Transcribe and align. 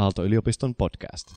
Aalto-yliopiston 0.00 0.74
podcast. 0.74 1.28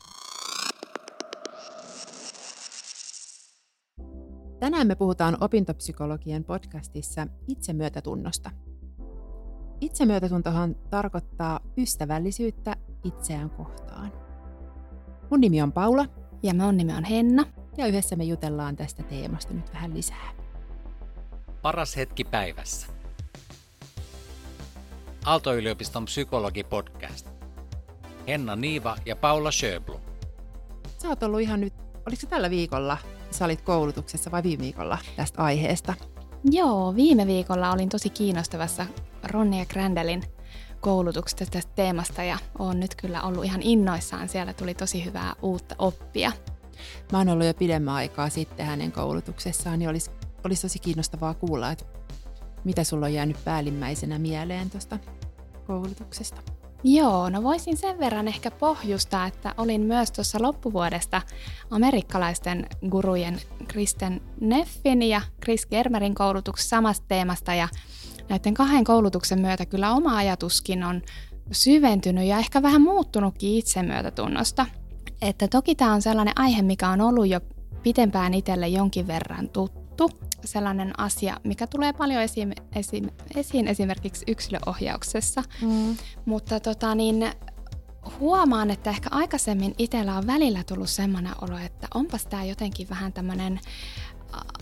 Tänään 4.59 4.87
me 4.87 4.95
puhutaan 4.95 5.37
opintopsykologian 5.41 6.43
podcastissa 6.43 7.27
itsemyötätunnosta. 7.47 8.51
Itsemyötätuntohan 9.81 10.75
tarkoittaa 10.89 11.59
ystävällisyyttä 11.77 12.75
itseään 13.03 13.49
kohtaan. 13.49 14.11
Mun 15.31 15.41
nimi 15.41 15.61
on 15.61 15.71
Paula. 15.71 16.05
Ja 16.43 16.53
mun 16.53 16.77
nimi 16.77 16.93
on 16.93 17.03
Henna. 17.03 17.45
Ja 17.77 17.87
yhdessä 17.87 18.15
me 18.15 18.23
jutellaan 18.23 18.75
tästä 18.75 19.03
teemasta 19.03 19.53
nyt 19.53 19.73
vähän 19.73 19.93
lisää. 19.93 20.31
Paras 21.61 21.95
hetki 21.95 22.23
päivässä. 22.23 22.87
Aalto-yliopiston 25.25 26.05
psykologi-podcast. 26.05 27.32
Henna 28.27 28.55
Niiva 28.55 28.97
ja 29.05 29.15
Paula 29.15 29.51
Schöblum. 29.51 30.01
Sä 30.97 31.07
oot 31.07 31.23
ollut 31.23 31.41
ihan 31.41 31.61
nyt, 31.61 31.73
oliko 32.07 32.21
se 32.21 32.27
tällä 32.27 32.49
viikolla, 32.49 32.97
sä 33.31 33.45
olit 33.45 33.61
koulutuksessa 33.61 34.31
vai 34.31 34.43
viime 34.43 34.63
viikolla 34.63 34.97
tästä 35.15 35.43
aiheesta? 35.43 35.93
Joo, 36.51 36.95
viime 36.95 37.27
viikolla 37.27 37.71
olin 37.71 37.89
tosi 37.89 38.09
kiinnostavassa 38.09 38.85
Ronnia 39.23 39.65
Grandelin 39.65 40.23
koulutuksesta 40.79 41.45
tästä 41.45 41.71
teemasta 41.75 42.23
ja 42.23 42.37
olen 42.59 42.79
nyt 42.79 42.95
kyllä 42.95 43.21
ollut 43.21 43.45
ihan 43.45 43.61
innoissaan. 43.61 44.29
Siellä 44.29 44.53
tuli 44.53 44.73
tosi 44.73 45.05
hyvää 45.05 45.33
uutta 45.41 45.75
oppia. 45.79 46.31
Mä 47.11 47.17
oon 47.17 47.29
ollut 47.29 47.47
jo 47.47 47.53
pidemmän 47.53 47.93
aikaa 47.93 48.29
sitten 48.29 48.65
hänen 48.65 48.91
koulutuksessaan, 48.91 49.79
niin 49.79 49.89
olisi, 49.89 50.11
olisi 50.43 50.61
tosi 50.61 50.79
kiinnostavaa 50.79 51.33
kuulla, 51.33 51.71
että 51.71 51.85
mitä 52.63 52.83
sulla 52.83 53.05
on 53.05 53.13
jäänyt 53.13 53.37
päällimmäisenä 53.45 54.19
mieleen 54.19 54.69
tuosta 54.69 54.99
koulutuksesta? 55.67 56.41
Joo, 56.83 57.29
no 57.29 57.43
voisin 57.43 57.77
sen 57.77 57.99
verran 57.99 58.27
ehkä 58.27 58.51
pohjustaa, 58.51 59.25
että 59.25 59.53
olin 59.57 59.81
myös 59.81 60.11
tuossa 60.11 60.41
loppuvuodesta 60.41 61.21
amerikkalaisten 61.71 62.67
gurujen 62.89 63.39
Kristen 63.67 64.21
Neffin 64.41 65.01
ja 65.01 65.21
Chris 65.43 65.65
Germerin 65.65 66.15
koulutuksessa 66.15 66.69
samasta 66.69 67.05
teemasta 67.07 67.53
ja 67.53 67.67
näiden 68.29 68.53
kahden 68.53 68.83
koulutuksen 68.83 69.39
myötä 69.39 69.65
kyllä 69.65 69.93
oma 69.93 70.17
ajatuskin 70.17 70.83
on 70.83 71.01
syventynyt 71.51 72.25
ja 72.25 72.39
ehkä 72.39 72.61
vähän 72.61 72.81
muuttunutkin 72.81 73.55
itsemyötätunnosta. 73.55 74.65
Että 75.21 75.47
toki 75.47 75.75
tämä 75.75 75.93
on 75.93 76.01
sellainen 76.01 76.33
aihe, 76.37 76.61
mikä 76.61 76.89
on 76.89 77.01
ollut 77.01 77.27
jo 77.27 77.39
pitempään 77.83 78.33
itselle 78.33 78.67
jonkin 78.67 79.07
verran 79.07 79.49
tuttu, 79.49 79.82
sellainen 80.45 80.99
asia, 80.99 81.37
mikä 81.43 81.67
tulee 81.67 81.93
paljon 81.93 82.21
esiin, 82.21 82.55
esiin, 82.75 83.11
esiin 83.35 83.67
esimerkiksi 83.67 84.25
yksilöohjauksessa. 84.27 85.43
Mm. 85.61 85.97
Mutta 86.25 86.59
tota, 86.59 86.95
niin, 86.95 87.31
huomaan, 88.19 88.71
että 88.71 88.89
ehkä 88.89 89.09
aikaisemmin 89.11 89.75
itsellä 89.77 90.17
on 90.17 90.27
välillä 90.27 90.63
tullut 90.63 90.89
semmoinen 90.89 91.33
olo, 91.41 91.57
että 91.57 91.87
onpas 91.93 92.25
tämä 92.25 92.43
jotenkin 92.43 92.89
vähän 92.89 93.13
tämmöinen 93.13 93.59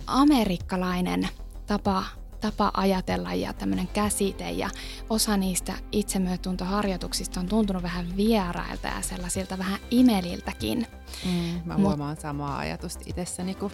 amerikkalainen 0.08 1.30
tapa 1.66 2.04
tapa 2.42 2.72
ajatella 2.74 3.34
ja 3.34 3.54
tämmöinen 3.54 3.88
käsite 3.88 4.52
ja 4.52 4.70
osa 5.10 5.38
niistä 5.38 5.74
itsemyötuntoharjoituksista 5.92 7.40
on 7.40 7.48
tuntunut 7.48 7.84
vähän 7.84 8.18
vierailta 8.18 8.88
ja 8.88 9.02
sellaisilta 9.02 9.58
vähän 9.58 9.80
imeliltäkin. 9.92 10.88
Mm, 11.26 11.62
mä 11.66 11.76
huomaan 11.76 12.10
Mut, 12.10 12.20
samaa 12.20 12.58
ajatusta 12.58 13.04
itsessäni, 13.06 13.56
kun 13.56 13.72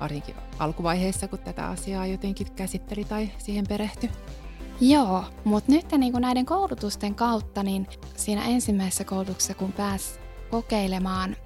varsinkin 0.00 0.34
alkuvaiheessa, 0.58 1.28
kun 1.28 1.38
tätä 1.38 1.68
asiaa 1.68 2.06
jotenkin 2.06 2.52
käsitteli 2.52 3.04
tai 3.04 3.30
siihen 3.38 3.66
perehtyi. 3.68 4.10
Joo, 4.80 5.24
mutta 5.44 5.72
nyt 5.72 5.92
niin 5.98 6.12
näiden 6.18 6.46
koulutusten 6.46 7.14
kautta, 7.14 7.62
niin 7.62 7.86
siinä 8.16 8.44
ensimmäisessä 8.44 9.04
koulutuksessa, 9.04 9.54
kun 9.54 9.72
pääsi 9.72 10.20
kokeilemaan 10.50 11.36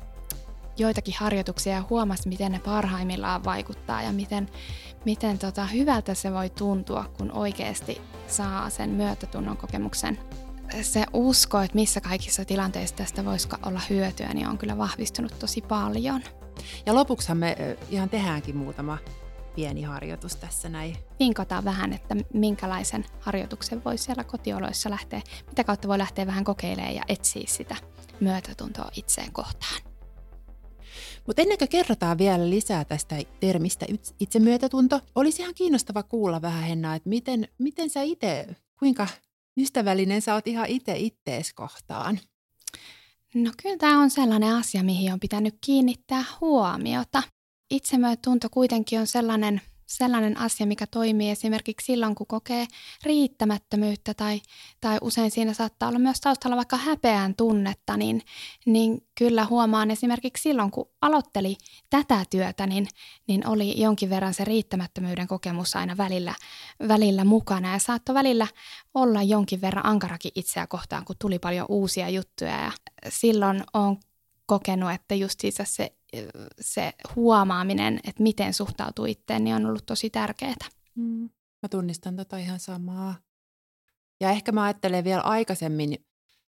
joitakin 0.78 1.15
harjoituksia 1.19 1.73
ja 1.73 1.84
huomasi, 1.91 2.28
miten 2.28 2.53
ne 2.53 2.59
parhaimmillaan 2.59 3.45
vaikuttaa 3.45 4.03
ja 4.03 4.12
miten, 4.12 4.48
miten 5.05 5.39
tota, 5.39 5.67
hyvältä 5.67 6.15
se 6.15 6.32
voi 6.32 6.50
tuntua, 6.50 7.05
kun 7.19 7.32
oikeasti 7.32 8.00
saa 8.27 8.71
sen 8.71 8.91
myötätunnon 8.91 9.56
kokemuksen. 9.56 10.19
Se 10.82 11.05
usko, 11.12 11.61
että 11.61 11.75
missä 11.75 12.00
kaikissa 12.00 12.44
tilanteissa 12.44 12.97
tästä 12.97 13.25
voisi 13.25 13.49
olla 13.67 13.81
hyötyä, 13.91 14.34
niin 14.34 14.49
on 14.49 14.59
kyllä 14.59 14.78
vahvistunut 14.78 15.38
tosi 15.38 15.62
paljon. 15.62 16.22
Ja 16.87 16.94
lopuksihan 16.94 17.37
me 17.37 17.76
ihan 17.91 18.10
tehdäänkin 18.10 18.56
muutama 18.56 18.98
pieni 19.54 19.82
harjoitus 19.82 20.37
tässä 20.37 20.69
näin. 20.69 20.97
Vinkataan 21.19 21.65
vähän, 21.65 21.93
että 21.93 22.16
minkälaisen 22.34 23.04
harjoituksen 23.21 23.84
voi 23.84 23.98
siellä 23.98 24.25
kotioloissa 24.25 24.91
lähteä, 24.91 25.22
mitä 25.47 25.65
kautta 25.65 25.88
voi 25.88 25.99
lähteä 25.99 26.26
vähän 26.26 26.44
kokeilemaan 26.44 26.94
ja 26.94 27.03
etsiä 27.09 27.44
sitä 27.47 27.76
myötätuntoa 28.20 28.91
itseen 28.97 29.32
kohtaan. 29.32 29.82
Mutta 31.26 31.43
ennen 31.43 31.59
kuin 31.59 31.69
kerrotaan 31.69 32.19
vielä 32.19 32.50
lisää 32.50 32.84
tästä 32.84 33.16
termistä 33.41 33.87
itsemyötätunto, 34.20 35.00
olisi 35.15 35.43
ihan 35.43 35.54
kiinnostava 35.54 36.03
kuulla 36.03 36.43
vähän 36.43 36.62
Henna, 36.62 36.94
että 36.94 37.09
miten, 37.09 37.49
miten 37.59 37.91
sä 37.91 38.03
itse, 38.03 38.47
kuinka 38.78 39.06
ystävällinen 39.56 40.22
sä 40.22 40.34
oot 40.34 40.47
ihan 40.47 40.66
itse 40.66 40.94
ittees 40.97 41.54
kohtaan? 41.54 42.19
No 43.35 43.53
kyllä 43.63 43.77
tämä 43.77 44.01
on 44.01 44.11
sellainen 44.11 44.55
asia, 44.55 44.83
mihin 44.83 45.13
on 45.13 45.21
pitänyt 45.21 45.55
kiinnittää 45.61 46.25
huomiota. 46.41 47.23
Itsemyötunto 47.71 48.49
kuitenkin 48.51 49.01
on 49.01 49.07
sellainen 49.07 49.61
sellainen 49.91 50.39
asia, 50.39 50.67
mikä 50.67 50.87
toimii 50.87 51.31
esimerkiksi 51.31 51.84
silloin, 51.84 52.15
kun 52.15 52.27
kokee 52.27 52.67
riittämättömyyttä 53.03 54.15
tai, 54.15 54.41
tai 54.81 54.99
usein 55.01 55.31
siinä 55.31 55.55
saattaa 55.55 55.89
olla 55.89 55.99
myös 55.99 56.21
taustalla 56.21 56.56
vaikka 56.56 56.77
häpeän 56.77 57.34
tunnetta, 57.34 57.97
niin, 57.97 58.23
niin 58.67 59.06
kyllä 59.19 59.45
huomaan 59.45 59.91
esimerkiksi 59.91 60.43
silloin, 60.43 60.71
kun 60.71 60.89
aloitteli 61.03 61.56
tätä 61.91 62.25
työtä, 62.31 62.67
niin, 62.67 62.89
niin 63.27 63.47
oli 63.47 63.81
jonkin 63.81 64.11
verran 64.11 64.34
se 64.34 64.45
riittämättömyyden 64.45 65.29
kokemus 65.29 65.77
aina 65.77 65.97
välillä, 65.97 66.34
välillä 66.89 67.25
mukana. 67.25 67.73
Ja 67.73 67.79
saattoi 67.79 68.15
välillä 68.15 68.47
olla 68.95 69.23
jonkin 69.23 69.61
verran 69.61 69.87
ankarakin 69.87 70.33
itseä 70.34 70.67
kohtaan, 70.67 71.05
kun 71.05 71.17
tuli 71.19 71.39
paljon 71.39 71.67
uusia 71.69 72.09
juttuja. 72.09 72.62
Ja 72.62 72.73
silloin 73.09 73.65
on 73.75 73.97
kokenut, 74.50 74.91
että 74.91 75.15
just 75.15 75.41
se 75.65 75.94
se 76.61 76.93
huomaaminen, 77.16 78.00
että 78.05 78.22
miten 78.22 78.55
suhtautuu 78.55 79.05
itteen, 79.05 79.44
niin 79.44 79.56
on 79.56 79.66
ollut 79.66 79.87
tosi 79.87 80.11
tärkeää. 80.11 80.69
Mm. 80.94 81.31
Mä 81.62 81.69
tunnistan 81.71 82.16
tota 82.16 82.37
ihan 82.37 82.61
samaa. 82.61 83.15
Ja 84.21 84.31
ehkä 84.31 84.53
mä 84.53 84.62
ajattelen 84.62 85.05
vielä 85.05 85.21
aikaisemmin 85.21 86.05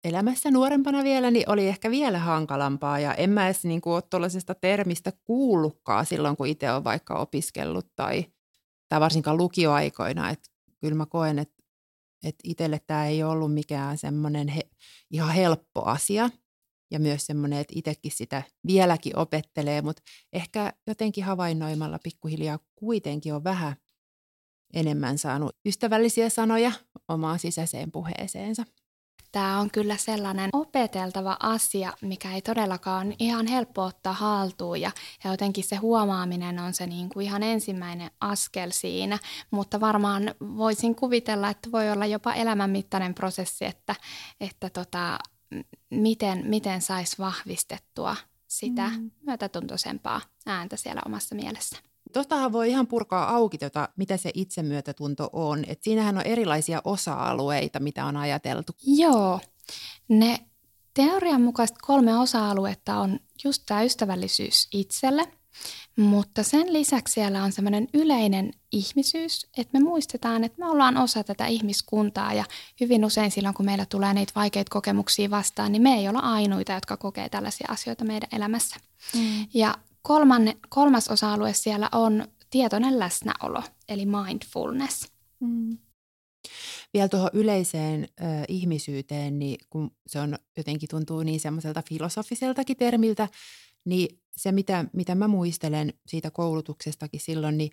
elämässä 0.04 0.50
nuorempana 0.50 1.04
vielä, 1.04 1.30
niin 1.30 1.50
oli 1.50 1.68
ehkä 1.68 1.90
vielä 1.90 2.18
hankalampaa. 2.18 2.98
Ja 2.98 3.14
en 3.14 3.30
mä 3.30 3.46
edes 3.46 3.64
niin 3.64 3.80
kuin, 3.80 3.94
ole 3.94 4.02
tuollaisesta 4.02 4.54
termistä 4.54 5.12
kuullutkaan 5.24 6.06
silloin, 6.06 6.36
kun 6.36 6.46
itse 6.46 6.72
on 6.72 6.84
vaikka 6.84 7.18
opiskellut 7.18 7.86
tai, 7.96 8.24
tai 8.88 9.00
varsinkaan 9.00 9.36
lukioaikoina. 9.36 10.30
Että 10.30 10.50
kyllä 10.80 10.94
mä 10.94 11.06
koen, 11.06 11.38
että, 11.38 11.62
että 12.24 12.40
itselle 12.44 12.80
tämä 12.86 13.06
ei 13.06 13.22
ollut 13.22 13.54
mikään 13.54 13.98
semmoinen 13.98 14.48
he, 14.48 14.62
ihan 15.10 15.34
helppo 15.34 15.84
asia 15.84 16.30
ja 16.90 17.00
myös 17.00 17.26
semmoinen, 17.26 17.58
että 17.58 17.72
itsekin 17.76 18.12
sitä 18.12 18.42
vieläkin 18.66 19.18
opettelee, 19.18 19.82
mutta 19.82 20.02
ehkä 20.32 20.72
jotenkin 20.86 21.24
havainnoimalla 21.24 21.98
pikkuhiljaa 22.02 22.58
kuitenkin 22.76 23.34
on 23.34 23.44
vähän 23.44 23.76
enemmän 24.74 25.18
saanut 25.18 25.56
ystävällisiä 25.66 26.28
sanoja 26.28 26.72
omaan 27.08 27.38
sisäiseen 27.38 27.92
puheeseensa. 27.92 28.64
Tämä 29.32 29.60
on 29.60 29.70
kyllä 29.70 29.96
sellainen 29.96 30.50
opeteltava 30.52 31.36
asia, 31.40 31.92
mikä 32.00 32.34
ei 32.34 32.42
todellakaan 32.42 33.06
ole 33.06 33.16
ihan 33.18 33.46
helppo 33.46 33.82
ottaa 33.82 34.12
haltuun 34.12 34.80
ja, 34.80 34.90
ja 35.24 35.30
jotenkin 35.30 35.64
se 35.64 35.76
huomaaminen 35.76 36.58
on 36.58 36.74
se 36.74 36.86
niin 36.86 37.08
kuin 37.08 37.26
ihan 37.26 37.42
ensimmäinen 37.42 38.10
askel 38.20 38.70
siinä, 38.70 39.18
mutta 39.50 39.80
varmaan 39.80 40.34
voisin 40.40 40.94
kuvitella, 40.94 41.48
että 41.48 41.72
voi 41.72 41.90
olla 41.90 42.06
jopa 42.06 42.34
elämänmittainen 42.34 43.14
prosessi, 43.14 43.64
että, 43.64 43.94
että 44.40 44.70
tota, 44.70 45.18
miten, 45.90 46.42
miten 46.46 46.82
saisi 46.82 47.18
vahvistettua 47.18 48.16
sitä 48.48 48.88
mm. 48.88 49.10
myötätuntoisempaa 49.26 50.20
ääntä 50.46 50.76
siellä 50.76 51.02
omassa 51.06 51.34
mielessä. 51.34 51.76
Tuostahan 52.12 52.52
voi 52.52 52.70
ihan 52.70 52.86
purkaa 52.86 53.34
auki, 53.34 53.58
tota, 53.58 53.88
mitä 53.96 54.16
se 54.16 54.30
itsemyötätunto 54.34 55.30
on. 55.32 55.64
Et 55.66 55.82
siinähän 55.82 56.16
on 56.16 56.26
erilaisia 56.26 56.82
osa-alueita, 56.84 57.80
mitä 57.80 58.04
on 58.04 58.16
ajateltu. 58.16 58.72
Joo, 58.86 59.40
ne 60.08 60.38
teorian 60.94 61.42
mukaiset 61.42 61.76
kolme 61.82 62.18
osa-aluetta 62.18 62.98
on 62.98 63.20
just 63.44 63.62
tämä 63.66 63.82
ystävällisyys 63.82 64.68
itselle, 64.72 65.32
mutta 65.96 66.42
sen 66.42 66.72
lisäksi 66.72 67.12
siellä 67.12 67.44
on 67.44 67.52
semmoinen 67.52 67.88
yleinen 67.94 68.52
ihmisyys, 68.72 69.46
että 69.56 69.78
me 69.78 69.84
muistetaan, 69.84 70.44
että 70.44 70.58
me 70.58 70.70
ollaan 70.70 70.96
osa 70.96 71.24
tätä 71.24 71.46
ihmiskuntaa 71.46 72.34
ja 72.34 72.44
hyvin 72.80 73.04
usein 73.04 73.30
silloin, 73.30 73.54
kun 73.54 73.66
meillä 73.66 73.86
tulee 73.86 74.14
niitä 74.14 74.32
vaikeita 74.36 74.70
kokemuksia 74.70 75.30
vastaan, 75.30 75.72
niin 75.72 75.82
me 75.82 75.94
ei 75.94 76.08
olla 76.08 76.18
ainoita, 76.18 76.72
jotka 76.72 76.96
kokee 76.96 77.28
tällaisia 77.28 77.66
asioita 77.70 78.04
meidän 78.04 78.28
elämässä. 78.32 78.76
Mm. 79.14 79.46
Ja 79.54 79.78
kolmanne, 80.02 80.56
kolmas 80.68 81.08
osa-alue 81.08 81.52
siellä 81.54 81.88
on 81.92 82.28
tietoinen 82.50 82.98
läsnäolo, 82.98 83.62
eli 83.88 84.06
mindfulness. 84.06 85.08
Mm. 85.40 85.78
vielä 86.94 87.08
tuohon 87.08 87.30
yleiseen 87.32 88.08
ö, 88.20 88.24
ihmisyyteen, 88.48 89.38
niin 89.38 89.58
kun 89.70 89.90
se 90.06 90.20
on 90.20 90.38
jotenkin 90.56 90.88
tuntuu 90.88 91.22
niin 91.22 91.40
semmoiselta 91.40 91.82
filosofiseltakin 91.88 92.76
termiltä, 92.76 93.28
niin 93.88 94.20
se 94.36 94.52
mitä, 94.52 94.84
mitä 94.92 95.14
mä 95.14 95.28
muistelen 95.28 95.92
siitä 96.06 96.30
koulutuksestakin 96.30 97.20
silloin, 97.20 97.58
niin 97.58 97.70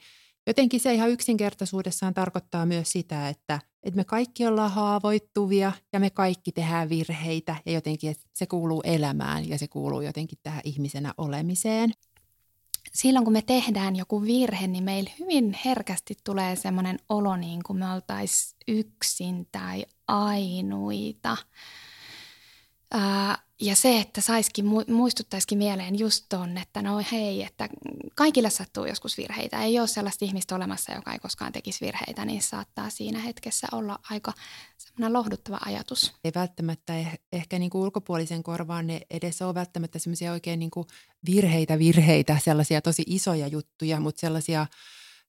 jotenkin 0.47 0.79
se 0.79 0.93
ihan 0.93 1.09
yksinkertaisuudessaan 1.09 2.13
tarkoittaa 2.13 2.65
myös 2.65 2.91
sitä, 2.91 3.29
että, 3.29 3.59
että 3.83 3.97
me 3.97 4.03
kaikki 4.03 4.47
ollaan 4.47 4.71
haavoittuvia 4.71 5.71
ja 5.93 5.99
me 5.99 6.09
kaikki 6.09 6.51
tehdään 6.51 6.89
virheitä 6.89 7.55
ja 7.65 7.71
jotenkin 7.71 8.11
että 8.11 8.23
se 8.33 8.45
kuuluu 8.45 8.81
elämään 8.85 9.49
ja 9.49 9.57
se 9.57 9.67
kuuluu 9.67 10.01
jotenkin 10.01 10.39
tähän 10.43 10.61
ihmisenä 10.63 11.13
olemiseen 11.17 11.93
silloin 12.93 13.25
kun 13.25 13.33
me 13.33 13.41
tehdään 13.41 13.95
joku 13.95 14.21
virhe, 14.21 14.67
niin 14.67 14.83
meillä 14.83 15.11
hyvin 15.19 15.59
herkästi 15.65 16.17
tulee 16.23 16.55
semmoinen 16.55 16.99
olo, 17.09 17.35
niin 17.35 17.63
kuin 17.63 17.79
me 17.79 17.91
oltaisiin 17.91 18.57
yksin 18.67 19.47
tai 19.51 19.85
ainuita. 20.07 21.37
Ää, 22.91 23.44
ja 23.61 23.75
se, 23.75 23.99
että 23.99 24.21
saisikin, 24.21 24.65
muistuttaisikin 24.87 25.57
mieleen 25.57 25.99
just 25.99 26.25
ton, 26.29 26.57
että 26.57 26.81
no 26.81 27.01
hei, 27.11 27.43
että 27.43 27.69
kaikille 28.15 28.49
sattuu 28.49 28.85
joskus 28.85 29.17
virheitä. 29.17 29.63
Ei 29.63 29.79
ole 29.79 29.87
sellaista 29.87 30.25
ihmistä 30.25 30.55
olemassa, 30.55 30.93
joka 30.93 31.13
ei 31.13 31.19
koskaan 31.19 31.51
tekisi 31.51 31.85
virheitä, 31.85 32.25
niin 32.25 32.41
saattaa 32.41 32.89
siinä 32.89 33.19
hetkessä 33.19 33.67
olla 33.71 33.99
aika 34.09 34.33
semmoinen 34.77 35.13
lohduttava 35.13 35.59
ajatus. 35.65 36.13
Ei 36.23 36.31
välttämättä 36.35 36.99
eh, 36.99 37.19
ehkä 37.31 37.59
niin 37.59 37.69
kuin 37.69 37.81
ulkopuolisen 37.81 38.43
korvaan 38.43 38.87
ne 38.87 39.01
edes 39.09 39.41
ole 39.41 39.53
välttämättä 39.53 39.99
semmoisia 39.99 40.31
oikein 40.31 40.59
niin 40.59 40.71
kuin 40.71 40.87
virheitä, 41.25 41.79
virheitä, 41.79 42.37
sellaisia 42.43 42.81
tosi 42.81 43.03
isoja 43.07 43.47
juttuja, 43.47 43.99
mutta 43.99 44.19
sellaisia 44.19 44.67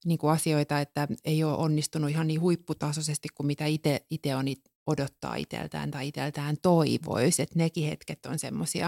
niin 0.05 0.19
kuin 0.19 0.32
asioita, 0.32 0.81
että 0.81 1.08
ei 1.25 1.44
ole 1.44 1.56
onnistunut 1.56 2.11
ihan 2.11 2.26
niin 2.26 2.40
huipputasoisesti 2.40 3.29
kuin 3.34 3.46
mitä 3.46 3.64
itse 4.11 4.37
on 4.37 4.44
odottaa 4.86 5.34
itseltään 5.34 5.90
tai 5.90 6.08
itseltään 6.08 6.56
toivoisi. 6.62 7.42
Että 7.42 7.58
nekin 7.58 7.88
hetket 7.88 8.26
on 8.26 8.38
semmoisia, 8.38 8.86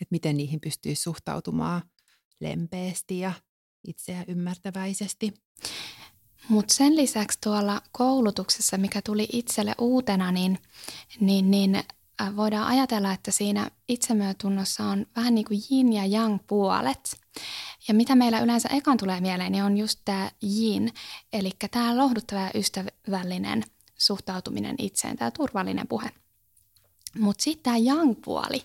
että 0.00 0.10
miten 0.10 0.36
niihin 0.36 0.60
pystyy 0.60 0.94
suhtautumaan 0.94 1.82
lempeästi 2.40 3.18
ja 3.18 3.32
itseä 3.88 4.24
ymmärtäväisesti. 4.28 5.34
Mutta 6.48 6.74
sen 6.74 6.96
lisäksi 6.96 7.38
tuolla 7.42 7.82
koulutuksessa, 7.92 8.76
mikä 8.76 9.02
tuli 9.02 9.28
itselle 9.32 9.74
uutena, 9.78 10.32
niin, 10.32 10.58
niin, 11.20 11.50
niin 11.50 11.74
äh, 12.20 12.36
voidaan 12.36 12.66
ajatella, 12.66 13.12
että 13.12 13.30
siinä 13.30 13.70
itsemyötunnossa 13.88 14.84
on 14.84 15.06
vähän 15.16 15.34
niin 15.34 15.44
kuin 15.44 15.60
yin 15.70 15.92
ja 15.92 16.06
yang 16.06 16.38
puolet. 16.46 17.16
Ja 17.88 17.94
mitä 17.94 18.14
meillä 18.14 18.40
yleensä 18.40 18.68
ekan 18.68 18.96
tulee 18.96 19.20
mieleen, 19.20 19.52
niin 19.52 19.64
on 19.64 19.76
just 19.76 20.00
tämä 20.04 20.30
yin, 20.42 20.92
eli 21.32 21.50
tämä 21.70 21.96
lohduttava 21.96 22.40
ja 22.40 22.50
ystävällinen– 22.54 23.64
suhtautuminen 23.96 24.76
itseen, 24.78 25.16
tämä 25.16 25.30
turvallinen 25.30 25.88
puhe. 25.88 26.10
Mutta 27.18 27.42
sitten 27.42 27.62
tämä 27.62 27.94
young-puoli, 27.94 28.64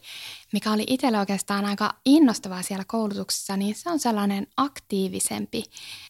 mikä 0.53 0.71
oli 0.71 0.83
itselle 0.87 1.19
oikeastaan 1.19 1.65
aika 1.65 1.93
innostavaa 2.05 2.61
siellä 2.61 2.85
koulutuksessa, 2.87 3.57
niin 3.57 3.75
se 3.75 3.89
on 3.89 3.99
sellainen 3.99 4.47
aktiivisempi. 4.57 5.63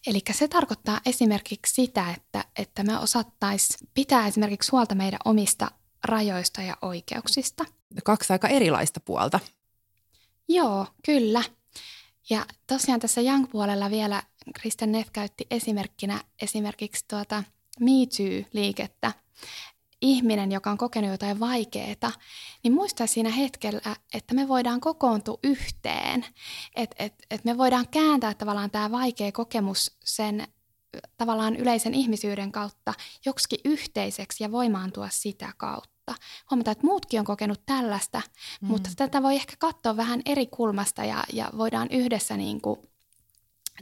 Eli 0.06 0.20
se 0.32 0.48
tarkoittaa 0.48 1.00
esimerkiksi 1.06 1.74
sitä, 1.74 2.14
että, 2.16 2.44
että 2.56 2.84
me 2.84 2.98
osattaisiin 2.98 3.88
pitää 3.94 4.26
esimerkiksi 4.26 4.70
huolta 4.70 4.94
meidän 4.94 5.20
omista 5.24 5.70
rajoista 6.04 6.62
ja 6.62 6.76
oikeuksista. 6.82 7.64
Kaksi 8.04 8.32
aika 8.32 8.48
erilaista 8.48 9.00
puolta. 9.00 9.40
Joo, 10.48 10.86
kyllä. 11.06 11.42
Ja 12.30 12.46
tosiaan 12.66 13.00
tässä 13.00 13.20
Young-puolella 13.20 13.90
vielä 13.90 14.22
Kristen 14.54 14.92
Neff 14.92 15.10
käytti 15.12 15.46
esimerkkinä 15.50 16.24
esimerkiksi 16.40 17.04
tuota– 17.08 17.42
Me 17.80 18.06
Too-liikettä, 18.16 19.12
ihminen, 20.00 20.52
joka 20.52 20.70
on 20.70 20.78
kokenut 20.78 21.10
jotain 21.10 21.40
vaikeaa, 21.40 22.12
niin 22.62 22.72
muistaa 22.72 23.06
siinä 23.06 23.30
hetkellä, 23.30 23.96
että 24.14 24.34
me 24.34 24.48
voidaan 24.48 24.80
kokoontua 24.80 25.38
yhteen, 25.44 26.26
että 26.76 26.96
et, 26.98 27.14
et 27.30 27.44
me 27.44 27.58
voidaan 27.58 27.88
kääntää 27.88 28.34
tavallaan 28.34 28.70
tämä 28.70 28.90
vaikea 28.90 29.32
kokemus 29.32 29.96
sen 30.04 30.48
tavallaan 31.16 31.56
yleisen 31.56 31.94
ihmisyyden 31.94 32.52
kautta 32.52 32.94
joksikin 33.26 33.60
yhteiseksi 33.64 34.44
ja 34.44 34.52
voimaantua 34.52 35.08
sitä 35.10 35.52
kautta. 35.56 36.14
Huomataan, 36.50 36.72
että 36.72 36.86
muutkin 36.86 37.20
on 37.20 37.26
kokenut 37.26 37.66
tällaista, 37.66 38.22
mm. 38.60 38.68
mutta 38.68 38.90
tätä 38.96 39.22
voi 39.22 39.34
ehkä 39.34 39.54
katsoa 39.58 39.96
vähän 39.96 40.22
eri 40.26 40.46
kulmasta 40.46 41.04
ja, 41.04 41.24
ja 41.32 41.50
voidaan 41.56 41.88
yhdessä 41.90 42.36
niin 42.36 42.60
kuin 42.60 42.80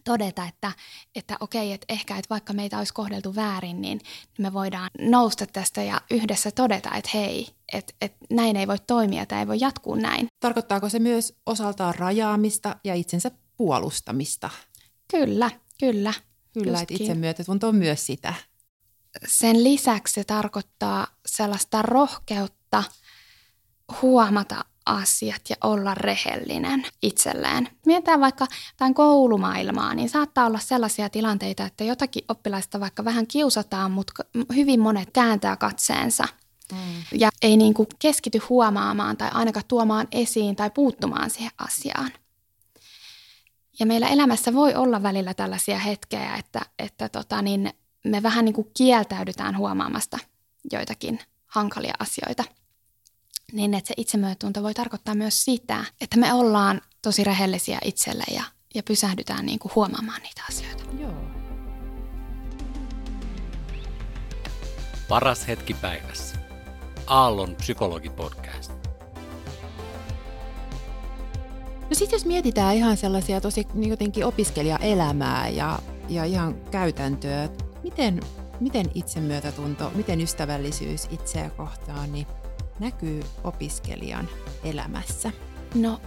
todeta, 0.04 0.46
että, 0.46 0.72
että 1.14 1.36
okei, 1.40 1.72
että 1.72 1.86
ehkä 1.88 2.16
että 2.16 2.30
vaikka 2.30 2.52
meitä 2.52 2.78
olisi 2.78 2.94
kohdeltu 2.94 3.34
väärin, 3.34 3.80
niin 3.80 4.00
me 4.38 4.52
voidaan 4.52 4.90
nousta 5.00 5.46
tästä 5.46 5.82
ja 5.82 6.00
yhdessä 6.10 6.50
todeta, 6.50 6.94
että 6.94 7.10
hei, 7.14 7.48
että, 7.72 7.92
että 8.00 8.26
näin 8.30 8.56
ei 8.56 8.66
voi 8.66 8.78
toimia 8.86 9.26
tai 9.26 9.38
ei 9.38 9.46
voi 9.46 9.60
jatkuu 9.60 9.94
näin. 9.94 10.26
Tarkoittaako 10.40 10.88
se 10.88 10.98
myös 10.98 11.34
osaltaan 11.46 11.94
rajaamista 11.94 12.76
ja 12.84 12.94
itsensä 12.94 13.30
puolustamista? 13.56 14.50
Kyllä, 15.10 15.50
kyllä. 15.80 16.14
Kyllä, 16.52 16.80
että 16.80 16.94
itsemyötätunto 16.94 17.68
on 17.68 17.76
myös 17.76 18.06
sitä. 18.06 18.34
Sen 19.26 19.64
lisäksi 19.64 20.14
se 20.14 20.24
tarkoittaa 20.24 21.06
sellaista 21.26 21.82
rohkeutta 21.82 22.84
huomata 24.02 24.64
asiat 24.86 25.42
ja 25.50 25.56
olla 25.64 25.94
rehellinen 25.94 26.86
itselleen. 27.02 27.68
Mietitään 27.86 28.20
vaikka 28.20 28.46
tämän 28.76 28.94
koulumaailmaa, 28.94 29.94
niin 29.94 30.08
saattaa 30.08 30.46
olla 30.46 30.58
sellaisia 30.58 31.08
tilanteita, 31.08 31.64
että 31.64 31.84
jotakin 31.84 32.24
oppilaista 32.28 32.80
vaikka 32.80 33.04
vähän 33.04 33.26
kiusataan, 33.26 33.90
mutta 33.90 34.12
hyvin 34.54 34.80
monet 34.80 35.10
kääntää 35.12 35.56
katseensa 35.56 36.24
mm. 36.72 36.78
ja 37.12 37.30
ei 37.42 37.56
niin 37.56 37.74
kuin 37.74 37.88
keskity 37.98 38.38
huomaamaan 38.48 39.16
tai 39.16 39.30
ainakaan 39.34 39.66
tuomaan 39.68 40.08
esiin 40.12 40.56
tai 40.56 40.70
puuttumaan 40.70 41.30
siihen 41.30 41.52
asiaan. 41.58 42.10
Ja 43.80 43.86
meillä 43.86 44.08
elämässä 44.08 44.54
voi 44.54 44.74
olla 44.74 45.02
välillä 45.02 45.34
tällaisia 45.34 45.78
hetkiä, 45.78 46.36
että, 46.36 46.60
että 46.78 47.08
tota 47.08 47.42
niin, 47.42 47.70
me 48.04 48.22
vähän 48.22 48.44
niin 48.44 48.54
kuin 48.54 48.70
kieltäydytään 48.76 49.56
huomaamasta 49.56 50.18
joitakin 50.72 51.20
hankalia 51.46 51.94
asioita– 51.98 52.44
niin 53.52 53.74
että 53.74 53.88
se 53.88 53.94
itsemyötunto 53.96 54.62
voi 54.62 54.74
tarkoittaa 54.74 55.14
myös 55.14 55.44
sitä, 55.44 55.84
että 56.00 56.18
me 56.18 56.32
ollaan 56.32 56.80
tosi 57.02 57.24
rehellisiä 57.24 57.78
itselle 57.84 58.24
ja, 58.34 58.42
ja 58.74 58.82
pysähdytään 58.82 59.46
niin 59.46 59.58
kuin 59.58 59.72
huomaamaan 59.74 60.22
niitä 60.22 60.42
asioita. 60.48 60.84
Joo. 60.98 61.14
Paras 65.08 65.48
hetki 65.48 65.74
päivässä. 65.74 66.36
Aallon 67.06 67.56
psykologipodcast. 67.56 68.72
No 71.90 71.94
sitten 71.94 72.16
jos 72.16 72.26
mietitään 72.26 72.76
ihan 72.76 72.96
sellaisia 72.96 73.40
tosi 73.40 73.66
niin 73.74 73.90
jotenkin 73.90 74.26
opiskelijaelämää 74.26 75.48
ja, 75.48 75.78
ja 76.08 76.24
ihan 76.24 76.54
käytäntöä, 76.70 77.48
miten, 77.82 78.20
miten 78.60 78.90
itsemyötätunto, 78.94 79.90
miten 79.94 80.20
ystävällisyys 80.20 81.08
itseä 81.10 81.50
kohtaan, 81.50 82.12
niin 82.12 82.26
näkyy 82.80 83.22
opiskelijan 83.44 84.28
elämässä? 84.64 85.30
No 85.74 86.00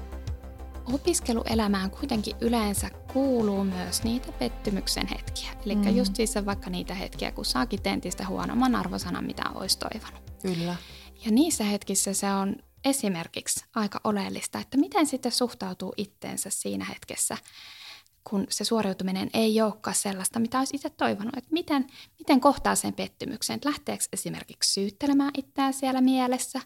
opiskeluelämään 0.93 1.91
kuitenkin 1.91 2.35
yleensä 2.41 2.89
kuuluu 3.13 3.63
myös 3.63 4.03
niitä 4.03 4.31
pettymyksen 4.31 5.07
hetkiä. 5.07 5.49
Eli 5.65 5.75
mm. 5.75 5.95
just 5.95 6.15
siis 6.15 6.35
vaikka 6.45 6.69
niitä 6.69 6.93
hetkiä, 6.93 7.31
kun 7.31 7.45
saakin 7.45 7.81
tentistä 7.81 8.27
huonomman 8.27 8.75
arvosanan, 8.75 9.25
mitä 9.25 9.43
olisi 9.55 9.79
toivonut. 9.79 10.23
Kyllä. 10.41 10.75
Ja 11.25 11.31
niissä 11.31 11.63
hetkissä 11.63 12.13
se 12.13 12.31
on 12.31 12.55
esimerkiksi 12.85 13.65
aika 13.75 14.01
oleellista, 14.03 14.59
että 14.59 14.77
miten 14.77 15.05
sitten 15.05 15.31
suhtautuu 15.31 15.93
itteensä 15.97 16.49
siinä 16.49 16.85
hetkessä 16.85 17.37
kun 18.29 18.47
se 18.49 18.63
suoriutuminen 18.63 19.29
ei 19.33 19.61
olekaan 19.61 19.95
sellaista, 19.95 20.39
mitä 20.39 20.59
olisi 20.59 20.75
itse 20.75 20.89
toivonut. 20.89 21.37
Että 21.37 21.49
miten, 21.51 21.87
miten 22.19 22.39
kohtaa 22.39 22.75
sen 22.75 22.93
pettymyksen, 22.93 23.55
että 23.55 23.69
lähteekö 23.69 24.03
esimerkiksi 24.13 24.73
syyttelemään 24.73 25.31
itseään 25.37 25.73
siellä 25.73 26.01
mielessä, 26.01 26.59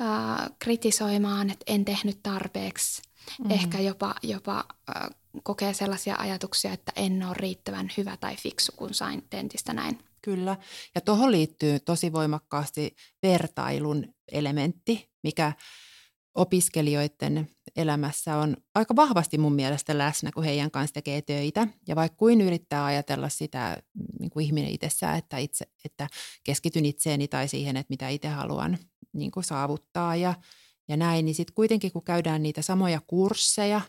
äh, 0.00 0.48
kritisoimaan, 0.58 1.50
että 1.50 1.64
en 1.66 1.84
tehnyt 1.84 2.22
tarpeeksi, 2.22 3.02
mm. 3.44 3.50
ehkä 3.50 3.78
jopa, 3.78 4.14
jopa 4.22 4.64
äh, 4.96 5.10
kokee 5.42 5.74
sellaisia 5.74 6.16
ajatuksia, 6.18 6.72
että 6.72 6.92
en 6.96 7.22
ole 7.22 7.34
riittävän 7.34 7.90
hyvä 7.96 8.16
tai 8.16 8.36
fiksu, 8.36 8.72
kun 8.76 8.94
sain 8.94 9.26
tentistä 9.30 9.72
näin. 9.72 9.98
Kyllä, 10.22 10.56
ja 10.94 11.00
tuohon 11.00 11.32
liittyy 11.32 11.80
tosi 11.80 12.12
voimakkaasti 12.12 12.96
vertailun 13.22 14.14
elementti, 14.32 15.10
mikä 15.22 15.52
opiskelijoiden 16.34 17.55
elämässä 17.76 18.36
on 18.36 18.56
aika 18.74 18.96
vahvasti 18.96 19.38
mun 19.38 19.54
mielestä 19.54 19.98
läsnä, 19.98 20.30
kun 20.34 20.44
heidän 20.44 20.70
kanssa 20.70 20.94
tekee 20.94 21.22
töitä. 21.22 21.66
Ja 21.88 21.96
vaikka 21.96 22.16
kuin 22.16 22.40
yrittää 22.40 22.84
ajatella 22.84 23.28
sitä 23.28 23.82
niin 24.20 24.30
kuin 24.30 24.46
ihminen 24.46 24.70
itsessään, 24.70 25.18
että, 25.18 25.38
itse, 25.38 25.66
että 25.84 26.08
keskityn 26.44 26.84
itseeni 26.84 27.28
tai 27.28 27.48
siihen, 27.48 27.76
että 27.76 27.90
mitä 27.90 28.08
itse 28.08 28.28
haluan 28.28 28.78
niin 29.12 29.30
kuin 29.30 29.44
saavuttaa 29.44 30.16
ja, 30.16 30.34
ja 30.88 30.96
näin, 30.96 31.24
niin 31.24 31.34
sitten 31.34 31.54
kuitenkin 31.54 31.92
kun 31.92 32.04
käydään 32.04 32.42
niitä 32.42 32.62
samoja 32.62 33.00
kursseja, 33.06 33.80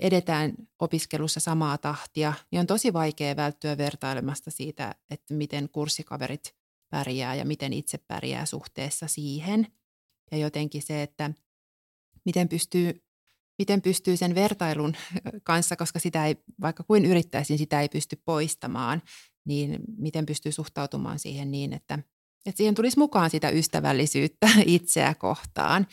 edetään 0.00 0.52
opiskelussa 0.78 1.40
samaa 1.40 1.78
tahtia, 1.78 2.32
niin 2.50 2.60
on 2.60 2.66
tosi 2.66 2.92
vaikea 2.92 3.36
välttyä 3.36 3.78
vertailemasta 3.78 4.50
siitä, 4.50 4.94
että 5.10 5.34
miten 5.34 5.68
kurssikaverit 5.72 6.54
pärjää 6.90 7.34
ja 7.34 7.44
miten 7.44 7.72
itse 7.72 7.98
pärjää 7.98 8.46
suhteessa 8.46 9.08
siihen. 9.08 9.66
Ja 10.30 10.38
jotenkin 10.38 10.82
se, 10.82 11.02
että 11.02 11.30
miten 12.24 12.48
pystyy, 12.48 13.02
miten 13.58 13.82
pystyy 13.82 14.16
sen 14.16 14.34
vertailun 14.34 14.94
kanssa, 15.42 15.76
koska 15.76 15.98
sitä 15.98 16.26
ei, 16.26 16.36
vaikka 16.60 16.82
kuin 16.82 17.06
yrittäisin, 17.06 17.58
sitä 17.58 17.80
ei 17.80 17.88
pysty 17.88 18.16
poistamaan, 18.24 19.02
niin 19.44 19.78
miten 19.96 20.26
pystyy 20.26 20.52
suhtautumaan 20.52 21.18
siihen 21.18 21.50
niin, 21.50 21.72
että, 21.72 21.98
että 22.46 22.56
siihen 22.56 22.74
tulisi 22.74 22.98
mukaan 22.98 23.30
sitä 23.30 23.50
ystävällisyyttä 23.50 24.48
itseä 24.66 25.14
kohtaan. 25.14 25.86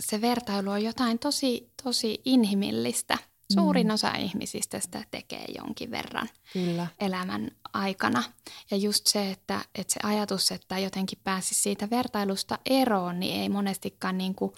Se 0.00 0.20
vertailu 0.20 0.70
on 0.70 0.84
jotain 0.84 1.18
tosi, 1.18 1.72
tosi 1.82 2.20
inhimillistä. 2.24 3.18
Suurin 3.52 3.86
mm. 3.86 3.94
osa 3.94 4.14
ihmisistä 4.14 4.80
sitä 4.80 5.04
tekee 5.10 5.44
jonkin 5.58 5.90
verran 5.90 6.28
Kyllä. 6.52 6.86
elämän 7.00 7.50
aikana. 7.72 8.22
Ja 8.70 8.76
just 8.76 9.06
se, 9.06 9.30
että, 9.30 9.60
että 9.74 9.92
se 9.92 10.00
ajatus, 10.02 10.52
että 10.52 10.78
jotenkin 10.78 11.18
pääsisi 11.24 11.62
siitä 11.62 11.90
vertailusta 11.90 12.58
eroon, 12.66 13.20
niin 13.20 13.40
ei 13.40 13.48
monestikaan 13.48 14.18
niin 14.18 14.34
kuin 14.34 14.52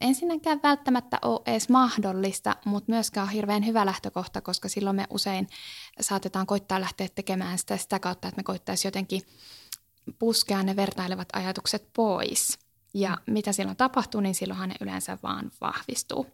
ensinnäkään 0.00 0.60
välttämättä 0.62 1.18
ole 1.22 1.40
edes 1.46 1.68
mahdollista, 1.68 2.56
mutta 2.64 2.92
myöskään 2.92 3.26
on 3.26 3.32
hirveän 3.32 3.66
hyvä 3.66 3.86
lähtökohta, 3.86 4.40
koska 4.40 4.68
silloin 4.68 4.96
me 4.96 5.06
usein 5.10 5.48
saatetaan 6.00 6.46
koittaa 6.46 6.80
lähteä 6.80 7.08
tekemään 7.14 7.58
sitä 7.58 7.76
sitä 7.76 7.98
kautta, 7.98 8.28
että 8.28 8.38
me 8.38 8.42
koittaisiin 8.42 8.88
jotenkin 8.88 9.22
puskea 10.18 10.62
ne 10.62 10.76
vertailevat 10.76 11.28
ajatukset 11.32 11.88
pois. 11.96 12.58
Ja 12.94 13.18
mm. 13.26 13.32
mitä 13.32 13.52
silloin 13.52 13.76
tapahtuu, 13.76 14.20
niin 14.20 14.34
silloinhan 14.34 14.68
ne 14.68 14.74
yleensä 14.80 15.18
vaan 15.22 15.50
vahvistuu. 15.60 16.26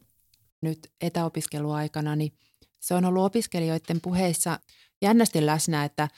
Nyt 0.60 0.92
etäopiskeluaikana, 1.00 2.16
niin 2.16 2.32
se 2.80 2.94
on 2.94 3.04
ollut 3.04 3.24
opiskelijoiden 3.24 4.00
puheissa 4.00 4.58
jännästi 5.02 5.46
läsnä, 5.46 5.84
että 5.84 6.08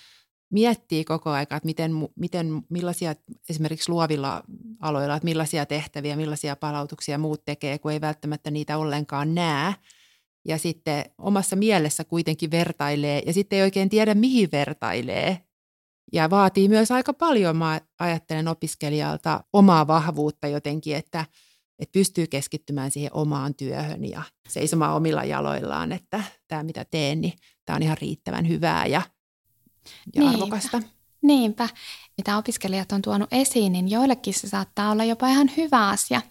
miettii 0.54 1.04
koko 1.04 1.30
ajan, 1.30 1.42
että 1.42 1.61
miten, 1.64 1.92
miten, 2.16 2.62
millaisia 2.68 3.14
esimerkiksi 3.49 3.90
luovilla 3.90 4.42
aloilla, 4.80 5.16
että 5.16 5.25
millaisia 5.25 5.66
tehtäviä, 5.66 6.16
millaisia 6.16 6.56
palautuksia 6.56 7.18
muut 7.18 7.44
tekee, 7.44 7.78
kun 7.78 7.92
ei 7.92 8.00
välttämättä 8.00 8.50
niitä 8.50 8.78
ollenkaan 8.78 9.34
näe. 9.34 9.75
Ja 10.49 10.58
sitten 10.58 11.04
omassa 11.18 11.56
mielessä 11.56 12.04
kuitenkin 12.04 12.50
vertailee 12.50 13.23
ja 13.26 13.32
sitten 13.32 13.56
ei 13.56 13.62
oikein 13.62 13.88
tiedä, 13.88 14.14
mihin 14.14 14.49
vertailee. 14.52 15.40
Ja 16.12 16.30
vaatii 16.30 16.68
myös 16.68 16.90
aika 16.90 17.12
paljon, 17.12 17.56
mä 17.56 17.80
ajattelen 17.99 18.49
opiskelijalta, 18.49 19.44
omaa 19.52 19.87
vahvuutta 19.87 20.49
jotenkin, 20.49 20.96
että, 20.96 21.26
että 21.78 21.92
pystyy 21.92 22.26
keskittymään 22.26 22.90
siihen 22.90 23.14
omaan 23.14 23.54
työhön 23.54 24.04
ja 24.04 24.23
seisomaan 24.49 24.94
omilla 24.94 25.25
jaloillaan, 25.25 25.92
että 25.92 26.23
tämä 26.49 26.62
mitä 26.62 26.84
teen, 26.84 27.20
niin 27.20 27.32
tämä 27.64 27.76
on 27.76 27.82
ihan 27.82 27.96
riittävän 28.00 28.49
hyvää 28.49 28.87
ja 28.87 29.02
ja 30.14 30.21
Niinpä. 30.21 30.35
arvokasta. 30.38 30.83
Niinpä. 31.23 31.69
Mitä 32.17 32.37
opiskelijat 32.37 32.93
on 32.93 33.03
tuonut 33.03 33.29
esiin, 33.33 33.73
niin 33.73 33.91
joillekin 33.91 34.35
se 34.35 34.49
saattaa 34.49 34.91
olla 34.91 35.05
jopa 35.05 35.29
ihan 35.29 35.50
hyvä 35.57 35.88
asia, 35.88 36.23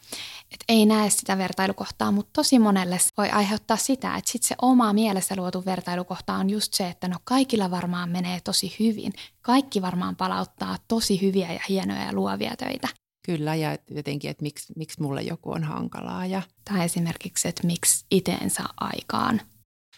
että 0.51 0.65
ei 0.69 0.86
näe 0.86 1.10
sitä 1.10 1.38
vertailukohtaa, 1.38 2.12
mutta 2.12 2.29
tosi 2.33 2.60
monelle 2.60 2.98
voi 3.17 3.29
aiheuttaa 3.29 3.77
sitä, 3.77 4.15
että 4.15 4.31
sitten 4.31 4.48
se 4.48 4.55
oma 4.62 4.93
mielessä 4.93 5.36
luotu 5.36 5.65
vertailukohta 5.65 6.33
on 6.33 6.50
just 6.50 6.74
se, 6.74 6.88
että 6.88 7.07
no 7.07 7.17
kaikilla 7.24 7.72
varmaan 7.72 8.10
menee 8.10 8.39
tosi 8.43 8.75
hyvin. 8.79 9.13
Kaikki 9.41 9.81
varmaan 9.81 10.15
palauttaa 10.15 10.77
tosi 10.88 11.22
hyviä 11.22 11.53
ja 11.53 11.60
hienoja 11.69 12.03
ja 12.03 12.13
luovia 12.13 12.55
töitä. 12.57 12.88
Kyllä, 13.25 13.55
ja 13.55 13.77
jotenkin, 13.89 14.31
että 14.31 14.43
miksi, 14.43 14.74
miksi 14.75 15.01
mulle 15.01 15.22
joku 15.22 15.51
on 15.51 15.63
hankalaa. 15.63 16.25
Ja... 16.25 16.41
Tai 16.69 16.86
esimerkiksi, 16.86 17.48
että 17.48 17.67
miksi 17.67 18.05
iteensä 18.12 18.63
aikaan. 18.77 19.41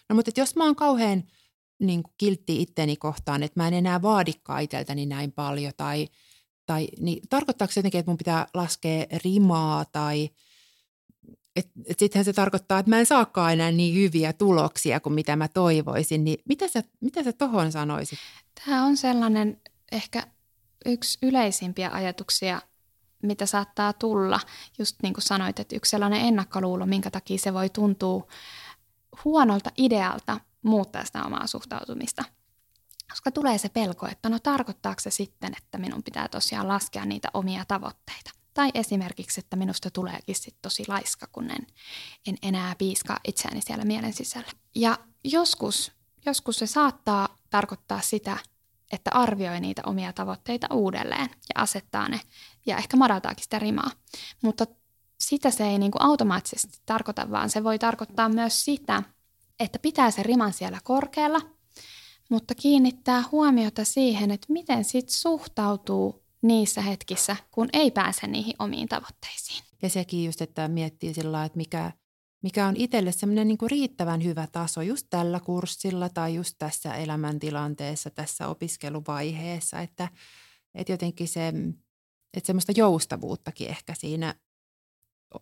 No 0.10 0.16
mutta 0.16 0.32
jos 0.38 0.56
mä 0.56 0.64
oon 0.64 0.76
kauhean 0.76 1.24
niin 1.80 2.04
kuin 2.04 2.14
kiltti 2.18 2.62
itteni 2.62 2.96
kohtaan, 2.96 3.44
että 3.44 3.60
mä 3.60 3.68
en 3.68 3.74
enää 3.74 4.02
vaadikaan 4.02 4.62
itseltäni 4.62 5.06
näin 5.06 5.32
paljon 5.32 5.74
tai, 5.78 6.08
tai 6.66 6.88
niin 7.00 7.22
tarkoittaako 7.30 7.72
se 7.72 7.80
jotenkin, 7.80 8.00
että 8.00 8.12
mun 8.12 8.18
pitää 8.18 8.48
laskea 8.54 9.06
rimaa 9.24 9.86
tai 9.86 10.30
että 11.56 11.72
et 11.86 12.00
sittenhän 12.00 12.26
se 12.26 12.34
tarkoittaa, 12.34 12.80
että 12.80 12.90
mä 12.90 13.00
en 13.00 13.06
saakaan 13.06 13.54
enää 13.54 13.72
niin 13.72 13.96
hyviä 13.96 14.34
tuloksia 14.34 15.00
kuin 15.00 15.14
mitä 15.14 15.36
mä 15.36 15.48
toivoisin, 15.48 16.24
niin 16.24 16.38
mitä 16.46 16.68
sä, 16.68 16.84
mitä 17.00 17.24
sä 17.24 17.34
tohon 17.34 17.72
sanoisit? 17.72 18.20
Tämä 18.66 18.86
on 18.86 18.98
sellainen 18.98 19.62
ehkä 19.92 20.28
yksi 20.86 21.18
yleisimpiä 21.22 21.90
ajatuksia, 21.92 22.62
mitä 23.24 23.46
saattaa 23.46 23.94
tulla. 23.94 24.40
Just 24.80 24.96
niin 25.04 25.14
kuin 25.14 25.24
sanoit, 25.24 25.60
että 25.60 25.76
yksi 25.76 25.90
sellainen 25.90 26.22
ennakkoluulo, 26.22 26.86
minkä 26.86 27.12
takia 27.12 27.38
se 27.38 27.54
voi 27.54 27.70
tuntua 27.70 28.28
huonolta 29.26 29.72
idealta, 29.78 30.40
muuttaa 30.66 31.06
sitä 31.06 31.24
omaa 31.24 31.48
suhtautumista. 31.48 32.24
Koska 33.10 33.32
tulee 33.32 33.58
se 33.58 33.70
pelko, 33.70 34.08
että 34.08 34.30
no 34.30 34.40
tarkoittaako 34.40 35.02
se 35.02 35.10
sitten, 35.10 35.54
että 35.58 35.78
minun 35.78 36.04
pitää 36.04 36.28
tosiaan 36.28 36.68
laskea 36.68 37.06
niitä 37.06 37.28
omia 37.34 37.66
tavoitteita. 37.68 38.32
Tai 38.54 38.70
esimerkiksi, 38.74 39.40
että 39.40 39.56
minusta 39.56 39.92
tuleekin 39.92 40.36
sitten 40.36 40.62
tosi 40.62 40.84
laiska, 40.88 41.28
kun 41.32 41.52
en, 41.52 41.68
en 42.28 42.38
enää 42.42 42.76
piiskaa 42.78 43.20
itseäni 43.28 43.62
siellä 43.62 43.86
mielen 43.86 44.14
sisällä. 44.14 44.52
Ja 44.76 44.98
joskus, 45.24 45.92
joskus 46.26 46.60
se 46.60 46.68
saattaa 46.68 47.38
tarkoittaa 47.50 48.02
sitä, 48.02 48.38
että 48.92 49.12
arvioi 49.14 49.60
niitä 49.60 49.82
omia 49.86 50.14
tavoitteita 50.14 50.68
uudelleen 50.74 51.30
ja 51.30 51.62
asettaa 51.62 52.10
ne 52.10 52.22
ja 52.66 52.78
ehkä 52.78 52.98
madaltaakin 52.98 53.44
sitä 53.44 53.60
rimaa. 53.60 53.92
Mutta 54.44 54.66
sitä 55.20 55.52
se 55.52 55.68
ei 55.68 55.80
niin 55.80 55.92
kuin 55.92 56.02
automaattisesti 56.02 56.78
tarkoita, 56.86 57.32
vaan 57.32 57.50
se 57.50 57.64
voi 57.64 57.80
tarkoittaa 57.80 58.30
myös 58.30 58.66
sitä, 58.66 59.04
että 59.60 59.80
pitää 59.80 60.12
se 60.12 60.24
riman 60.24 60.54
siellä 60.54 60.80
korkealla, 60.84 61.42
mutta 62.30 62.56
kiinnittää 62.56 63.24
huomiota 63.32 63.84
siihen, 63.84 64.32
että 64.32 64.54
miten 64.54 64.84
sit 64.84 65.10
suhtautuu 65.10 66.24
niissä 66.42 66.82
hetkissä, 66.82 67.36
kun 67.52 67.70
ei 67.74 67.92
pääse 67.92 68.28
niihin 68.28 68.54
omiin 68.60 68.88
tavoitteisiin. 68.88 69.64
Ja 69.82 69.90
sekin 69.90 70.26
just, 70.26 70.42
että 70.42 70.68
miettii 70.68 71.14
sillä 71.14 71.46
että 71.46 71.58
mikä, 71.58 71.92
mikä 72.44 72.68
on 72.68 72.76
itselle 72.78 73.12
semmoinen 73.12 73.48
niin 73.48 73.58
riittävän 73.68 74.24
hyvä 74.24 74.48
taso 74.52 74.82
just 74.82 75.08
tällä 75.10 75.40
kurssilla 75.40 76.10
tai 76.10 76.36
just 76.36 76.56
tässä 76.60 76.94
elämäntilanteessa, 76.94 78.10
tässä 78.10 78.48
opiskeluvaiheessa, 78.48 79.80
että, 79.80 80.08
että 80.76 80.94
jotenkin 80.94 81.28
se, 81.28 81.54
että 82.34 82.48
semmoista 82.48 82.72
joustavuuttakin 82.76 83.68
ehkä 83.68 83.94
siinä 83.96 84.36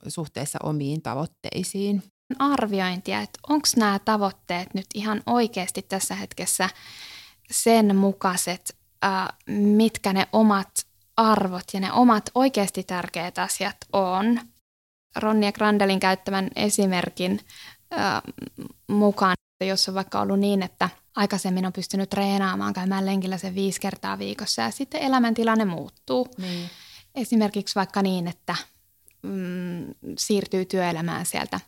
suhteessa 0.08 0.60
omiin 0.64 1.02
tavoitteisiin 1.02 2.04
arviointia, 2.40 3.22
että 3.22 3.40
onko 3.50 3.68
nämä 3.78 4.00
tavoitteet 4.00 4.74
nyt 4.74 4.88
ihan 4.94 5.24
oikeasti 5.26 5.82
tässä 5.82 6.16
hetkessä 6.16 6.70
sen 7.52 7.96
mukaiset, 7.96 8.78
mitkä 9.48 10.14
ne 10.14 10.28
omat 10.32 10.88
arvot 11.18 11.64
ja 11.74 11.80
ne 11.80 11.92
omat 11.92 12.30
oikeasti 12.36 12.84
tärkeät 12.84 13.38
asiat 13.38 13.78
on. 13.94 14.40
Ronja 15.16 15.52
Grandelin 15.52 16.00
käyttämän 16.00 16.50
esimerkin 16.56 17.40
mukaan, 18.88 19.36
jos 19.66 19.90
on 19.90 19.96
vaikka 19.96 20.22
ollut 20.22 20.40
niin, 20.40 20.64
että 20.64 20.90
aikaisemmin 21.16 21.66
on 21.66 21.74
pystynyt 21.74 22.10
treenaamaan, 22.10 22.74
käymään 22.74 23.06
lenkillä 23.06 23.38
sen 23.38 23.56
viisi 23.56 23.82
kertaa 23.82 24.20
viikossa 24.20 24.62
ja 24.62 24.72
sitten 24.72 25.02
elämäntilanne 25.02 25.66
muuttuu. 25.66 26.28
Niin. 26.38 26.70
Esimerkiksi 27.16 27.76
vaikka 27.76 28.02
niin, 28.02 28.28
että 28.28 28.56
mm, 29.22 29.86
siirtyy 30.18 30.66
työelämään 30.66 31.26
sieltä 31.26 31.60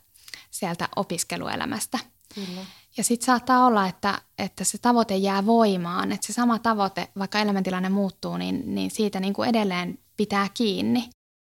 sieltä 0.58 0.88
opiskeluelämästä. 0.96 1.98
Kyllä. 2.34 2.60
Ja 2.96 3.04
sitten 3.04 3.26
saattaa 3.26 3.66
olla, 3.66 3.86
että, 3.86 4.22
että 4.38 4.64
se 4.64 4.78
tavoite 4.78 5.16
jää 5.16 5.46
voimaan, 5.46 6.12
että 6.12 6.26
se 6.26 6.32
sama 6.32 6.58
tavoite, 6.58 7.08
vaikka 7.18 7.38
elämäntilanne 7.38 7.88
muuttuu, 7.88 8.36
niin, 8.36 8.74
niin 8.74 8.90
siitä 8.90 9.20
niin 9.20 9.34
kuin 9.34 9.48
edelleen 9.48 9.98
pitää 10.16 10.48
kiinni, 10.54 11.10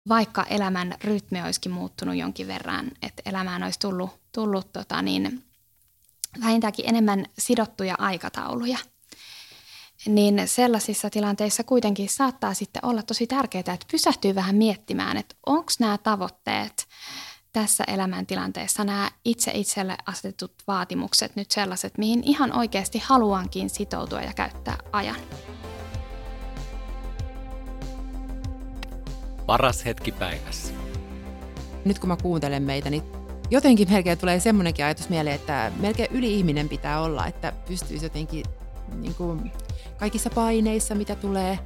vaikka 0.10 0.44
elämän 0.44 0.96
rytmi 1.04 1.42
olisikin 1.42 1.72
muuttunut 1.72 2.16
jonkin 2.16 2.48
verran, 2.48 2.92
että 3.02 3.22
elämään 3.26 3.64
olisi 3.64 3.80
tullut, 3.80 4.10
tullut 4.32 4.74
tota 4.74 5.02
niin, 5.02 5.44
vähintäänkin 6.42 6.90
enemmän 6.90 7.26
sidottuja 7.40 7.96
aikatauluja. 7.98 8.78
Niin 10.06 10.42
sellaisissa 10.46 11.10
tilanteissa 11.10 11.64
kuitenkin 11.64 12.10
saattaa 12.10 12.54
sitten 12.54 12.86
olla 12.86 13.04
tosi 13.04 13.28
tärkeää, 13.28 13.60
että 13.60 13.86
pysähtyy 13.92 14.36
vähän 14.36 14.56
miettimään, 14.56 15.18
että 15.18 15.36
onko 15.46 15.72
nämä 15.80 15.98
tavoitteet– 15.98 16.74
tässä 17.56 17.84
elämäntilanteessa 17.88 18.84
nämä 18.84 19.12
itse 19.26 19.52
itselle 19.54 19.98
asetetut 20.06 20.54
vaatimukset 20.68 21.36
nyt 21.36 21.52
sellaiset, 21.52 21.98
mihin 21.98 22.24
ihan 22.24 22.54
oikeasti 22.58 23.02
haluankin 23.06 23.70
sitoutua 23.70 24.22
ja 24.22 24.34
käyttää 24.34 24.78
ajan. 24.92 25.16
Paras 29.46 29.86
hetki 29.86 30.12
päivässä. 30.12 30.74
Nyt 31.86 32.00
kun 32.00 32.10
mä 32.10 32.18
kuuntelen 32.22 32.64
meitä, 32.64 32.90
niin 32.90 33.04
jotenkin 33.52 33.92
melkein 33.92 34.18
tulee 34.18 34.40
semmoinenkin 34.40 34.86
ajatus 34.86 35.10
mieleen, 35.10 35.36
että 35.36 35.72
melkein 35.80 36.12
yli-ihminen 36.12 36.70
pitää 36.70 37.02
olla, 37.02 37.28
että 37.28 37.54
pystyisi 37.68 38.06
jotenkin 38.06 38.46
niin 38.96 39.16
kuin 39.16 39.52
kaikissa 39.98 40.30
paineissa, 40.30 40.96
mitä 40.96 41.16
tulee 41.16 41.60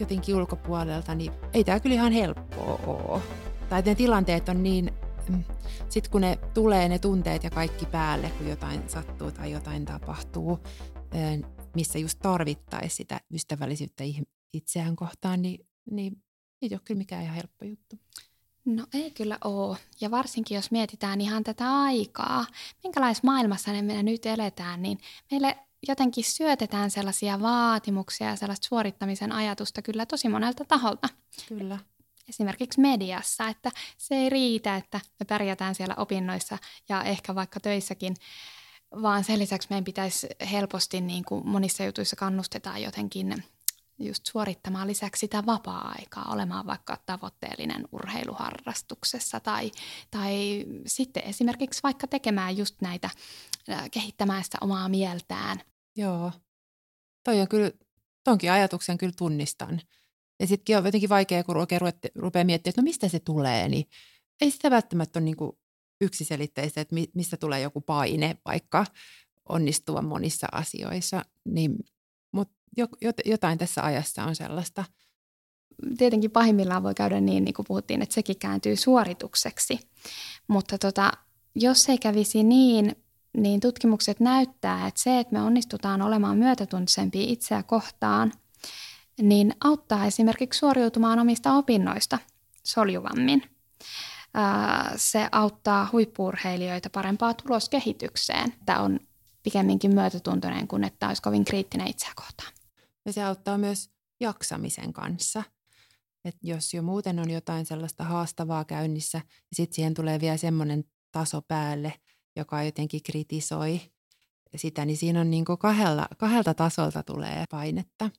jotenkin 0.00 0.36
ulkopuolelta, 0.36 1.14
niin 1.14 1.32
ei 1.54 1.64
tämä 1.64 1.80
kyllä 1.80 1.94
ihan 1.94 2.12
helppoa 2.12 2.80
ole 2.86 3.22
tai 3.68 3.82
ne 3.82 3.94
tilanteet 3.94 4.48
on 4.48 4.62
niin, 4.62 4.92
mm, 5.28 5.44
sitten 5.88 6.10
kun 6.12 6.20
ne 6.20 6.38
tulee 6.54 6.88
ne 6.88 6.98
tunteet 6.98 7.44
ja 7.44 7.50
kaikki 7.50 7.86
päälle, 7.86 8.30
kun 8.30 8.48
jotain 8.48 8.88
sattuu 8.88 9.30
tai 9.30 9.52
jotain 9.52 9.84
tapahtuu, 9.84 10.58
missä 11.74 11.98
just 11.98 12.18
tarvittaisi 12.22 12.96
sitä 12.96 13.20
ystävällisyyttä 13.34 14.04
itseään 14.52 14.96
kohtaan, 14.96 15.42
niin, 15.42 15.66
niin 15.90 16.22
ei 16.62 16.68
ole 16.72 16.80
kyllä 16.84 16.98
mikään 16.98 17.22
ihan 17.22 17.36
helppo 17.36 17.64
juttu. 17.64 17.98
No 18.64 18.86
ei 18.94 19.10
kyllä 19.10 19.38
ole. 19.44 19.76
Ja 20.00 20.10
varsinkin 20.10 20.54
jos 20.54 20.70
mietitään 20.70 21.20
ihan 21.20 21.44
tätä 21.44 21.76
aikaa, 21.76 22.46
minkälaisessa 22.82 23.26
maailmassa 23.26 23.82
me 23.82 24.02
nyt 24.02 24.26
eletään, 24.26 24.82
niin 24.82 24.98
meille 25.30 25.58
jotenkin 25.88 26.24
syötetään 26.24 26.90
sellaisia 26.90 27.40
vaatimuksia 27.40 28.26
ja 28.26 28.36
sellaista 28.36 28.66
suorittamisen 28.66 29.32
ajatusta 29.32 29.82
kyllä 29.82 30.06
tosi 30.06 30.28
monelta 30.28 30.64
taholta. 30.64 31.08
Kyllä. 31.48 31.78
Esimerkiksi 32.28 32.80
mediassa, 32.80 33.48
että 33.48 33.70
se 33.98 34.14
ei 34.14 34.30
riitä, 34.30 34.76
että 34.76 35.00
me 35.20 35.26
pärjätään 35.26 35.74
siellä 35.74 35.94
opinnoissa 35.98 36.58
ja 36.88 37.02
ehkä 37.02 37.34
vaikka 37.34 37.60
töissäkin, 37.60 38.16
vaan 39.02 39.24
sen 39.24 39.38
lisäksi 39.38 39.68
meidän 39.70 39.84
pitäisi 39.84 40.26
helposti, 40.50 41.00
niin 41.00 41.24
kuin 41.24 41.48
monissa 41.48 41.84
jutuissa 41.84 42.16
kannustetaan 42.16 42.82
jotenkin 42.82 43.44
just 43.98 44.26
suorittamaan 44.26 44.88
lisäksi 44.88 45.20
sitä 45.20 45.46
vapaa-aikaa, 45.46 46.32
olemaan 46.32 46.66
vaikka 46.66 46.98
tavoitteellinen 47.06 47.88
urheiluharrastuksessa 47.92 49.40
tai, 49.40 49.72
tai 50.10 50.64
sitten 50.86 51.22
esimerkiksi 51.22 51.82
vaikka 51.82 52.06
tekemään 52.06 52.56
just 52.56 52.74
näitä, 52.80 53.10
kehittämään 53.90 54.44
sitä 54.44 54.58
omaa 54.60 54.88
mieltään. 54.88 55.60
Joo, 55.96 56.32
toi 57.24 57.40
on 57.40 57.48
kyllä, 57.48 57.70
tonkin 58.24 58.52
ajatuksen 58.52 58.98
kyllä 58.98 59.14
tunnistan. 59.18 59.80
Ja 60.40 60.46
sittenkin 60.46 60.78
on 60.78 60.84
jotenkin 60.84 61.08
vaikea, 61.08 61.44
kun 61.44 61.56
oikein 61.56 61.80
rupeaa 62.14 62.44
miettimään, 62.44 62.70
että 62.70 62.82
no 62.82 62.84
mistä 62.84 63.08
se 63.08 63.20
tulee, 63.20 63.68
niin 63.68 63.84
ei 64.40 64.50
sitä 64.50 64.70
välttämättä 64.70 65.18
ole 65.18 65.24
niin 65.24 65.36
kuin 65.36 65.52
yksiselitteistä, 66.00 66.80
että 66.80 66.96
mistä 67.14 67.36
tulee 67.36 67.60
joku 67.60 67.80
paine 67.80 68.36
vaikka 68.44 68.86
onnistua 69.48 70.02
monissa 70.02 70.46
asioissa, 70.52 71.24
niin, 71.44 71.76
mutta 72.32 72.54
jotain 73.24 73.58
tässä 73.58 73.82
ajassa 73.82 74.24
on 74.24 74.36
sellaista. 74.36 74.84
Tietenkin 75.98 76.30
pahimmillaan 76.30 76.82
voi 76.82 76.94
käydä 76.94 77.20
niin, 77.20 77.44
niin 77.44 77.54
kuin 77.54 77.66
puhuttiin, 77.68 78.02
että 78.02 78.14
sekin 78.14 78.38
kääntyy 78.38 78.76
suoritukseksi. 78.76 79.78
Mutta 80.48 80.78
tota, 80.78 81.12
jos 81.54 81.88
ei 81.88 81.98
kävisi 81.98 82.42
niin, 82.42 82.96
niin 83.36 83.60
tutkimukset 83.60 84.20
näyttää, 84.20 84.86
että 84.86 85.02
se, 85.02 85.18
että 85.18 85.32
me 85.32 85.42
onnistutaan 85.42 86.02
olemaan 86.02 86.38
myötätuntisempia 86.38 87.24
itseä 87.26 87.62
kohtaan, 87.62 88.32
niin 89.22 89.54
auttaa 89.64 90.06
esimerkiksi 90.06 90.58
suoriutumaan 90.58 91.18
omista 91.18 91.52
opinnoista 91.52 92.18
soljuvammin. 92.64 93.42
Se 94.96 95.28
auttaa 95.32 95.88
huippuurheilijoita 95.92 96.90
parempaa 96.90 97.34
tuloskehitykseen. 97.34 98.54
Tämä 98.66 98.80
on 98.80 99.00
pikemminkin 99.42 99.94
myötätuntoinen 99.94 100.68
kuin 100.68 100.84
että 100.84 101.08
olisi 101.08 101.22
kovin 101.22 101.44
kriittinen 101.44 101.86
itseä 101.86 102.12
kohtaan. 102.16 102.52
Ja 103.04 103.12
se 103.12 103.22
auttaa 103.22 103.58
myös 103.58 103.90
jaksamisen 104.20 104.92
kanssa. 104.92 105.42
Et 106.24 106.36
jos 106.42 106.74
jo 106.74 106.82
muuten 106.82 107.18
on 107.18 107.30
jotain 107.30 107.66
sellaista 107.66 108.04
haastavaa 108.04 108.64
käynnissä 108.64 109.18
ja 109.28 109.56
sitten 109.56 109.74
siihen 109.74 109.94
tulee 109.94 110.20
vielä 110.20 110.36
semmoinen 110.36 110.84
taso 111.12 111.42
päälle, 111.42 111.92
joka 112.36 112.62
jotenkin 112.62 113.02
kritisoi 113.02 113.80
sitä, 114.56 114.84
niin 114.84 114.96
siinä 114.96 115.20
on 115.20 115.30
niin 115.30 115.44
kahdella, 115.44 116.08
kahdelta 116.18 116.54
tasolta 116.54 117.02
tulee 117.02 117.44
painetta. 117.50 118.10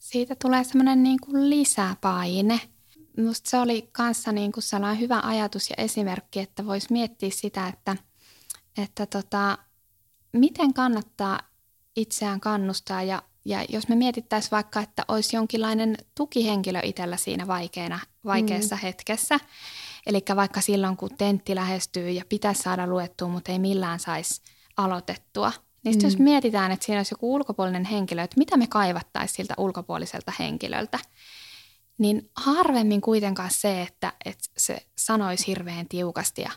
Siitä 0.00 0.36
tulee 0.42 0.64
semmoinen 0.64 1.02
niin 1.02 1.20
kuin 1.20 1.50
lisäpaine. 1.50 2.60
Minusta 3.16 3.50
se 3.50 3.58
oli 3.58 3.88
kanssa 3.92 4.32
niin 4.32 4.52
kuin 4.52 4.62
sellainen 4.62 5.00
hyvä 5.00 5.20
ajatus 5.24 5.70
ja 5.70 5.76
esimerkki, 5.78 6.40
että 6.40 6.66
voisi 6.66 6.86
miettiä 6.90 7.30
sitä, 7.32 7.68
että, 7.68 7.96
että 8.78 9.06
tota, 9.06 9.58
miten 10.32 10.74
kannattaa 10.74 11.40
itseään 11.96 12.40
kannustaa 12.40 13.02
ja 13.02 13.22
ja 13.44 13.64
jos 13.68 13.88
me 13.88 13.94
mietittäisiin 13.94 14.50
vaikka, 14.50 14.80
että 14.80 15.04
olisi 15.08 15.36
jonkinlainen 15.36 15.96
tukihenkilö 16.14 16.80
itsellä 16.82 17.16
siinä 17.16 17.46
vaikeana, 17.46 18.00
vaikeassa 18.24 18.76
mm. 18.76 18.80
hetkessä, 18.80 19.40
eli 20.06 20.22
vaikka 20.36 20.60
silloin 20.60 20.96
kun 20.96 21.16
tentti 21.18 21.54
lähestyy 21.54 22.10
ja 22.10 22.24
pitäisi 22.28 22.62
saada 22.62 22.86
luettua, 22.86 23.28
mutta 23.28 23.52
ei 23.52 23.58
millään 23.58 24.00
saisi 24.00 24.42
aloitettua, 24.76 25.52
niin 25.84 25.96
mm. 25.96 26.04
jos 26.04 26.18
mietitään, 26.18 26.72
että 26.72 26.86
siinä 26.86 26.98
olisi 26.98 27.14
joku 27.14 27.34
ulkopuolinen 27.34 27.84
henkilö, 27.84 28.22
että 28.22 28.38
mitä 28.38 28.56
me 28.56 28.66
kaivattaisiin 28.66 29.36
siltä 29.36 29.54
ulkopuoliselta 29.58 30.32
henkilöltä, 30.38 30.98
niin 31.98 32.30
harvemmin 32.36 33.00
kuitenkaan 33.00 33.50
se, 33.52 33.82
että, 33.82 34.12
että 34.24 34.48
se 34.56 34.86
sanoisi 34.98 35.46
hirveän 35.46 35.88
tiukasti 35.88 36.42
ja 36.42 36.50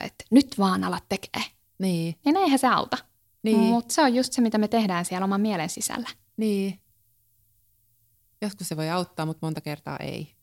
että 0.00 0.24
nyt 0.30 0.58
vaan 0.58 0.84
alat 0.84 1.04
tekee. 1.08 1.42
Niin. 1.78 2.14
Niin 2.24 2.36
eihän 2.36 2.58
se 2.58 2.66
auta. 2.68 2.98
Niin. 3.42 3.58
Mutta 3.58 3.94
se 3.94 4.02
on 4.02 4.14
just 4.14 4.32
se, 4.32 4.40
mitä 4.40 4.58
me 4.58 4.68
tehdään 4.68 5.04
siellä 5.04 5.24
oman 5.24 5.40
mielen 5.40 5.68
sisällä. 5.68 6.08
Niin. 6.36 6.80
Joskus 8.42 8.68
se 8.68 8.76
voi 8.76 8.90
auttaa, 8.90 9.26
mutta 9.26 9.46
monta 9.46 9.60
kertaa 9.60 9.96
ei. 9.96 10.34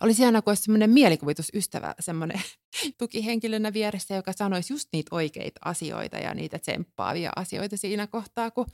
Olisi 0.00 0.24
aina, 0.24 0.42
kun 0.42 0.50
olisi 0.50 0.62
semmoinen 0.62 0.90
mielikuvitusystävä, 0.90 1.94
semmoinen 2.00 2.42
tukihenkilönä 2.98 3.72
vieressä, 3.72 4.14
joka 4.14 4.32
sanoisi 4.32 4.72
just 4.72 4.88
niitä 4.92 5.08
oikeita 5.14 5.60
asioita 5.64 6.16
ja 6.16 6.34
niitä 6.34 6.58
tsemppaavia 6.58 7.30
asioita 7.36 7.76
siinä 7.76 8.06
kohtaa, 8.06 8.50
kun, 8.50 8.66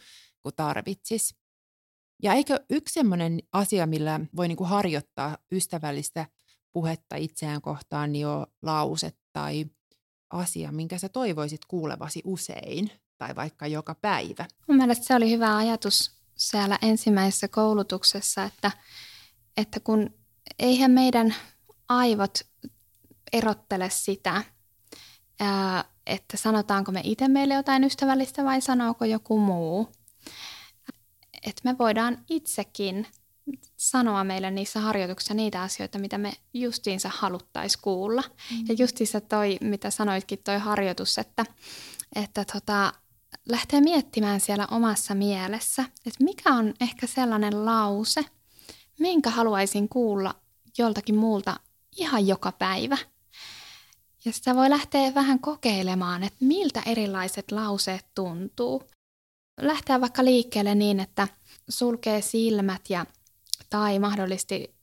kun 0.42 0.52
tarvitsis. 0.56 1.34
Ja 2.22 2.32
eikö 2.32 2.60
yksi 2.70 2.92
semmoinen 2.92 3.38
asia, 3.52 3.86
millä 3.86 4.20
voi 4.36 4.48
niinku 4.48 4.64
harjoittaa 4.64 5.38
ystävällistä 5.52 6.26
puhetta 6.72 7.16
itseään 7.16 7.62
kohtaan, 7.62 8.12
niin 8.12 8.26
ole 8.26 8.46
lause 8.62 9.12
tai 9.32 9.66
asia, 10.30 10.72
minkä 10.72 10.98
sä 10.98 11.08
toivoisit 11.08 11.64
kuulevasi 11.64 12.20
usein 12.24 12.90
tai 13.18 13.36
vaikka 13.36 13.66
joka 13.66 13.94
päivä. 13.94 14.46
Mun 14.68 14.76
mielestä 14.76 15.06
se 15.06 15.14
oli 15.14 15.30
hyvä 15.30 15.56
ajatus 15.56 16.12
siellä 16.36 16.78
ensimmäisessä 16.82 17.48
koulutuksessa, 17.48 18.44
että, 18.44 18.70
että 19.56 19.80
kun 19.80 20.10
eihän 20.58 20.90
meidän 20.90 21.34
aivot 21.88 22.38
erottele 23.32 23.90
sitä, 23.90 24.42
että 26.06 26.36
sanotaanko 26.36 26.92
me 26.92 27.00
itse 27.04 27.28
meille 27.28 27.54
jotain 27.54 27.84
ystävällistä 27.84 28.44
vai 28.44 28.60
sanooko 28.60 29.04
joku 29.04 29.38
muu. 29.38 29.88
Että 31.46 31.60
me 31.64 31.78
voidaan 31.78 32.18
itsekin 32.30 33.06
sanoa 33.76 34.24
meille 34.24 34.50
niissä 34.50 34.80
harjoituksissa 34.80 35.34
niitä 35.34 35.62
asioita, 35.62 35.98
mitä 35.98 36.18
me 36.18 36.32
justiinsa 36.54 37.10
haluttaisiin 37.14 37.82
kuulla. 37.82 38.22
Mm. 38.50 38.64
Ja 38.68 38.74
justiinsa 38.78 39.20
toi, 39.20 39.58
mitä 39.60 39.90
sanoitkin, 39.90 40.38
toi 40.38 40.58
harjoitus, 40.58 41.18
että, 41.18 41.46
että 42.16 42.44
tota, 42.44 42.92
lähtee 43.48 43.80
miettimään 43.80 44.40
siellä 44.40 44.66
omassa 44.70 45.14
mielessä, 45.14 45.82
että 45.82 46.24
mikä 46.24 46.54
on 46.54 46.74
ehkä 46.80 47.06
sellainen 47.06 47.64
lause, 47.64 48.24
minkä 49.02 49.30
haluaisin 49.30 49.88
kuulla 49.88 50.34
joltakin 50.78 51.16
muulta 51.16 51.60
ihan 51.96 52.26
joka 52.26 52.52
päivä. 52.52 52.98
Ja 54.24 54.32
sitä 54.32 54.54
voi 54.56 54.70
lähteä 54.70 55.14
vähän 55.14 55.38
kokeilemaan, 55.38 56.22
että 56.22 56.44
miltä 56.44 56.82
erilaiset 56.86 57.50
lauseet 57.50 58.06
tuntuu. 58.14 58.82
Lähteä 59.60 60.00
vaikka 60.00 60.24
liikkeelle 60.24 60.74
niin, 60.74 61.00
että 61.00 61.28
sulkee 61.68 62.22
silmät 62.22 62.90
ja 62.90 63.06
tai 63.70 63.98
mahdollisesti 63.98 64.74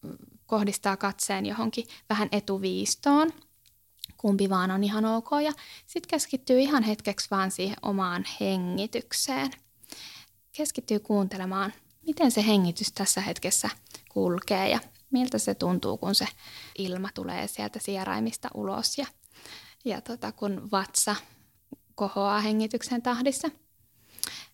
kohdistaa 0.45 0.97
katseen 0.97 1.45
johonkin 1.45 1.85
vähän 2.09 2.29
etuviistoon– 2.31 3.31
kumpi 4.19 4.49
vaan 4.49 4.71
on 4.71 4.83
ihan 4.83 5.05
ok. 5.05 5.29
Ja 5.43 5.51
sitten 5.87 6.09
keskittyy 6.09 6.59
ihan 6.59 6.83
hetkeksi 6.83 7.27
vaan 7.31 7.51
siihen 7.51 7.77
omaan 7.81 8.25
hengitykseen. 8.39 9.51
Keskittyy 10.51 10.99
kuuntelemaan, 10.99 11.73
miten 12.05 12.31
se 12.31 12.45
hengitys 12.47 12.91
tässä 12.91 13.21
hetkessä 13.21 13.69
kulkee 14.09 14.69
ja 14.69 14.79
miltä 15.11 15.37
se 15.37 15.55
tuntuu, 15.55 15.97
kun 15.97 16.15
se 16.15 16.27
ilma 16.77 17.09
tulee 17.13 17.47
sieltä 17.47 17.79
sieraimista 17.81 18.49
ulos 18.53 18.97
ja, 18.97 19.05
ja 19.85 20.01
tota, 20.01 20.31
kun 20.31 20.71
vatsa 20.71 21.15
kohoaa 21.95 22.39
hengityksen 22.39 23.01
tahdissa. 23.01 23.49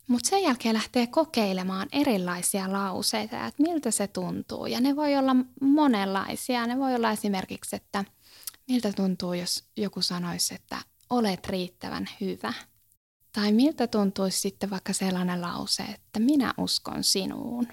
Mutta 0.07 0.29
sen 0.29 0.43
jälkeen 0.43 0.75
lähtee 0.75 1.07
kokeilemaan 1.07 1.87
erilaisia 1.91 2.71
lauseita, 2.71 3.47
että 3.47 3.63
miltä 3.63 3.91
se 3.91 4.07
tuntuu. 4.07 4.65
Ja 4.65 4.81
ne 4.81 4.95
voi 4.95 5.17
olla 5.17 5.35
monenlaisia. 5.61 6.67
Ne 6.67 6.79
voi 6.79 6.95
olla 6.95 7.11
esimerkiksi, 7.11 7.75
että 7.75 8.05
Miltä 8.67 8.93
tuntuu, 8.93 9.33
jos 9.33 9.63
joku 9.77 10.01
sanoisi, 10.01 10.55
että 10.55 10.77
olet 11.09 11.47
riittävän 11.47 12.09
hyvä? 12.21 12.53
Tai 13.31 13.51
miltä 13.51 13.87
tuntuisi 13.87 14.39
sitten 14.39 14.69
vaikka 14.69 14.93
sellainen 14.93 15.41
lause, 15.41 15.83
että 15.83 16.19
minä 16.19 16.53
uskon 16.57 17.03
sinuun? 17.03 17.67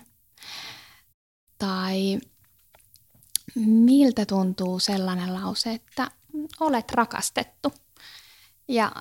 Tai 1.62 2.18
miltä 3.56 4.26
tuntuu 4.26 4.78
sellainen 4.78 5.34
lause, 5.34 5.70
että 5.72 6.10
olet 6.60 6.92
rakastettu? 6.92 7.72
Ja 8.68 8.92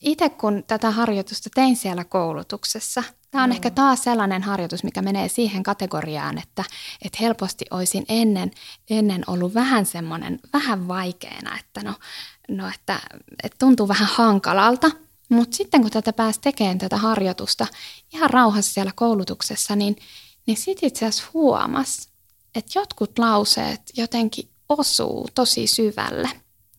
itse 0.00 0.28
kun 0.28 0.64
tätä 0.66 0.90
harjoitusta 0.90 1.50
tein 1.54 1.76
siellä 1.76 2.04
koulutuksessa, 2.04 3.02
tämä 3.30 3.44
on 3.44 3.50
mm. 3.50 3.54
ehkä 3.54 3.70
taas 3.70 4.04
sellainen 4.04 4.42
harjoitus, 4.42 4.84
mikä 4.84 5.02
menee 5.02 5.28
siihen 5.28 5.62
kategoriaan, 5.62 6.38
että, 6.38 6.64
että 7.04 7.18
helposti 7.20 7.64
olisin 7.70 8.04
ennen, 8.08 8.50
ennen 8.90 9.24
ollut 9.26 9.54
vähän 9.54 9.86
semmoinen, 9.86 10.40
vähän 10.52 10.88
vaikeana, 10.88 11.58
että 11.58 11.82
no, 11.82 11.94
no 12.48 12.68
että, 12.74 13.00
että 13.42 13.56
tuntuu 13.58 13.88
vähän 13.88 14.08
hankalalta. 14.12 14.90
Mutta 15.28 15.56
sitten 15.56 15.82
kun 15.82 15.90
tätä 15.90 16.12
pääsi 16.12 16.40
tekemään 16.40 16.78
tätä 16.78 16.96
harjoitusta 16.96 17.66
ihan 18.12 18.30
rauhassa 18.30 18.72
siellä 18.72 18.92
koulutuksessa, 18.94 19.76
niin, 19.76 19.96
niin 20.50 20.58
sitten 20.58 20.86
itse 20.86 21.06
asiassa 21.06 21.30
huomas, 21.34 22.08
että 22.54 22.78
jotkut 22.78 23.18
lauseet 23.18 23.80
jotenkin 23.96 24.50
osuu 24.68 25.28
tosi 25.34 25.66
syvälle. 25.66 26.30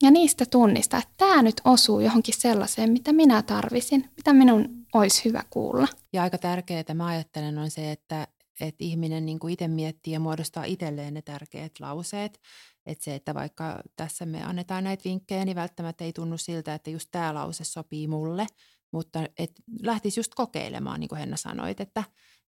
Ja 0.01 0.11
niistä 0.11 0.45
tunnistaa, 0.45 0.99
että 0.99 1.13
tämä 1.17 1.41
nyt 1.41 1.61
osuu 1.65 1.99
johonkin 1.99 2.33
sellaiseen, 2.37 2.91
mitä 2.91 3.13
minä 3.13 3.41
tarvisin, 3.41 4.09
mitä 4.17 4.33
minun 4.33 4.85
olisi 4.93 5.25
hyvä 5.25 5.43
kuulla. 5.49 5.87
Ja 6.13 6.23
aika 6.23 6.37
tärkeää, 6.37 6.83
mä 6.93 7.05
ajattelen, 7.05 7.57
on 7.57 7.71
se, 7.71 7.91
että, 7.91 8.27
että 8.61 8.83
ihminen 8.83 9.25
niin 9.25 9.49
itse 9.49 9.67
miettii 9.67 10.13
ja 10.13 10.19
muodostaa 10.19 10.63
itselleen 10.63 11.13
ne 11.13 11.21
tärkeät 11.21 11.79
lauseet. 11.79 12.39
Että 12.85 13.03
se, 13.03 13.15
että 13.15 13.33
vaikka 13.33 13.81
tässä 13.95 14.25
me 14.25 14.43
annetaan 14.43 14.83
näitä 14.83 15.03
vinkkejä, 15.03 15.45
niin 15.45 15.55
välttämättä 15.55 16.03
ei 16.03 16.13
tunnu 16.13 16.37
siltä, 16.37 16.73
että 16.73 16.89
just 16.89 17.09
tämä 17.11 17.33
lause 17.33 17.63
sopii 17.63 18.07
mulle, 18.07 18.47
mutta 18.91 19.19
et 19.37 19.51
lähtisi 19.81 20.19
just 20.19 20.35
kokeilemaan, 20.35 20.99
niin 20.99 21.09
kuin 21.09 21.19
Henna 21.19 21.37
sanoit, 21.37 21.81
että, 21.81 22.03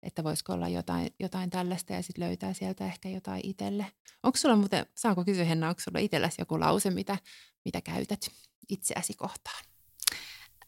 että 0.02 0.24
voisiko 0.24 0.52
olla 0.52 0.68
jotain, 0.68 1.14
jotain 1.18 1.50
tällaista 1.50 1.92
ja 1.92 2.02
sitten 2.02 2.24
löytää 2.24 2.54
sieltä 2.54 2.86
ehkä 2.86 3.08
jotain 3.08 3.40
itselle. 3.44 3.86
Onko 4.22 4.38
sulla 4.38 4.56
muuten, 4.56 4.86
saanko 4.94 5.24
kysyä 5.24 5.44
Henna, 5.44 5.68
onko 5.68 5.80
sulla 5.80 5.98
itselläsi 5.98 6.40
joku 6.40 6.60
lause, 6.60 6.90
mitä, 6.90 7.18
mitä 7.64 7.80
käytät 7.80 8.28
itseäsi 8.68 9.14
kohtaan? 9.14 9.64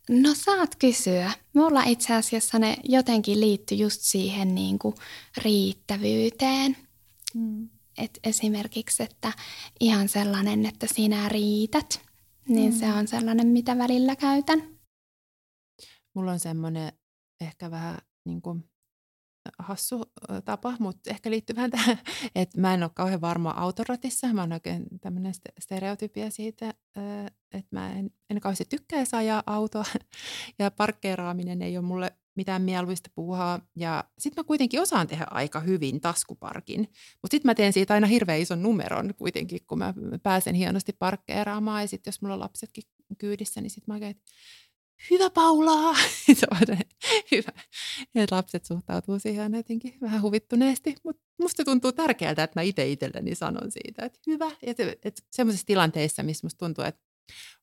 No 0.09 0.35
saat 0.35 0.77
kysyä. 0.77 1.33
Mulla 1.55 1.83
itse 1.83 2.15
asiassa 2.15 2.59
ne 2.59 2.77
jotenkin 2.85 3.41
liittyy 3.41 3.79
just 3.79 4.01
siihen 4.01 4.55
niin 4.55 4.79
kuin 4.79 4.95
riittävyyteen. 5.37 6.77
Mm. 7.35 7.69
Et 7.99 8.19
esimerkiksi, 8.25 9.03
että 9.03 9.33
ihan 9.81 10.09
sellainen, 10.09 10.67
että 10.67 10.87
sinä 10.87 11.29
riität, 11.29 12.01
niin 12.49 12.73
mm. 12.73 12.79
se 12.79 12.87
on 12.87 13.09
sellainen, 13.09 13.47
mitä 13.47 13.79
välillä 13.79 14.17
käytän. 14.17 14.79
Mulla 16.15 16.33
on 16.33 16.41
semmoinen 16.41 16.93
ehkä 17.41 17.71
vähän 17.71 17.99
niin 18.25 18.43
kuin 18.43 18.71
hassu 19.59 20.05
tapa, 20.45 20.77
mutta 20.79 21.11
ehkä 21.11 21.31
liittyy 21.31 21.57
vähän 21.57 21.71
tähän, 21.71 21.99
että 22.35 22.61
mä 22.61 22.75
en 22.75 22.83
ole 22.83 22.91
kauhean 22.95 23.21
varma 23.21 23.51
autoratissa. 23.51 24.33
Mä 24.33 24.41
oon 24.41 24.53
oikein 24.53 24.87
tämmöinen 25.01 25.33
stereotypia 25.61 26.31
siitä, 26.31 26.75
että 27.53 27.69
mä 27.71 27.93
en, 27.93 28.11
en 28.31 28.41
kauheasti 28.41 28.65
tykkäisi 28.65 29.17
ajaa 29.17 29.43
autoa 29.47 29.85
ja 30.59 30.71
parkkeeraaminen 30.71 31.63
ei 31.63 31.79
ole 31.79 31.87
mulle 31.87 32.13
mitään 32.37 32.63
mieluista 32.63 33.11
puuhaa. 33.15 33.61
Ja 33.77 34.05
sitten 34.19 34.43
mä 34.43 34.47
kuitenkin 34.47 34.81
osaan 34.81 35.07
tehdä 35.07 35.27
aika 35.31 35.61
hyvin 35.61 36.01
taskuparkin, 36.01 36.81
mutta 36.81 37.31
sitten 37.31 37.49
mä 37.49 37.55
teen 37.55 37.73
siitä 37.73 37.95
aina 37.95 38.07
hirveän 38.07 38.41
ison 38.41 38.63
numeron 38.63 39.15
kuitenkin, 39.15 39.61
kun 39.67 39.79
mä 39.79 39.95
pääsen 40.23 40.55
hienosti 40.55 40.93
parkkeeraamaan 40.93 41.83
ja 41.83 41.89
sitten 41.89 42.11
jos 42.11 42.23
mulla 42.23 42.35
on 42.35 42.41
lapsetkin 42.41 42.85
kyydissä, 43.19 43.61
niin 43.61 43.71
sitten 43.71 43.93
mä 43.93 43.95
oikein, 43.95 44.17
hyvä 45.11 45.31
on 46.51 46.77
hyvä. 47.33 47.53
Ja 48.15 48.27
lapset 48.31 48.65
suhtautuu 48.65 49.19
siihen 49.19 49.55
jotenkin 49.55 49.99
vähän 50.01 50.23
huvittuneesti, 50.23 50.95
mutta 51.05 51.23
musta 51.41 51.65
tuntuu 51.65 51.93
tärkeältä, 51.93 52.43
että 52.43 52.61
mä 52.61 52.63
itse 52.63 52.89
itselleni 52.89 53.35
sanon 53.35 53.73
siitä, 53.73 54.05
että 54.05 54.19
hyvä. 54.27 54.51
Että, 54.63 54.83
että 55.05 55.23
semmoisissa 55.31 55.67
tilanteissa, 55.67 56.23
missä 56.23 56.47
musta 56.47 56.59
tuntuu, 56.59 56.85
että 56.85 57.03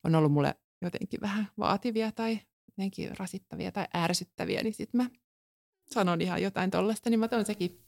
on 0.03 0.15
ollut 0.15 0.31
mulle 0.31 0.55
jotenkin 0.81 1.21
vähän 1.21 1.47
vaativia 1.57 2.11
tai 2.11 2.39
jotenkin 2.71 3.17
rasittavia 3.17 3.71
tai 3.71 3.85
ärsyttäviä, 3.95 4.63
niin 4.63 4.73
sitten 4.73 5.01
mä 5.01 5.09
sanon 5.91 6.21
ihan 6.21 6.41
jotain 6.41 6.71
tollasta, 6.71 7.09
niin 7.09 7.19
mä 7.19 7.27
toin 7.27 7.45
sekin 7.45 7.87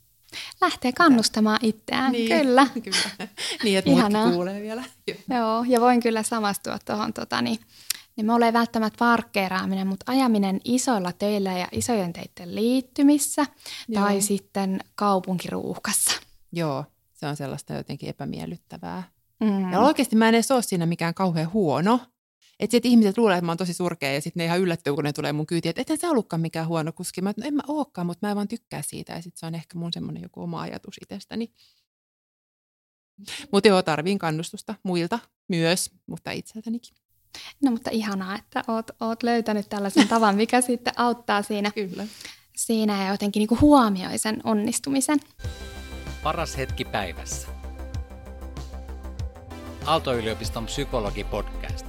Lähtee 0.61 0.91
kannustamaan 0.91 1.59
itseään, 1.61 2.11
niin, 2.11 2.37
kyllä. 2.37 2.67
kyllä. 2.83 3.27
Niin, 3.63 3.77
että 3.77 3.91
muutkin 3.91 4.33
kuulee 4.33 4.61
vielä. 4.61 4.83
Joo, 5.29 5.65
ja 5.67 5.81
voin 5.81 5.99
kyllä 5.99 6.23
samastua 6.23 6.79
tuohon 6.85 7.13
tota, 7.13 7.41
niin, 7.41 7.59
niin 8.19 8.25
me 8.25 8.33
ole 8.33 8.53
välttämättä 8.53 8.97
parkkeeraaminen, 8.97 9.87
mutta 9.87 10.11
ajaminen 10.11 10.61
isoilla 10.63 11.11
teillä 11.11 11.57
ja 11.57 11.67
isojen 11.71 12.13
teiden 12.13 12.55
liittymissä 12.55 13.45
Joo. 13.87 14.03
tai 14.03 14.21
sitten 14.21 14.79
kaupunkiruuhkassa. 14.95 16.11
Joo, 16.51 16.85
se 17.13 17.27
on 17.27 17.35
sellaista 17.35 17.73
jotenkin 17.73 18.09
epämiellyttävää. 18.09 19.03
Mm. 19.39 19.71
Ja 19.71 19.79
oikeasti 19.79 20.15
mä 20.15 20.29
en 20.29 20.35
edes 20.35 20.51
ole 20.51 20.61
siinä 20.61 20.85
mikään 20.85 21.13
kauhean 21.13 21.53
huono. 21.53 21.99
Että 22.59 22.71
sitten 22.71 22.91
ihmiset 22.91 23.17
luulee, 23.17 23.37
että 23.37 23.45
mä 23.45 23.51
oon 23.51 23.57
tosi 23.57 23.73
surkea 23.73 24.13
ja 24.13 24.21
sitten 24.21 24.41
ne 24.41 24.45
ihan 24.45 24.59
yllättyy, 24.59 24.95
kun 24.95 25.03
ne 25.03 25.13
tulee 25.13 25.33
mun 25.33 25.47
kyytiin, 25.47 25.69
että 25.69 25.81
ethän 25.81 25.97
sä 25.97 26.09
ollutkaan 26.09 26.41
mikään 26.41 26.67
huono 26.67 26.91
kuski. 26.91 27.21
Mä, 27.21 27.33
no 27.37 27.47
en 27.47 27.53
mä 27.53 27.61
ookaan, 27.67 28.07
mutta 28.07 28.27
mä 28.27 28.31
en 28.31 28.35
vaan 28.35 28.47
tykkää 28.47 28.81
siitä 28.81 29.13
ja 29.13 29.21
sitten 29.21 29.39
se 29.39 29.45
on 29.45 29.55
ehkä 29.55 29.79
mun 29.79 29.93
semmoinen 29.93 30.23
joku 30.23 30.41
oma 30.41 30.61
ajatus 30.61 30.95
itsestäni. 31.01 31.53
Mutta 33.51 33.67
joo, 33.67 33.81
tarviin 33.81 34.19
kannustusta 34.19 34.75
muilta 34.83 35.19
myös, 35.47 35.91
mutta 36.07 36.31
itseltänikin. 36.31 36.97
No 37.63 37.71
mutta 37.71 37.89
ihanaa, 37.93 38.35
että 38.35 38.63
oot, 38.67 38.91
oot 38.99 39.23
löytänyt 39.23 39.69
tällaisen 39.69 40.07
tavan, 40.13 40.35
mikä 40.35 40.61
sitten 40.61 40.93
auttaa 40.97 41.41
siinä, 41.41 41.71
Kyllä. 41.71 42.05
siinä 42.55 43.03
ja 43.03 43.11
jotenkin 43.11 43.47
niin 43.49 43.61
huomioi 43.61 44.17
sen 44.17 44.41
onnistumisen. 44.43 45.19
Paras 46.23 46.57
hetki 46.57 46.85
päivässä. 46.85 47.47
Aalto-yliopiston 49.85 50.65
psykologipodcast. 50.65 51.85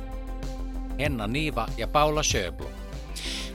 Henna 0.98 1.26
Niiva 1.26 1.68
ja 1.76 1.88
Paula 1.88 2.22
Schöblom. 2.22 2.70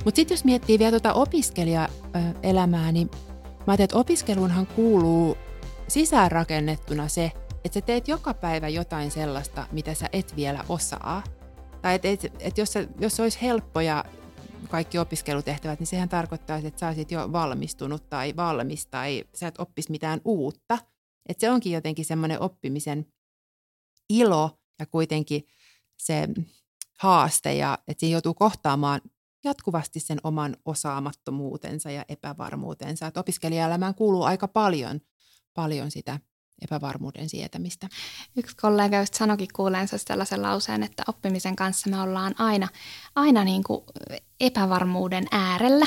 Mutta 0.05 0.15
sitten 0.15 0.35
jos 0.35 0.43
miettii 0.43 0.79
vielä 0.79 0.91
tuota 0.91 1.13
opiskelijaelämää, 1.13 2.91
niin 2.91 3.09
mä 3.11 3.63
ajattelin, 3.67 3.83
että 3.83 3.97
opiskeluunhan 3.97 4.67
kuuluu 4.67 5.37
sisäänrakennettuna 5.87 7.07
se, 7.07 7.31
että 7.65 7.73
sä 7.73 7.81
teet 7.81 8.07
joka 8.07 8.33
päivä 8.33 8.69
jotain 8.69 9.11
sellaista, 9.11 9.67
mitä 9.71 9.93
sä 9.93 10.09
et 10.13 10.35
vielä 10.35 10.65
osaa. 10.69 11.23
Tai 11.85 11.95
että 11.95 12.07
et, 12.07 12.33
et 12.39 12.57
jos, 12.57 12.73
se, 12.73 12.87
jos 12.99 13.15
se 13.15 13.21
olisi 13.21 13.41
helppoja 13.41 14.05
kaikki 14.69 14.97
opiskelutehtävät, 14.97 15.79
niin 15.79 15.87
sehän 15.87 16.09
tarkoittaisi, 16.09 16.67
että 16.67 16.79
sä 16.79 16.87
olisit 16.87 17.11
jo 17.11 17.31
valmistunut 17.31 18.09
tai 18.09 18.35
valmis 18.35 18.87
tai 18.87 19.23
sä 19.35 19.47
et 19.47 19.59
oppisi 19.59 19.91
mitään 19.91 20.21
uutta. 20.25 20.77
Että 21.29 21.41
se 21.41 21.51
onkin 21.51 21.71
jotenkin 21.71 22.05
semmoinen 22.05 22.41
oppimisen 22.41 23.05
ilo 24.09 24.59
ja 24.79 24.85
kuitenkin 24.85 25.43
se 25.97 26.27
haaste 26.99 27.53
ja 27.53 27.77
että 27.87 27.99
siinä 27.99 28.15
joutuu 28.15 28.33
kohtaamaan 28.33 29.01
jatkuvasti 29.43 29.99
sen 29.99 30.19
oman 30.23 30.57
osaamattomuutensa 30.65 31.91
ja 31.91 32.05
epävarmuutensa. 32.09 33.07
Että 33.07 33.19
opiskelijaelämään 33.19 33.95
kuuluu 33.95 34.23
aika 34.23 34.47
paljon, 34.47 35.01
paljon 35.53 35.91
sitä 35.91 36.19
epävarmuuden 36.61 37.29
sietämistä. 37.29 37.89
Yksi 38.37 38.55
kollega 38.55 38.97
just 38.97 39.13
sanoikin 39.13 39.47
kuuleensa 39.55 39.97
sellaisen 39.97 40.41
lauseen, 40.41 40.83
että 40.83 41.03
oppimisen 41.07 41.55
kanssa 41.55 41.89
me 41.89 42.01
ollaan 42.01 42.35
aina, 42.37 42.67
aina 43.15 43.43
niin 43.43 43.63
kuin 43.63 43.83
epävarmuuden 44.39 45.25
äärellä. 45.31 45.85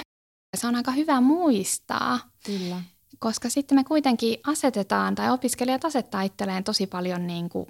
Se 0.57 0.67
on 0.67 0.75
aika 0.75 0.91
hyvä 0.91 1.21
muistaa. 1.21 2.19
Kyllä. 2.47 2.83
Koska 3.19 3.49
sitten 3.49 3.79
me 3.79 3.85
kuitenkin 3.85 4.39
asetetaan, 4.47 5.15
tai 5.15 5.31
opiskelijat 5.31 5.85
asettaa 5.85 6.23
itselleen 6.23 6.65
tosi 6.65 6.87
paljon 6.87 7.27
niin 7.27 7.49
kuin 7.49 7.67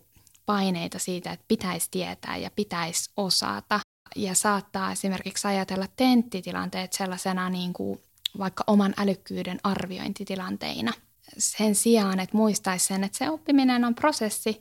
paineita 0.46 0.98
siitä, 0.98 1.32
että 1.32 1.44
pitäisi 1.48 1.88
tietää 1.90 2.36
ja 2.36 2.50
pitäisi 2.56 3.10
osata. 3.16 3.80
Ja 4.16 4.34
saattaa 4.34 4.92
esimerkiksi 4.92 5.46
ajatella 5.46 5.86
tenttitilanteet 5.96 6.92
sellaisena 6.92 7.50
niin 7.50 7.72
kuin 7.72 8.00
vaikka 8.38 8.64
oman 8.66 8.94
älykkyyden 8.98 9.60
arviointitilanteina– 9.62 10.92
sen 11.38 11.74
sijaan, 11.74 12.20
että 12.20 12.36
muistaisi 12.36 12.86
sen, 12.86 13.04
että 13.04 13.18
se 13.18 13.30
oppiminen 13.30 13.84
on 13.84 13.94
prosessi 13.94 14.60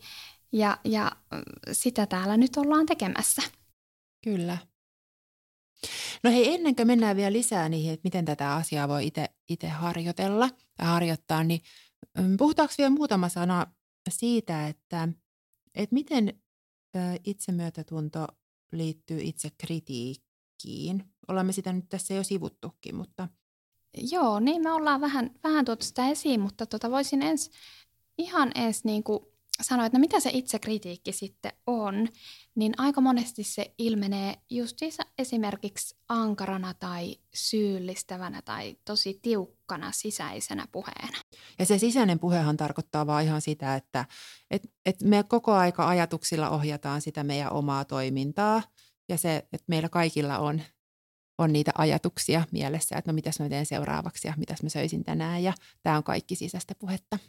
ja, 0.51 0.77
ja 0.84 1.12
sitä 1.71 2.06
täällä 2.06 2.38
nyt 2.38 2.58
ollaan 2.58 2.86
tekemässä. 2.86 3.41
Kyllä. 4.23 4.58
No 6.23 6.32
hei, 6.32 6.53
ennen 6.53 6.75
kuin 6.75 6.88
mennään 6.88 7.17
vielä 7.17 7.34
lisää 7.34 7.69
niihin, 7.69 7.93
että 7.93 8.03
miten 8.03 8.25
tätä 8.25 8.56
asiaa 8.56 8.88
voi 8.88 9.12
itse 9.49 9.67
harjoitella 9.67 10.49
tai 10.77 10.88
harjoittaa, 10.88 11.43
niin 11.43 11.62
puhutaanko 12.38 12.73
vielä 12.77 12.89
muutama 12.89 13.30
sana 13.30 13.65
siitä, 14.10 14.67
että, 14.67 15.08
että 15.75 15.93
miten 15.93 16.41
itsemyötätunto 17.23 18.27
liittyy 18.71 19.19
itse 19.21 19.49
kritiikkiin. 19.58 21.03
Olemme 21.27 21.51
sitä 21.51 21.73
nyt 21.73 21.89
tässä 21.89 22.13
jo 22.13 22.23
sivuttukin, 22.23 22.95
mutta 22.95 23.27
Joo, 24.12 24.39
niin 24.39 24.63
me 24.63 24.71
ollaan 24.71 25.01
vähän, 25.01 25.31
vähän 25.43 25.65
tuotu 25.65 25.86
sitä 25.86 26.07
esiin, 26.07 26.39
mutta 26.39 26.65
tota 26.65 26.91
voisin 26.91 27.21
ens, 27.21 27.51
ihan 28.17 28.51
ensin 28.55 28.81
niin 28.83 29.03
kuin 29.03 29.19
sanoa, 29.62 29.86
että 29.86 29.97
no 29.97 29.99
mitä 29.99 30.19
se 30.19 30.29
itsekritiikki 30.33 31.12
sitten 31.12 31.51
on, 31.67 32.07
niin 32.55 32.73
aika 32.77 33.01
monesti 33.01 33.43
se 33.43 33.73
ilmenee 33.77 34.36
justiinsa 34.49 35.03
esimerkiksi 35.17 35.95
ankarana 36.10 36.73
tai 36.73 37.15
syyllistävänä 37.33 38.41
tai 38.41 38.77
tosi 38.86 39.19
tiukkana 39.21 39.91
sisäisenä 39.91 40.67
puheena. 40.71 41.17
Ja 41.60 41.65
se 41.65 41.77
sisäinen 41.77 42.19
puhehan 42.19 42.57
tarkoittaa 42.57 43.07
vaan 43.07 43.23
ihan 43.23 43.41
sitä, 43.41 43.75
että 43.75 44.05
et, 44.51 44.71
et 44.86 45.01
me 45.01 45.23
koko 45.23 45.53
aika 45.53 45.88
ajatuksilla 45.88 46.49
ohjataan 46.49 47.01
sitä 47.01 47.23
meidän 47.23 47.53
omaa 47.53 47.86
toimintaa 47.86 48.62
ja 49.10 49.17
se, 49.17 49.36
että 49.36 49.65
meillä 49.67 49.89
kaikilla 49.89 50.38
on 50.38 50.62
on 51.38 51.54
niitä 51.54 51.71
ajatuksia 51.78 52.43
mielessä, 52.52 52.97
että 52.97 53.12
no 53.12 53.15
mitäs 53.15 53.39
mä 53.39 53.50
teen 53.50 53.65
seuraavaksi 53.65 54.28
ja 54.28 54.34
mitäs 54.38 54.63
mä 54.63 54.69
söisin 54.69 55.04
tänään 55.04 55.43
ja 55.43 55.54
tämä 55.84 55.97
on 55.97 56.04
kaikki 56.04 56.36
sisäistä 56.36 56.76
puhetta. 56.80 57.19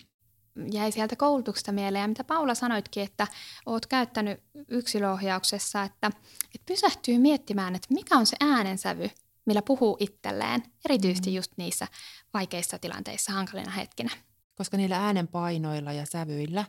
Jäi 0.73 0.93
sieltä 0.93 1.17
koulutuksesta 1.17 1.73
mieleen 1.73 2.03
ja 2.03 2.09
mitä 2.09 2.25
Paula 2.25 2.55
sanoitkin, 2.55 3.03
että 3.03 3.27
oot 3.67 3.87
käyttänyt 3.87 4.41
yksilöohjauksessa, 4.69 5.83
että, 5.83 6.07
että 6.55 6.67
pysähtyy 6.67 7.19
miettimään, 7.19 7.75
että 7.75 7.95
mikä 7.95 8.17
on 8.17 8.27
se 8.27 8.37
äänensävy, 8.41 9.11
millä 9.45 9.63
puhuu 9.63 9.97
itselleen, 10.01 10.63
erityisesti 10.85 11.31
mm. 11.31 11.37
just 11.37 11.53
niissä 11.57 11.87
vaikeissa 12.35 12.79
tilanteissa, 12.79 13.33
hankalina 13.33 13.71
hetkinä. 13.71 14.11
Koska 14.55 14.77
niillä 14.77 15.05
äänenpainoilla 15.05 15.93
ja 15.93 16.07
sävyillä 16.07 16.65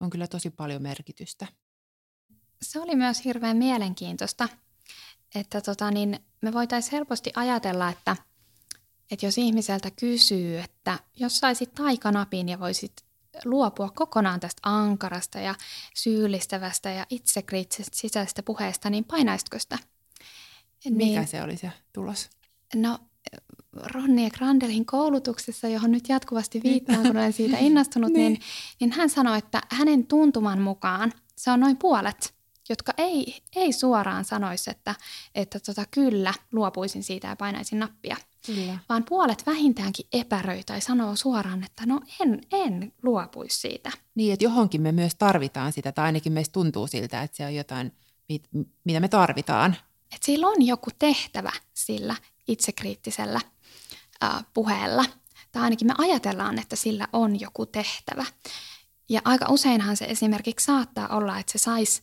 on 0.00 0.10
kyllä 0.10 0.26
tosi 0.26 0.50
paljon 0.50 0.82
merkitystä. 0.82 1.46
Se 2.62 2.80
oli 2.80 2.96
myös 2.96 3.24
hirveän 3.24 3.56
mielenkiintoista, 3.56 4.48
että 5.34 5.60
tota, 5.60 5.90
niin 5.90 6.18
me 6.40 6.52
voitaisiin 6.52 6.92
helposti 6.92 7.30
ajatella, 7.34 7.88
että, 7.88 8.16
että 9.10 9.26
jos 9.26 9.38
ihmiseltä 9.38 9.90
kysyy, 9.90 10.58
että 10.58 10.98
jos 11.16 11.38
saisit 11.38 11.74
taikanapin 11.74 12.48
ja 12.48 12.60
voisit 12.60 12.92
luopua 13.44 13.90
kokonaan 13.90 14.40
tästä 14.40 14.60
ankarasta 14.62 15.38
ja 15.38 15.54
syyllistävästä 15.94 16.90
ja 16.90 17.06
itsekriittisestä 17.10 17.96
sisäisestä 17.96 18.42
puheesta, 18.42 18.90
niin 18.90 19.04
painaisitko 19.04 19.58
sitä? 19.58 19.78
Mikä 20.84 21.20
niin, 21.20 21.28
se 21.28 21.42
oli 21.42 21.56
se 21.56 21.72
tulos? 21.92 22.30
No 22.74 22.98
Ronnie 23.72 24.30
Grandelin 24.30 24.86
koulutuksessa, 24.86 25.68
johon 25.68 25.90
nyt 25.90 26.08
jatkuvasti 26.08 26.60
viittaan, 26.64 27.02
kun 27.02 27.16
olen 27.16 27.32
siitä 27.32 27.58
innostunut, 27.58 28.12
niin. 28.14 28.32
Niin, 28.32 28.42
niin 28.80 28.92
hän 28.92 29.10
sanoi, 29.10 29.38
että 29.38 29.60
hänen 29.70 30.06
tuntuman 30.06 30.60
mukaan 30.60 31.12
se 31.36 31.50
on 31.50 31.60
noin 31.60 31.76
puolet, 31.76 32.33
jotka 32.68 32.92
ei, 32.98 33.42
ei 33.56 33.72
suoraan 33.72 34.24
sanoisi, 34.24 34.70
että, 34.70 34.94
että 35.34 35.60
tota, 35.60 35.84
kyllä 35.90 36.34
luopuisin 36.52 37.02
siitä 37.02 37.28
ja 37.28 37.36
painaisin 37.36 37.78
nappia. 37.78 38.16
Kyllä. 38.46 38.78
Vaan 38.88 39.04
puolet 39.04 39.46
vähintäänkin 39.46 40.06
epäröi 40.12 40.64
tai 40.64 40.80
sanoo 40.80 41.16
suoraan, 41.16 41.64
että 41.64 41.86
no 41.86 42.00
en, 42.20 42.40
en 42.52 42.92
luopuisi 43.02 43.60
siitä. 43.60 43.90
Niin, 44.14 44.32
että 44.32 44.44
johonkin 44.44 44.82
me 44.82 44.92
myös 44.92 45.14
tarvitaan 45.14 45.72
sitä, 45.72 45.92
tai 45.92 46.04
ainakin 46.04 46.32
meistä 46.32 46.52
tuntuu 46.52 46.86
siltä, 46.86 47.22
että 47.22 47.36
se 47.36 47.46
on 47.46 47.54
jotain, 47.54 47.92
mit, 48.28 48.48
mitä 48.84 49.00
me 49.00 49.08
tarvitaan. 49.08 49.76
Että 50.14 50.26
sillä 50.26 50.46
on 50.46 50.66
joku 50.66 50.90
tehtävä 50.98 51.52
sillä 51.74 52.16
itsekriittisellä 52.48 53.40
äh, 54.24 54.44
puheella. 54.54 55.04
Tai 55.52 55.62
ainakin 55.62 55.86
me 55.86 55.94
ajatellaan, 55.98 56.58
että 56.58 56.76
sillä 56.76 57.08
on 57.12 57.40
joku 57.40 57.66
tehtävä. 57.66 58.24
Ja 59.08 59.20
aika 59.24 59.46
useinhan 59.48 59.96
se 59.96 60.04
esimerkiksi 60.04 60.64
saattaa 60.66 61.08
olla, 61.08 61.38
että 61.38 61.52
se 61.52 61.58
saisi, 61.58 62.02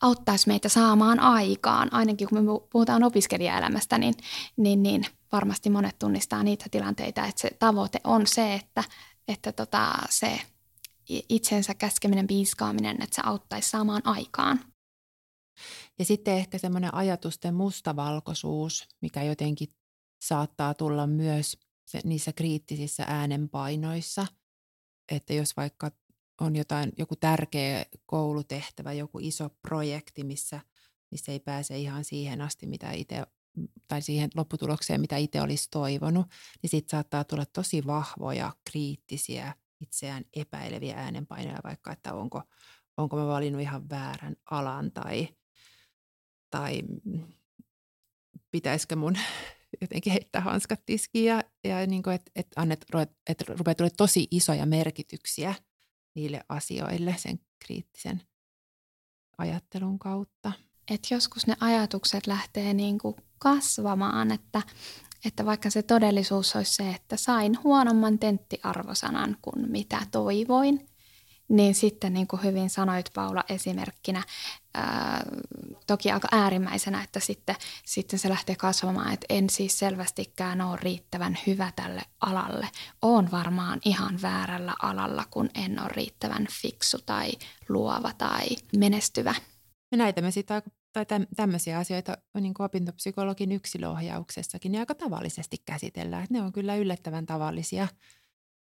auttaisi 0.00 0.46
meitä 0.46 0.68
saamaan 0.68 1.20
aikaan, 1.20 1.94
ainakin 1.94 2.28
kun 2.28 2.44
me 2.44 2.50
puhutaan 2.72 3.02
opiskelijaelämästä, 3.02 3.98
niin, 3.98 4.14
niin, 4.56 4.82
niin 4.82 5.04
varmasti 5.32 5.70
monet 5.70 5.98
tunnistaa 5.98 6.42
niitä 6.42 6.64
tilanteita, 6.70 7.26
että 7.26 7.40
se 7.40 7.50
tavoite 7.58 8.00
on 8.04 8.26
se, 8.26 8.54
että, 8.54 8.84
että 9.28 9.52
tota, 9.52 9.92
se 10.10 10.40
itsensä 11.08 11.74
käskeminen, 11.74 12.26
piiskaaminen, 12.26 13.02
että 13.02 13.14
se 13.16 13.22
auttaisi 13.24 13.70
saamaan 13.70 14.02
aikaan. 14.04 14.60
Ja 15.98 16.04
sitten 16.04 16.34
ehkä 16.34 16.58
semmoinen 16.58 16.94
ajatusten 16.94 17.54
mustavalkoisuus, 17.54 18.88
mikä 19.00 19.22
jotenkin 19.22 19.74
saattaa 20.22 20.74
tulla 20.74 21.06
myös 21.06 21.56
niissä 22.04 22.32
kriittisissä 22.32 23.04
äänenpainoissa, 23.06 24.26
että 25.12 25.32
jos 25.32 25.56
vaikka 25.56 25.90
on 26.40 26.56
jotain, 26.56 26.92
joku 26.98 27.16
tärkeä 27.16 27.84
koulutehtävä, 28.06 28.92
joku 28.92 29.18
iso 29.22 29.50
projekti, 29.62 30.24
missä, 30.24 30.60
missä 31.10 31.32
ei 31.32 31.40
pääse 31.40 31.78
ihan 31.78 32.04
siihen 32.04 32.40
asti, 32.40 32.66
mitä 32.66 32.92
itse 32.92 33.26
tai 33.88 34.02
siihen 34.02 34.30
lopputulokseen, 34.34 35.00
mitä 35.00 35.16
itse 35.16 35.40
olisi 35.40 35.68
toivonut, 35.70 36.26
niin 36.62 36.70
sitten 36.70 36.90
saattaa 36.90 37.24
tulla 37.24 37.46
tosi 37.46 37.86
vahvoja, 37.86 38.52
kriittisiä, 38.70 39.54
itseään 39.80 40.24
epäileviä 40.36 40.96
äänenpainoja, 40.96 41.60
vaikka 41.64 41.92
että 41.92 42.14
onko, 42.14 42.42
onko 42.96 43.16
mä 43.16 43.26
valinnut 43.26 43.62
ihan 43.62 43.88
väärän 43.88 44.36
alan 44.50 44.92
tai, 44.92 45.28
tai 46.50 46.82
pitäisikö 48.50 48.96
mun 48.96 49.16
jotenkin 49.80 50.12
heittää 50.12 50.40
hanskat 50.40 50.80
tiskiin 50.86 51.24
ja, 51.24 51.42
ja 51.64 51.86
niin 51.86 52.02
kuin, 52.02 52.14
että, 52.14 52.30
että, 52.36 52.60
annet, 52.60 52.86
että 53.28 53.44
rupeaa 53.48 53.74
tulla 53.74 53.90
tosi 53.90 54.28
isoja 54.30 54.66
merkityksiä 54.66 55.54
niille 56.14 56.44
asioille 56.48 57.14
sen 57.18 57.40
kriittisen 57.58 58.22
ajattelun 59.38 59.98
kautta. 59.98 60.52
Et 60.90 61.06
joskus 61.10 61.46
ne 61.46 61.56
ajatukset 61.60 62.26
lähtee 62.26 62.74
niin 62.74 62.98
kuin 62.98 63.16
kasvamaan, 63.38 64.30
että, 64.30 64.62
että 65.24 65.46
vaikka 65.46 65.70
se 65.70 65.82
todellisuus 65.82 66.56
olisi 66.56 66.74
se, 66.74 66.90
että 66.90 67.16
sain 67.16 67.62
huonomman 67.64 68.18
tenttiarvosanan 68.18 69.36
kuin 69.42 69.70
mitä 69.70 70.00
toivoin, 70.10 70.88
niin 71.48 71.74
sitten 71.74 72.12
niin 72.12 72.26
kuin 72.26 72.42
hyvin 72.42 72.70
sanoit 72.70 73.10
Paula 73.14 73.44
esimerkkinä, 73.48 74.22
ää, 74.74 75.24
toki 75.86 76.10
aika 76.10 76.28
äärimmäisenä, 76.32 77.02
että 77.02 77.20
sitten, 77.20 77.56
sitten 77.86 78.18
se 78.18 78.28
lähtee 78.28 78.56
kasvamaan, 78.56 79.12
että 79.12 79.26
en 79.28 79.50
siis 79.50 79.78
selvästikään 79.78 80.60
ole 80.60 80.78
riittävän 80.82 81.38
hyvä 81.46 81.72
tälle 81.76 82.02
alalle. 82.20 82.68
Oon 83.02 83.30
varmaan 83.30 83.80
ihan 83.84 84.22
väärällä 84.22 84.74
alalla, 84.82 85.24
kun 85.30 85.50
en 85.54 85.80
ole 85.80 85.88
riittävän 85.88 86.46
fiksu 86.62 86.98
tai 87.06 87.32
luova 87.68 88.12
tai 88.18 88.46
menestyvä. 88.76 89.34
Ja 89.92 89.98
näitä 89.98 90.20
me 90.20 90.30
sitten 90.30 90.54
aika 90.54 90.70
tai 90.92 91.26
tämmöisiä 91.36 91.78
asioita 91.78 92.18
niin 92.40 92.54
kuin 92.54 92.64
opintopsykologin 92.64 93.52
yksilöohjauksessakin 93.52 94.72
niin 94.72 94.80
aika 94.80 94.94
tavallisesti 94.94 95.56
käsitellään. 95.66 96.26
ne 96.30 96.42
on 96.42 96.52
kyllä 96.52 96.76
yllättävän 96.76 97.26
tavallisia 97.26 97.88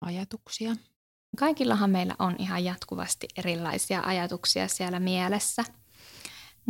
ajatuksia. 0.01 0.75
Kaikillahan 1.37 1.89
meillä 1.89 2.15
on 2.19 2.35
ihan 2.39 2.63
jatkuvasti 2.63 3.27
erilaisia 3.37 4.01
ajatuksia 4.01 4.67
siellä 4.67 4.99
mielessä. 4.99 5.63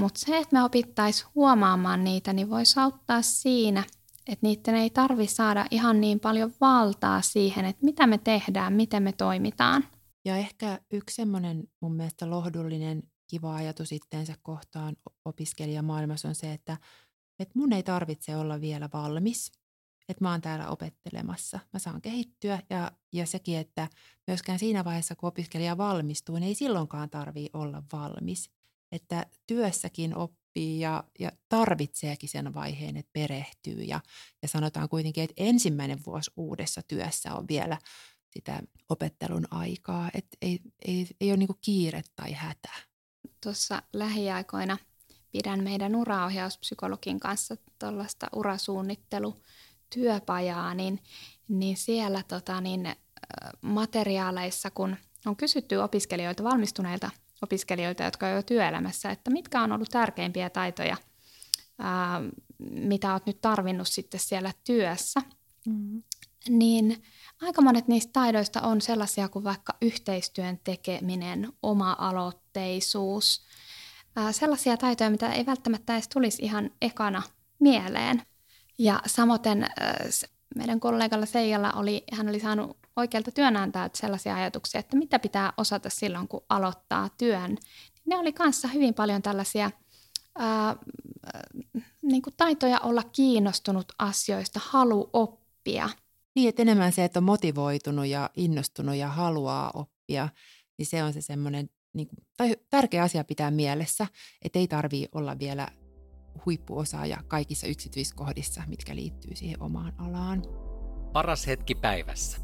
Mutta 0.01 0.19
se, 0.19 0.37
että 0.37 0.55
me 0.55 0.63
opittaisiin 0.63 1.29
huomaamaan 1.35 2.03
niitä, 2.03 2.33
niin 2.33 2.49
voisi 2.49 2.79
auttaa 2.79 3.21
siinä, 3.21 3.83
että 4.27 4.47
niiden 4.47 4.75
ei 4.75 4.89
tarvi 4.89 5.27
saada 5.27 5.65
ihan 5.71 6.01
niin 6.01 6.19
paljon 6.19 6.53
valtaa 6.61 7.21
siihen, 7.21 7.65
että 7.65 7.85
mitä 7.85 8.07
me 8.07 8.17
tehdään, 8.17 8.73
miten 8.73 9.03
me 9.03 9.11
toimitaan. 9.11 9.83
Ja 10.25 10.37
ehkä 10.37 10.79
yksi 10.91 11.15
semmoinen 11.15 11.63
mun 11.81 11.95
mielestä 11.95 12.29
lohdullinen 12.29 13.03
kiva 13.27 13.55
ajatus 13.55 13.91
itteensä 13.91 14.35
kohtaan 14.41 14.95
opiskelijamaailmassa 15.25 16.27
on 16.27 16.35
se, 16.35 16.53
että, 16.53 16.77
että 17.39 17.59
mun 17.59 17.73
ei 17.73 17.83
tarvitse 17.83 18.37
olla 18.37 18.61
vielä 18.61 18.89
valmis 18.93 19.51
että 20.09 20.23
mä 20.23 20.31
oon 20.31 20.41
täällä 20.41 20.69
opettelemassa. 20.69 21.59
Mä 21.73 21.79
saan 21.79 22.01
kehittyä 22.01 22.61
ja, 22.69 22.91
ja 23.13 23.25
sekin, 23.25 23.57
että 23.57 23.87
myöskään 24.27 24.59
siinä 24.59 24.85
vaiheessa, 24.85 25.15
kun 25.15 25.27
opiskelija 25.27 25.77
valmistuu, 25.77 26.35
niin 26.35 26.47
ei 26.47 26.55
silloinkaan 26.55 27.09
tarvii 27.09 27.49
olla 27.53 27.83
valmis. 27.93 28.51
Että 28.91 29.25
työssäkin 29.47 30.15
oppii 30.15 30.79
ja, 30.79 31.03
ja 31.19 31.31
tarvitseekin 31.49 32.29
sen 32.29 32.53
vaiheen, 32.53 32.97
että 32.97 33.09
perehtyy. 33.13 33.81
Ja, 33.81 33.99
ja 34.41 34.47
sanotaan 34.47 34.89
kuitenkin, 34.89 35.23
että 35.23 35.33
ensimmäinen 35.37 35.99
vuosi 36.05 36.31
uudessa 36.37 36.81
työssä 36.81 37.33
on 37.33 37.47
vielä 37.47 37.77
sitä 38.29 38.63
opettelun 38.89 39.45
aikaa. 39.51 40.09
Että 40.13 40.37
ei, 40.41 40.59
ei, 40.85 41.07
ei 41.21 41.29
ole 41.29 41.37
niin 41.37 41.49
kiire 41.61 42.01
tai 42.15 42.33
hätä. 42.33 42.69
Tuossa 43.43 43.83
lähiaikoina 43.93 44.77
pidän 45.31 45.63
meidän 45.63 45.95
uraohjauspsykologin 45.95 47.19
kanssa 47.19 47.57
tuollaista 47.79 48.27
urasuunnittelu 48.35 49.35
työpajaa, 49.89 50.73
niin, 50.73 50.99
niin 51.47 51.77
siellä 51.77 52.23
tota, 52.27 52.61
niin, 52.61 52.95
materiaaleissa, 53.61 54.71
kun 54.71 54.95
on 55.25 55.35
kysytty 55.35 55.75
opiskelijoilta, 55.75 56.43
valmistuneilta 56.43 57.09
opiskelijoilta, 57.41 58.03
jotka 58.03 58.25
ovat 58.25 58.35
jo 58.35 58.43
työelämässä, 58.43 59.11
että 59.11 59.31
mitkä 59.31 59.61
on 59.61 59.71
ollut 59.71 59.89
tärkeimpiä 59.89 60.49
taitoja, 60.49 60.97
ää, 61.79 62.21
mitä 62.69 63.11
olet 63.11 63.25
nyt 63.25 63.41
tarvinnut 63.41 63.87
sitten 63.87 64.19
siellä 64.19 64.53
työssä, 64.63 65.21
mm-hmm. 65.67 66.03
niin 66.49 67.03
aika 67.41 67.61
monet 67.61 67.87
niistä 67.87 68.13
taidoista 68.13 68.61
on 68.61 68.81
sellaisia 68.81 69.29
kuin 69.29 69.43
vaikka 69.43 69.73
yhteistyön 69.81 70.59
tekeminen, 70.63 71.53
oma-aloitteisuus, 71.63 73.45
ää, 74.15 74.31
sellaisia 74.31 74.77
taitoja, 74.77 75.09
mitä 75.09 75.33
ei 75.33 75.45
välttämättä 75.45 75.93
edes 75.93 76.07
tulisi 76.07 76.45
ihan 76.45 76.71
ekana 76.81 77.21
mieleen. 77.59 78.21
Ja 78.79 79.01
samoin 79.05 79.41
meidän 80.55 80.79
kollegalla 80.79 81.25
Seijalla 81.25 81.71
oli, 81.71 82.03
hän 82.13 82.29
oli 82.29 82.39
saanut 82.39 82.77
oikealta 82.95 83.31
työnantajalta 83.31 83.97
sellaisia 83.97 84.35
ajatuksia, 84.35 84.79
että 84.79 84.97
mitä 84.97 85.19
pitää 85.19 85.53
osata 85.57 85.89
silloin, 85.89 86.27
kun 86.27 86.45
aloittaa 86.49 87.09
työn. 87.17 87.57
Ne 88.05 88.17
oli 88.17 88.33
kanssa 88.33 88.67
hyvin 88.67 88.93
paljon 88.93 89.21
tällaisia 89.21 89.71
ää, 90.37 90.75
niin 92.01 92.21
kuin 92.21 92.33
taitoja 92.37 92.79
olla 92.79 93.03
kiinnostunut 93.03 93.91
asioista, 93.99 94.59
halu 94.63 95.09
oppia. 95.13 95.89
Niin, 96.35 96.49
että 96.49 96.61
enemmän 96.61 96.91
se, 96.91 97.03
että 97.03 97.19
on 97.19 97.23
motivoitunut 97.23 98.05
ja 98.07 98.29
innostunut 98.35 98.95
ja 98.95 99.07
haluaa 99.07 99.71
oppia, 99.73 100.29
niin 100.77 100.85
se 100.85 101.03
on 101.03 101.13
se 101.13 101.21
semmoinen 101.21 101.69
niin 101.93 102.07
kuin, 102.07 102.17
tai 102.37 102.55
tärkeä 102.69 103.03
asia 103.03 103.23
pitää 103.23 103.51
mielessä, 103.51 104.07
että 104.41 104.59
ei 104.59 104.67
tarvitse 104.67 105.09
olla 105.11 105.39
vielä 105.39 105.67
huippuosaaja 106.45 107.17
kaikissa 107.27 107.67
yksityiskohdissa, 107.67 108.63
mitkä 108.67 108.95
liittyy 108.95 109.35
siihen 109.35 109.63
omaan 109.63 109.93
alaan. 109.97 110.43
Paras 111.13 111.47
hetki 111.47 111.75
päivässä. 111.75 112.37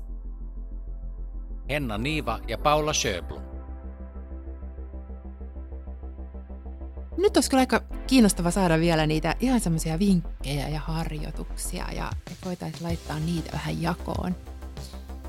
Henna 1.70 1.98
Niiva 1.98 2.40
ja 2.48 2.58
Paula 2.58 2.94
Schöblum. 2.94 3.42
Nyt 7.18 7.38
olisi 7.38 7.50
kyllä 7.50 7.62
aika 7.62 7.82
kiinnostava 8.08 8.52
saada 8.52 8.80
vielä 8.80 9.08
niitä 9.08 9.36
ihan 9.40 9.60
semmoisia 9.60 10.00
vinkkejä 10.00 10.70
ja 10.70 10.80
harjoituksia 10.80 11.92
ja 11.92 12.12
voitaisiin 12.46 12.84
laittaa 12.84 13.20
niitä 13.20 13.50
vähän 13.54 13.82
jakoon. 13.82 14.36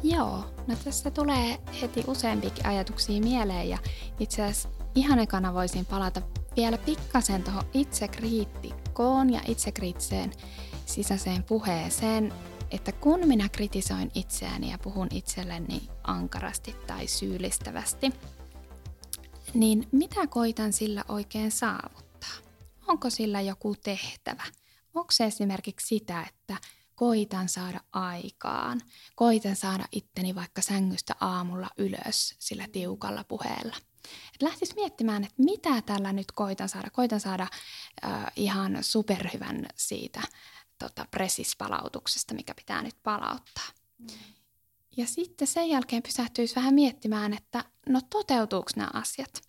Joo, 0.02 0.44
no 0.66 0.74
tässä 0.84 1.10
tulee 1.10 1.58
heti 1.82 2.04
useampikin 2.06 2.66
ajatuksia 2.66 3.20
mieleen 3.20 3.68
ja 3.68 3.78
itse 4.20 4.42
asiassa 4.42 4.68
ihan 4.94 5.18
ekana 5.18 5.54
voisin 5.54 5.86
palata 5.86 6.22
vielä 6.56 6.78
pikkasen 6.78 7.42
tuohon 7.42 7.64
itsekriittikkoon 7.74 9.32
ja 9.32 9.40
itsekriittiseen 9.48 10.32
sisäiseen 10.86 11.42
puheeseen, 11.42 12.32
että 12.70 12.92
kun 12.92 13.28
minä 13.28 13.48
kritisoin 13.48 14.10
itseäni 14.14 14.70
ja 14.70 14.78
puhun 14.78 15.08
itselleni 15.10 15.88
ankarasti 16.02 16.76
tai 16.86 17.06
syyllistävästi, 17.06 18.12
niin 19.54 19.88
mitä 19.92 20.26
koitan 20.26 20.72
sillä 20.72 21.04
oikein 21.08 21.50
saavuttaa? 21.50 22.34
Onko 22.88 23.10
sillä 23.10 23.40
joku 23.40 23.74
tehtävä? 23.84 24.44
Onko 24.94 25.12
se 25.12 25.24
esimerkiksi 25.24 25.86
sitä, 25.86 26.22
että 26.28 26.56
koitan 26.94 27.48
saada 27.48 27.80
aikaan, 27.92 28.80
koitan 29.14 29.56
saada 29.56 29.84
itteni 29.92 30.34
vaikka 30.34 30.62
sängystä 30.62 31.14
aamulla 31.20 31.68
ylös 31.78 32.34
sillä 32.38 32.66
tiukalla 32.72 33.24
puheella. 33.24 33.76
Et 34.34 34.42
lähtis 34.42 34.74
miettimään, 34.74 35.24
että 35.24 35.42
mitä 35.42 35.82
tällä 35.82 36.12
nyt 36.12 36.32
koitan 36.32 36.68
saada. 36.68 36.90
Koitan 36.90 37.20
saada 37.20 37.46
äh, 38.04 38.24
ihan 38.36 38.78
superhyvän 38.80 39.66
siitä 39.76 40.22
tota, 40.78 41.06
presispalautuksesta, 41.10 42.34
mikä 42.34 42.54
pitää 42.54 42.82
nyt 42.82 42.96
palauttaa. 43.02 43.68
Mm. 43.98 44.06
Ja 44.96 45.06
sitten 45.06 45.48
sen 45.48 45.68
jälkeen 45.68 46.02
pysähtyisi 46.02 46.54
vähän 46.54 46.74
miettimään, 46.74 47.34
että 47.34 47.64
no 47.88 48.00
toteutuuko 48.10 48.70
nämä 48.76 48.90
asiat? 48.92 49.42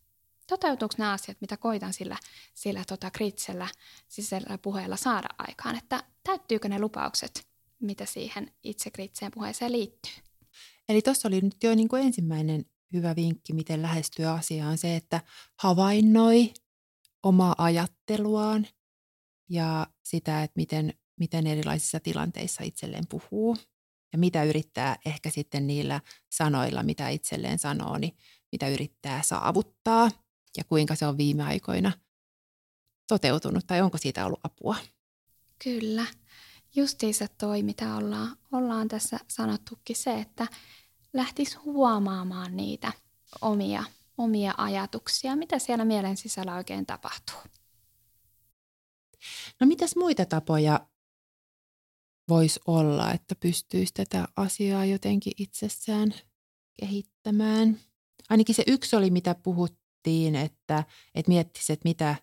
Toteutuuko 0.48 0.96
nämä 0.98 1.12
asiat, 1.12 1.38
mitä 1.42 1.58
koitan 1.58 1.94
sillä, 1.94 2.18
sillä 2.54 2.84
tota, 2.88 3.12
kriittisellä 3.12 3.68
sisällä 4.08 4.58
puheella 4.58 4.96
saada 4.96 5.28
aikaan? 5.38 5.76
Että 5.76 6.04
täyttyykö 6.24 6.70
ne 6.70 6.80
lupaukset, 6.80 7.48
mitä 7.80 8.06
siihen 8.06 8.52
itsekriittiseen 8.64 9.32
puheeseen 9.32 9.72
liittyy? 9.72 10.14
Eli 10.90 11.02
tuossa 11.02 11.28
oli 11.28 11.42
nyt 11.42 11.64
jo 11.64 11.76
niin 11.76 11.88
kuin 11.88 12.04
ensimmäinen 12.04 12.66
hyvä 12.94 13.16
vinkki, 13.16 13.54
miten 13.54 13.82
lähestyä 13.82 14.34
asiaan 14.34 14.78
se, 14.78 14.96
että 14.96 15.22
havainnoi 15.62 16.54
omaa 17.24 17.56
ajatteluaan 17.58 18.68
ja 19.50 19.88
sitä, 20.04 20.44
että 20.44 20.54
miten, 20.56 20.94
miten 21.20 21.48
erilaisissa 21.48 22.00
tilanteissa 22.00 22.64
itselleen 22.64 23.08
puhuu 23.10 23.58
ja 24.14 24.18
mitä 24.18 24.44
yrittää 24.44 24.98
ehkä 25.06 25.30
sitten 25.30 25.68
niillä 25.68 26.02
sanoilla, 26.30 26.84
mitä 26.84 27.10
itselleen 27.10 27.60
sanoo, 27.60 27.98
niin 27.98 28.18
mitä 28.52 28.68
yrittää 28.68 29.22
saavuttaa 29.22 30.12
ja 30.58 30.64
kuinka 30.64 30.96
se 30.96 31.08
on 31.08 31.18
viime 31.18 31.44
aikoina 31.44 31.92
toteutunut 33.08 33.68
tai 33.68 33.82
onko 33.82 33.98
siitä 33.98 34.26
ollut 34.26 34.40
apua. 34.44 34.76
Kyllä. 35.64 36.06
Justiinsa 36.76 37.28
toi, 37.38 37.64
mitä 37.64 37.96
ollaan, 37.96 38.38
ollaan 38.52 38.88
tässä 38.88 39.20
sanottukin, 39.28 39.96
se, 39.96 40.20
että 40.20 40.48
lähtisi 41.18 41.58
huomaamaan 41.58 42.58
niitä 42.58 42.94
omia, 43.42 43.84
omia 44.18 44.54
ajatuksia, 44.58 45.36
mitä 45.36 45.60
siellä 45.60 45.86
mielen 45.86 46.18
sisällä 46.18 46.56
oikein 46.56 46.86
tapahtuu. 46.86 47.40
No 49.60 49.68
mitäs 49.68 49.96
muita 49.96 50.26
tapoja 50.26 50.88
voisi 52.30 52.60
olla, 52.68 53.12
että 53.12 53.36
pystyisi 53.36 53.94
tätä 53.94 54.28
asiaa 54.36 54.86
jotenkin 54.86 55.34
itsessään 55.38 56.14
kehittämään? 56.80 57.80
Ainakin 58.30 58.56
se 58.56 58.64
yksi 58.68 58.96
oli, 58.96 59.10
mitä 59.10 59.36
puhuttiin, 59.36 60.36
että, 60.36 60.84
että 61.16 61.30
miettisi, 61.30 61.74
että 61.74 61.90
mitä, 61.90 62.16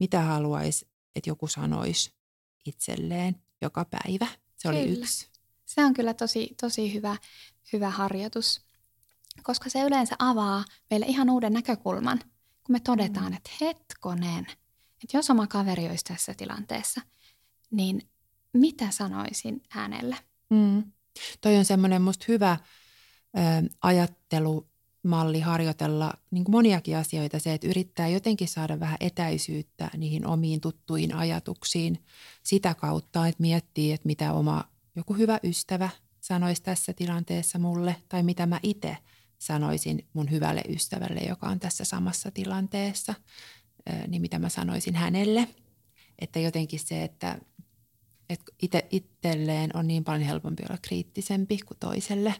mitä 0.00 0.20
haluaisi, 0.20 0.88
että 1.16 1.30
joku 1.30 1.48
sanoisi 1.48 2.14
itselleen 2.66 3.42
joka 3.62 3.84
päivä. 3.84 4.26
Se 4.56 4.68
oli 4.68 4.82
kyllä. 4.84 4.98
yksi. 4.98 5.33
Se 5.66 5.84
on 5.84 5.94
kyllä 5.94 6.14
tosi, 6.14 6.54
tosi 6.60 6.94
hyvä, 6.94 7.16
hyvä 7.72 7.90
harjoitus, 7.90 8.60
koska 9.42 9.70
se 9.70 9.82
yleensä 9.82 10.16
avaa 10.18 10.64
meille 10.90 11.06
ihan 11.06 11.30
uuden 11.30 11.52
näkökulman, 11.52 12.18
kun 12.64 12.72
me 12.72 12.80
todetaan, 12.80 13.32
mm. 13.32 13.36
että 13.36 13.50
hetkonen, 13.60 14.46
että 15.02 15.16
jos 15.16 15.30
oma 15.30 15.46
kaveri 15.46 15.88
olisi 15.88 16.04
tässä 16.04 16.34
tilanteessa, 16.34 17.00
niin 17.70 18.08
mitä 18.52 18.90
sanoisin 18.90 19.62
hänelle? 19.68 20.16
Mm. 20.50 20.92
Toi 21.40 21.56
on 21.56 21.64
semmoinen 21.64 22.02
musta 22.02 22.24
hyvä 22.28 22.58
ö, 23.36 23.40
ajattelumalli 23.82 25.40
harjoitella 25.40 26.14
niin 26.30 26.44
moniakin 26.48 26.96
asioita. 26.96 27.38
Se, 27.38 27.54
että 27.54 27.66
yrittää 27.66 28.08
jotenkin 28.08 28.48
saada 28.48 28.80
vähän 28.80 28.96
etäisyyttä 29.00 29.90
niihin 29.96 30.26
omiin 30.26 30.60
tuttuihin 30.60 31.14
ajatuksiin 31.14 32.04
sitä 32.42 32.74
kautta, 32.74 33.26
että 33.26 33.42
miettii, 33.42 33.92
että 33.92 34.06
mitä 34.06 34.32
oma 34.32 34.73
joku 34.96 35.14
hyvä 35.14 35.40
ystävä 35.42 35.88
sanoisi 36.20 36.62
tässä 36.62 36.92
tilanteessa 36.92 37.58
mulle 37.58 37.96
tai 38.08 38.22
mitä 38.22 38.46
mä 38.46 38.60
itse 38.62 38.96
sanoisin 39.38 40.08
mun 40.12 40.30
hyvälle 40.30 40.62
ystävälle, 40.68 41.20
joka 41.20 41.48
on 41.48 41.60
tässä 41.60 41.84
samassa 41.84 42.30
tilanteessa, 42.30 43.14
niin 44.08 44.22
mitä 44.22 44.38
mä 44.38 44.48
sanoisin 44.48 44.96
hänelle. 44.96 45.48
Että 46.18 46.38
jotenkin 46.38 46.80
se, 46.80 47.04
että, 47.04 47.38
että 48.28 48.52
itse, 48.62 48.86
itselleen 48.90 49.70
on 49.76 49.86
niin 49.86 50.04
paljon 50.04 50.28
helpompi 50.28 50.62
olla 50.68 50.78
kriittisempi 50.82 51.58
kuin 51.58 51.78
toiselle, 51.78 52.34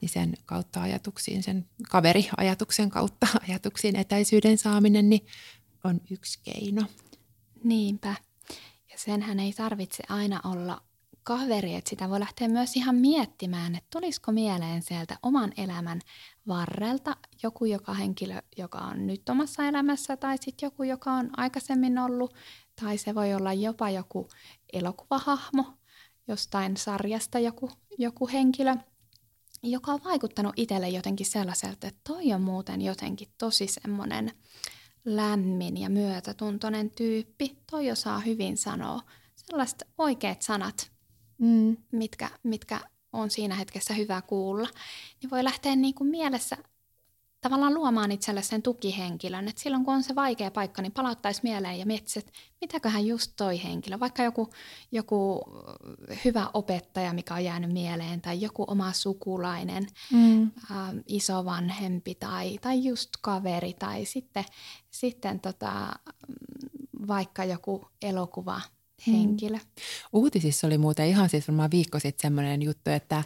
niin 0.00 0.08
sen 0.08 0.34
kautta 0.44 0.82
ajatuksiin, 0.82 1.42
sen 1.42 1.66
kaveriajatuksen 1.90 2.90
kautta 2.90 3.26
ajatuksiin 3.48 3.96
etäisyyden 3.96 4.58
saaminen 4.58 5.10
niin 5.10 5.26
on 5.84 6.00
yksi 6.10 6.38
keino. 6.42 6.82
Niinpä. 7.64 8.14
Ja 8.90 8.98
senhän 8.98 9.40
ei 9.40 9.52
tarvitse 9.52 10.02
aina 10.08 10.40
olla 10.44 10.82
kaveri, 11.26 11.74
että 11.74 11.90
sitä 11.90 12.10
voi 12.10 12.20
lähteä 12.20 12.48
myös 12.48 12.76
ihan 12.76 12.94
miettimään, 12.94 13.74
että 13.74 13.88
tulisiko 13.92 14.32
mieleen 14.32 14.82
sieltä 14.82 15.18
oman 15.22 15.52
elämän 15.56 16.00
varrelta 16.48 17.16
joku 17.42 17.64
joka 17.64 17.94
henkilö, 17.94 18.42
joka 18.56 18.78
on 18.78 19.06
nyt 19.06 19.28
omassa 19.28 19.64
elämässä, 19.64 20.16
tai 20.16 20.38
sitten 20.38 20.66
joku, 20.66 20.82
joka 20.82 21.12
on 21.12 21.30
aikaisemmin 21.36 21.98
ollut, 21.98 22.34
tai 22.80 22.98
se 22.98 23.14
voi 23.14 23.34
olla 23.34 23.52
jopa 23.52 23.90
joku 23.90 24.28
elokuvahahmo, 24.72 25.64
jostain 26.28 26.76
sarjasta 26.76 27.38
joku, 27.38 27.70
joku 27.98 28.28
henkilö, 28.28 28.74
joka 29.62 29.92
on 29.92 30.04
vaikuttanut 30.04 30.52
itselle 30.56 30.88
jotenkin 30.88 31.26
sellaiselta, 31.26 31.86
että 31.86 32.00
toi 32.04 32.32
on 32.32 32.42
muuten 32.42 32.82
jotenkin 32.82 33.28
tosi 33.38 33.66
semmoinen 33.66 34.32
lämmin 35.04 35.76
ja 35.76 35.90
myötätuntoinen 35.90 36.90
tyyppi. 36.90 37.58
Toi 37.70 37.90
osaa 37.90 38.20
hyvin 38.20 38.56
sanoa 38.56 39.00
sellaiset 39.36 39.82
oikeat 39.98 40.42
sanat, 40.42 40.95
mm. 41.38 41.76
mitkä, 41.92 42.30
mitkä 42.42 42.80
on 43.12 43.30
siinä 43.30 43.54
hetkessä 43.54 43.94
hyvä 43.94 44.22
kuulla, 44.22 44.68
niin 45.22 45.30
voi 45.30 45.44
lähteä 45.44 45.76
niin 45.76 45.94
kuin 45.94 46.10
mielessä 46.10 46.56
tavallaan 47.48 47.74
luomaan 47.74 48.12
itselle 48.12 48.42
sen 48.42 48.62
tukihenkilön, 48.62 49.48
että 49.48 49.62
silloin 49.62 49.84
kun 49.84 49.94
on 49.94 50.02
se 50.02 50.14
vaikea 50.14 50.50
paikka, 50.50 50.82
niin 50.82 50.92
palauttaisi 50.92 51.40
mieleen 51.42 51.78
ja 51.78 51.86
miettisi, 51.86 52.18
että 52.18 52.32
mitäköhän 52.60 53.06
just 53.06 53.32
toi 53.36 53.62
henkilö, 53.62 54.00
vaikka 54.00 54.22
joku, 54.22 54.50
joku 54.92 55.42
hyvä 56.24 56.50
opettaja, 56.54 57.12
mikä 57.12 57.34
on 57.34 57.44
jäänyt 57.44 57.72
mieleen, 57.72 58.20
tai 58.20 58.40
joku 58.40 58.64
oma 58.66 58.92
sukulainen, 58.92 59.86
mm. 60.12 60.42
ä, 60.42 60.50
isovanhempi 61.06 62.14
tai, 62.14 62.58
tai 62.58 62.84
just 62.84 63.10
kaveri, 63.22 63.74
tai 63.78 64.04
sitten, 64.04 64.44
sitten 64.90 65.40
tota, 65.40 65.92
vaikka 67.08 67.44
joku 67.44 67.86
elokuva. 68.02 68.60
Henkilö. 69.06 69.56
Mm. 69.56 69.62
Uutisissa 70.12 70.66
oli 70.66 70.78
muuten 70.78 71.08
ihan 71.08 71.28
siis 71.28 71.48
varmaan 71.48 71.70
viikko 71.70 71.98
sitten 71.98 72.22
semmoinen 72.22 72.62
juttu, 72.62 72.90
että 72.90 73.24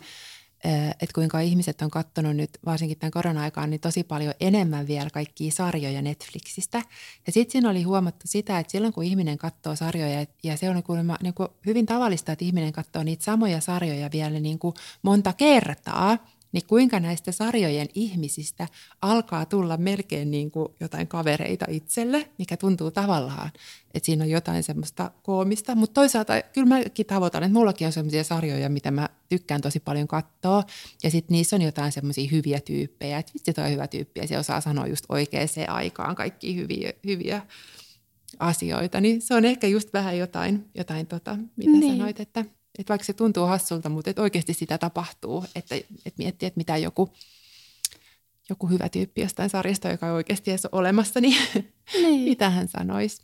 että 0.91 1.15
kuinka 1.15 1.41
ihmiset 1.41 1.83
on 1.83 1.91
katsonut 1.91 2.37
nyt 2.37 2.51
varsinkin 2.67 2.99
tämän 2.99 3.11
korona-aikaan 3.11 3.71
niin 3.71 3.81
tosi 3.81 4.05
paljon 4.05 4.35
enemmän 4.41 4.87
vielä 4.87 5.11
kaikkia 5.11 5.53
sarjoja 5.53 6.03
Netflixistä. 6.03 6.83
Ja 7.27 7.33
sitten 7.33 7.53
siinä 7.53 7.71
oli 7.71 7.83
huomattu 7.83 8.27
sitä, 8.27 8.59
että 8.59 8.71
silloin 8.71 8.93
kun 8.93 9.05
ihminen 9.05 9.39
katsoo 9.39 9.77
sarjoja, 9.77 10.27
ja 10.43 10.57
se 10.57 10.71
on 10.71 10.83
kuulemma 10.83 11.17
niin 11.23 11.35
kuin 11.35 11.49
hyvin 11.67 11.87
tavallista, 11.87 12.33
että 12.33 12.45
ihminen 12.45 12.73
katsoo 12.73 13.03
niitä 13.03 13.25
samoja 13.25 13.61
sarjoja 13.61 14.11
vielä 14.13 14.41
niin 14.41 14.59
kuin 14.59 14.75
monta 15.03 15.33
kertaa– 15.33 16.19
niin 16.53 16.67
kuinka 16.67 17.01
näistä 17.01 17.33
sarjojen 17.33 17.89
ihmisistä 17.95 18.69
alkaa 19.03 19.47
tulla 19.47 19.77
melkein 19.77 20.31
niin 20.31 20.51
kuin 20.51 20.69
jotain 20.81 21.09
kavereita 21.09 21.67
itselle, 21.69 22.29
mikä 22.39 22.57
tuntuu 22.57 22.91
tavallaan, 22.91 23.51
että 23.95 24.07
siinä 24.07 24.25
on 24.25 24.31
jotain 24.31 24.63
semmoista 24.63 25.11
koomista. 25.23 25.75
Mutta 25.75 25.95
toisaalta 25.95 26.43
kyllä 26.43 26.67
mäkin 26.67 27.07
tavoitan, 27.07 27.43
että 27.43 27.59
mullakin 27.59 27.87
on 27.87 27.93
semmoisia 27.93 28.25
sarjoja, 28.25 28.69
mitä 28.69 28.91
mä 28.91 29.09
tykkään 29.29 29.61
tosi 29.61 29.81
paljon 29.81 30.09
katsoa. 30.09 30.65
Ja 31.03 31.11
sitten 31.11 31.35
niissä 31.35 31.57
on 31.57 31.63
jotain 31.63 31.93
semmoisia 31.93 32.29
hyviä 32.31 32.61
tyyppejä, 32.61 33.19
että 33.19 33.33
vitsi 33.35 33.53
toi 33.53 33.65
on 33.65 33.71
hyvä 33.71 33.87
tyyppi 33.87 34.21
ja 34.21 34.27
se 34.27 34.39
osaa 34.39 34.61
sanoa 34.61 34.87
just 34.87 35.05
oikeaan 35.09 35.49
aikaan 35.69 36.17
kaikki 36.17 36.57
hyviä, 36.57 36.93
hyviä 37.07 37.43
asioita. 38.39 39.01
Niin 39.01 39.23
se 39.23 39.35
on 39.35 39.45
ehkä 39.45 39.67
just 39.67 39.93
vähän 39.93 40.19
jotain, 40.19 40.65
jotain 40.75 41.07
tota, 41.07 41.39
mitä 41.57 41.73
niin. 41.73 41.97
sanoit, 41.97 42.21
että– 42.21 42.45
että 42.81 42.91
vaikka 42.91 43.05
se 43.05 43.13
tuntuu 43.13 43.47
hassulta, 43.47 43.89
mutta 43.89 44.11
että 44.11 44.23
oikeasti 44.23 44.55
sitä 44.55 44.79
tapahtuu, 44.79 45.45
että, 45.55 45.75
että 45.75 46.19
miettii, 46.19 46.47
että 46.47 46.59
mitä 46.59 46.77
joku, 46.77 47.13
joku 48.51 48.67
hyvä 48.67 48.89
tyyppi 48.89 49.21
jostain 49.21 49.51
sarjasta, 49.51 49.89
joka 49.89 50.07
ei 50.07 50.13
oikeasti 50.13 50.51
edes 50.51 50.65
ole 50.65 50.81
olemassa, 50.81 51.21
niin, 51.21 51.43
niin. 52.03 52.21
mitä 52.21 52.51
hän 52.51 52.69
sanoisi? 52.69 53.23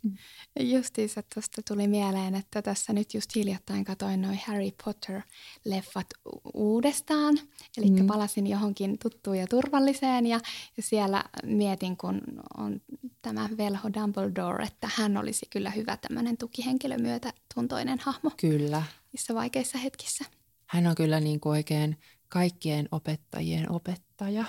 Justiinsa 0.59 1.23
tuosta 1.33 1.61
tuli 1.67 1.87
mieleen, 1.87 2.35
että 2.35 2.61
tässä 2.61 2.93
nyt 2.93 3.13
just 3.13 3.35
hiljattain 3.35 3.85
katoin 3.85 4.21
noin 4.21 4.39
Harry 4.47 4.69
Potter-leffat 4.83 6.07
uudestaan. 6.53 7.39
Eli 7.77 7.89
mm. 7.89 8.07
palasin 8.07 8.47
johonkin 8.47 8.99
tuttuun 8.99 9.37
ja 9.37 9.47
turvalliseen 9.47 10.25
ja, 10.25 10.39
ja 10.77 10.83
siellä 10.83 11.23
mietin, 11.43 11.97
kun 11.97 12.21
on 12.57 12.81
tämä 13.21 13.49
velho 13.57 13.89
Dumbledore, 13.93 14.63
että 14.63 14.89
hän 14.95 15.17
olisi 15.17 15.45
kyllä 15.49 15.69
hyvä 15.69 15.97
tämmöinen 15.97 16.37
tukihenkilö 16.37 16.97
myötätuntoinen 16.97 17.99
hahmo. 18.01 18.31
Kyllä. 18.41 18.83
Niissä 19.13 19.35
vaikeissa 19.35 19.77
hetkissä. 19.77 20.25
Hän 20.65 20.87
on 20.87 20.95
kyllä 20.95 21.19
niin 21.19 21.39
kuin 21.39 21.51
oikein 21.51 21.97
kaikkien 22.29 22.87
opettajien 22.91 23.71
opettaja. 23.71 24.45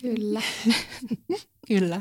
Kyllä. 0.00 0.42
kyllä. 1.68 2.00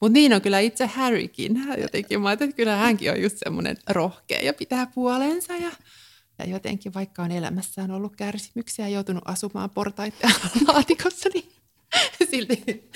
Mutta 0.00 0.12
niin 0.12 0.32
on 0.32 0.42
kyllä 0.42 0.60
itse 0.60 0.86
Harrykin. 0.86 1.62
Jotenkin 1.78 2.20
mä 2.20 2.32
että 2.32 2.52
kyllä 2.52 2.76
hänkin 2.76 3.10
on 3.10 3.22
just 3.22 3.36
semmoinen 3.38 3.76
rohkea 3.90 4.40
ja 4.40 4.54
pitää 4.54 4.86
puolensa 4.86 5.56
ja, 5.56 5.70
ja 6.38 6.46
jotenkin 6.46 6.94
vaikka 6.94 7.22
on 7.22 7.32
elämässään 7.32 7.90
ollut 7.90 8.16
kärsimyksiä 8.16 8.88
ja 8.88 8.94
joutunut 8.94 9.22
asumaan 9.26 9.70
portaiden 9.70 10.30
laatikossa, 10.68 11.28
niin 11.34 11.52
silti, 12.30 12.90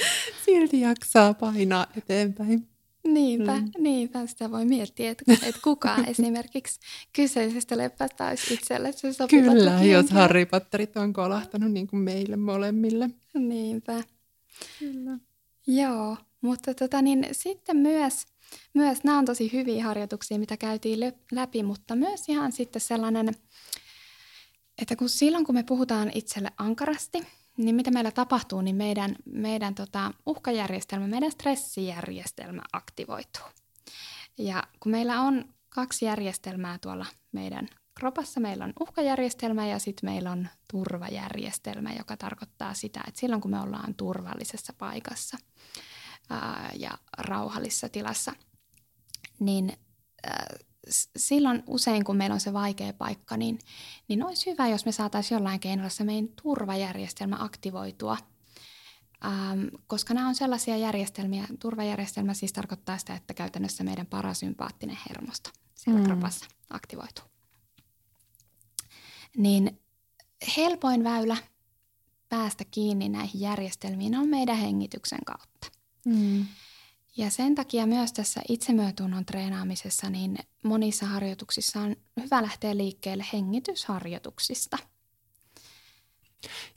silti 0.44 0.80
jaksaa 0.80 1.34
painaa 1.34 1.86
eteenpäin. 1.96 2.75
Niinpä, 3.06 3.56
mm. 3.56 3.70
niinpä 3.78 4.26
sitä 4.26 4.50
voi 4.50 4.64
miettiä, 4.64 5.10
että, 5.10 5.32
että 5.32 5.60
kuka 5.64 5.96
esimerkiksi 6.06 6.80
kyseisestä 7.12 7.78
leppästä 7.78 8.28
olisi 8.28 8.54
itselle 8.54 8.92
se 8.92 9.12
sopiva 9.12 9.52
Kyllä, 9.52 9.82
jos 9.82 10.10
Harry 10.10 10.46
Potterit 10.46 10.96
on 10.96 11.12
kolahtanut 11.12 11.72
niin 11.72 11.86
kuin 11.86 12.00
meille 12.00 12.36
molemmille. 12.36 13.10
Niinpä. 13.34 14.02
Kyllä. 14.78 15.18
Joo, 15.66 16.16
mutta 16.40 16.74
tota, 16.74 17.02
niin, 17.02 17.28
sitten 17.32 17.76
myös, 17.76 18.26
myös 18.74 19.04
nämä 19.04 19.18
on 19.18 19.24
tosi 19.24 19.52
hyviä 19.52 19.84
harjoituksia, 19.84 20.38
mitä 20.38 20.56
käytiin 20.56 21.12
läpi, 21.32 21.62
mutta 21.62 21.96
myös 21.96 22.28
ihan 22.28 22.52
sitten 22.52 22.82
sellainen, 22.82 23.34
että 24.82 24.96
kun 24.96 25.08
silloin 25.08 25.44
kun 25.44 25.54
me 25.54 25.62
puhutaan 25.62 26.10
itselle 26.14 26.50
ankarasti, 26.58 27.18
niin 27.56 27.74
mitä 27.74 27.90
meillä 27.90 28.10
tapahtuu, 28.10 28.60
niin 28.60 28.76
meidän, 28.76 29.16
meidän 29.24 29.74
tota, 29.74 30.12
uhkajärjestelmä, 30.26 31.06
meidän 31.06 31.32
stressijärjestelmä 31.32 32.62
aktivoituu. 32.72 33.44
Ja 34.38 34.62
kun 34.80 34.92
meillä 34.92 35.20
on 35.20 35.44
kaksi 35.68 36.04
järjestelmää 36.04 36.78
tuolla 36.78 37.06
meidän 37.32 37.68
kropassa, 37.94 38.40
meillä 38.40 38.64
on 38.64 38.72
uhkajärjestelmä 38.80 39.66
ja 39.66 39.78
sitten 39.78 40.10
meillä 40.10 40.30
on 40.30 40.48
turvajärjestelmä, 40.70 41.92
joka 41.98 42.16
tarkoittaa 42.16 42.74
sitä, 42.74 43.00
että 43.08 43.20
silloin 43.20 43.42
kun 43.42 43.50
me 43.50 43.60
ollaan 43.60 43.94
turvallisessa 43.94 44.72
paikassa 44.78 45.38
ää, 46.30 46.70
ja 46.78 46.90
rauhallisessa 47.18 47.88
tilassa, 47.88 48.32
niin 49.40 49.72
ää, 50.26 50.46
silloin 51.16 51.62
usein, 51.66 52.04
kun 52.04 52.16
meillä 52.16 52.34
on 52.34 52.40
se 52.40 52.52
vaikea 52.52 52.92
paikka, 52.92 53.36
niin, 53.36 53.58
niin 54.08 54.24
olisi 54.24 54.50
hyvä, 54.50 54.68
jos 54.68 54.86
me 54.86 54.92
saataisiin 54.92 55.36
jollain 55.36 55.60
keinolla 55.60 55.88
se 55.88 56.04
meidän 56.04 56.28
turvajärjestelmä 56.42 57.36
aktivoitua. 57.38 58.16
Ähm, 59.24 59.66
koska 59.86 60.14
nämä 60.14 60.28
on 60.28 60.34
sellaisia 60.34 60.76
järjestelmiä, 60.76 61.44
turvajärjestelmä 61.60 62.34
siis 62.34 62.52
tarkoittaa 62.52 62.98
sitä, 62.98 63.14
että 63.14 63.34
käytännössä 63.34 63.84
meidän 63.84 64.06
parasympaattinen 64.06 64.98
hermosto 65.08 65.50
siellä 65.74 66.00
mm. 66.00 66.06
kropassa 66.06 66.46
aktivoituu. 66.70 67.24
Niin 69.36 69.80
helpoin 70.56 71.04
väylä 71.04 71.36
päästä 72.28 72.64
kiinni 72.70 73.08
näihin 73.08 73.40
järjestelmiin 73.40 74.16
on 74.16 74.28
meidän 74.28 74.56
hengityksen 74.56 75.24
kautta. 75.26 75.70
Mm. 76.04 76.46
Ja 77.16 77.30
sen 77.30 77.54
takia 77.54 77.86
myös 77.86 78.12
tässä 78.12 78.40
itsemyötunnon 78.48 79.26
treenaamisessa 79.26 80.10
niin 80.10 80.38
monissa 80.64 81.06
harjoituksissa 81.06 81.80
on 81.80 81.96
hyvä 82.22 82.42
lähteä 82.42 82.76
liikkeelle 82.76 83.24
hengitysharjoituksista. 83.32 84.78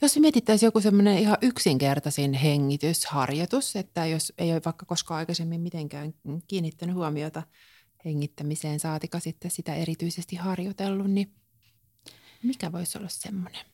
Jos 0.02 0.18
mietittäisiin 0.18 0.66
joku 0.66 0.80
semmoinen 0.80 1.18
ihan 1.18 1.38
yksinkertaisin 1.42 2.32
hengitysharjoitus, 2.32 3.76
että 3.76 4.06
jos 4.06 4.32
ei 4.38 4.52
ole 4.52 4.60
vaikka 4.64 4.86
koskaan 4.86 5.18
aikaisemmin 5.18 5.60
mitenkään 5.60 6.14
kiinnittänyt 6.46 6.96
huomiota 6.96 7.42
hengittämiseen, 8.04 8.80
saatika 8.80 9.20
sitten 9.20 9.50
sitä 9.50 9.74
erityisesti 9.74 10.36
harjoitellut, 10.36 11.10
niin 11.10 11.34
mikä 12.42 12.72
voisi 12.72 12.98
olla 12.98 13.08
semmoinen? 13.08 13.64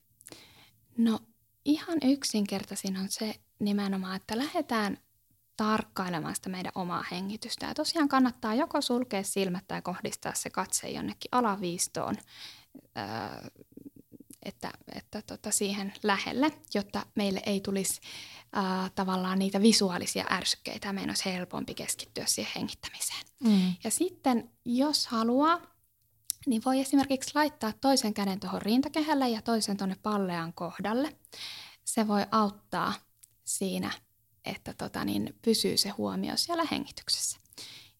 No 0.98 1.20
ihan 1.64 1.98
yksinkertaisin 2.04 2.96
on 2.96 3.08
se 3.08 3.34
nimenomaan, 3.58 4.16
että 4.16 4.38
lähdetään 4.38 4.98
tarkkailemaan 5.57 6.34
sitä 6.34 6.48
meidän 6.48 6.72
omaa 6.74 7.04
hengitystä. 7.11 7.66
Ja 7.66 7.74
tosiaan 7.74 8.09
kannattaa 8.09 8.54
joko 8.54 8.80
sulkea 8.80 9.22
silmät 9.22 9.64
tai 9.68 9.82
kohdistaa 9.82 10.34
se 10.34 10.50
katse 10.50 10.88
jonnekin 10.88 11.28
alaviistoon, 11.32 12.16
että, 14.42 14.70
että 14.92 15.22
tota 15.22 15.50
siihen 15.50 15.92
lähelle, 16.02 16.52
jotta 16.74 17.07
meille 17.14 17.42
ei 17.46 17.61
tulisi 17.61 18.00
ää, 18.52 18.90
tavallaan 18.94 19.38
niitä 19.38 19.62
visuaalisia 19.62 20.26
ärsykkeitä 20.30 20.92
meidän 20.92 21.11
olisi 21.11 21.24
helpompi 21.24 21.74
keskittyä 21.74 22.26
siihen 22.26 22.52
hengittämiseen. 22.57 23.22
Mm. 23.44 23.74
Ja 23.84 23.90
sitten, 23.90 24.50
jos 24.64 25.07
haluaa, 25.07 25.61
niin 26.46 26.62
voi 26.64 26.80
esimerkiksi 26.80 27.30
laittaa 27.34 27.72
toisen 27.80 28.14
käden 28.14 28.40
tuohon 28.40 28.62
rintakehälle 28.62 29.28
ja 29.28 29.42
toisen 29.42 29.76
tuonne 29.76 29.96
pallean 30.02 30.52
kohdalle. 30.52 31.16
Se 31.84 32.09
voi 32.09 32.26
auttaa 32.30 32.94
siinä 33.44 33.90
että 34.47 34.74
tota, 34.74 35.05
niin 35.05 35.34
pysyy 35.42 35.76
se 35.76 35.88
huomio 35.88 36.36
siellä 36.36 36.64
hengityksessä. 36.70 37.38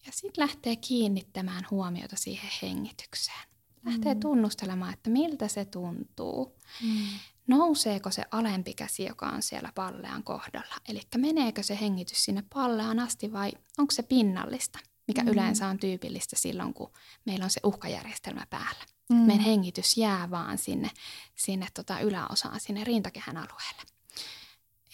Ja 0.05 0.11
sitten 0.11 0.41
lähtee 0.47 0.75
kiinnittämään 0.75 1.67
huomiota 1.71 2.15
siihen 2.15 2.51
hengitykseen. 2.61 3.47
Lähtee 3.85 4.13
mm. 4.13 4.19
tunnustelemaan, 4.19 4.93
että 4.93 5.09
miltä 5.09 5.47
se 5.47 5.65
tuntuu. 5.65 6.57
Mm. 6.83 7.07
Nouseeko 7.47 8.11
se 8.11 8.23
alempi 8.31 8.73
käsi, 8.73 9.05
joka 9.05 9.25
on 9.25 9.41
siellä 9.41 9.71
pallean 9.75 10.23
kohdalla? 10.23 10.75
Eli 10.89 11.01
meneekö 11.17 11.63
se 11.63 11.77
hengitys 11.81 12.25
sinne 12.25 12.43
palleaan 12.53 12.99
asti 12.99 13.33
vai 13.33 13.51
onko 13.77 13.91
se 13.91 14.03
pinnallista, 14.03 14.79
mikä 15.07 15.23
mm. 15.23 15.27
yleensä 15.27 15.67
on 15.67 15.79
tyypillistä 15.79 16.35
silloin, 16.39 16.73
kun 16.73 16.93
meillä 17.25 17.43
on 17.43 17.49
se 17.49 17.59
uhkajärjestelmä 17.63 18.47
päällä. 18.49 18.85
Mm. 19.09 19.15
Meidän 19.15 19.45
hengitys 19.45 19.97
jää 19.97 20.29
vaan 20.29 20.57
sinne, 20.57 20.89
sinne 21.35 21.67
tota 21.73 21.99
yläosaan, 21.99 22.59
sinne 22.59 22.83
rintakehän 22.83 23.37
alueelle. 23.37 23.96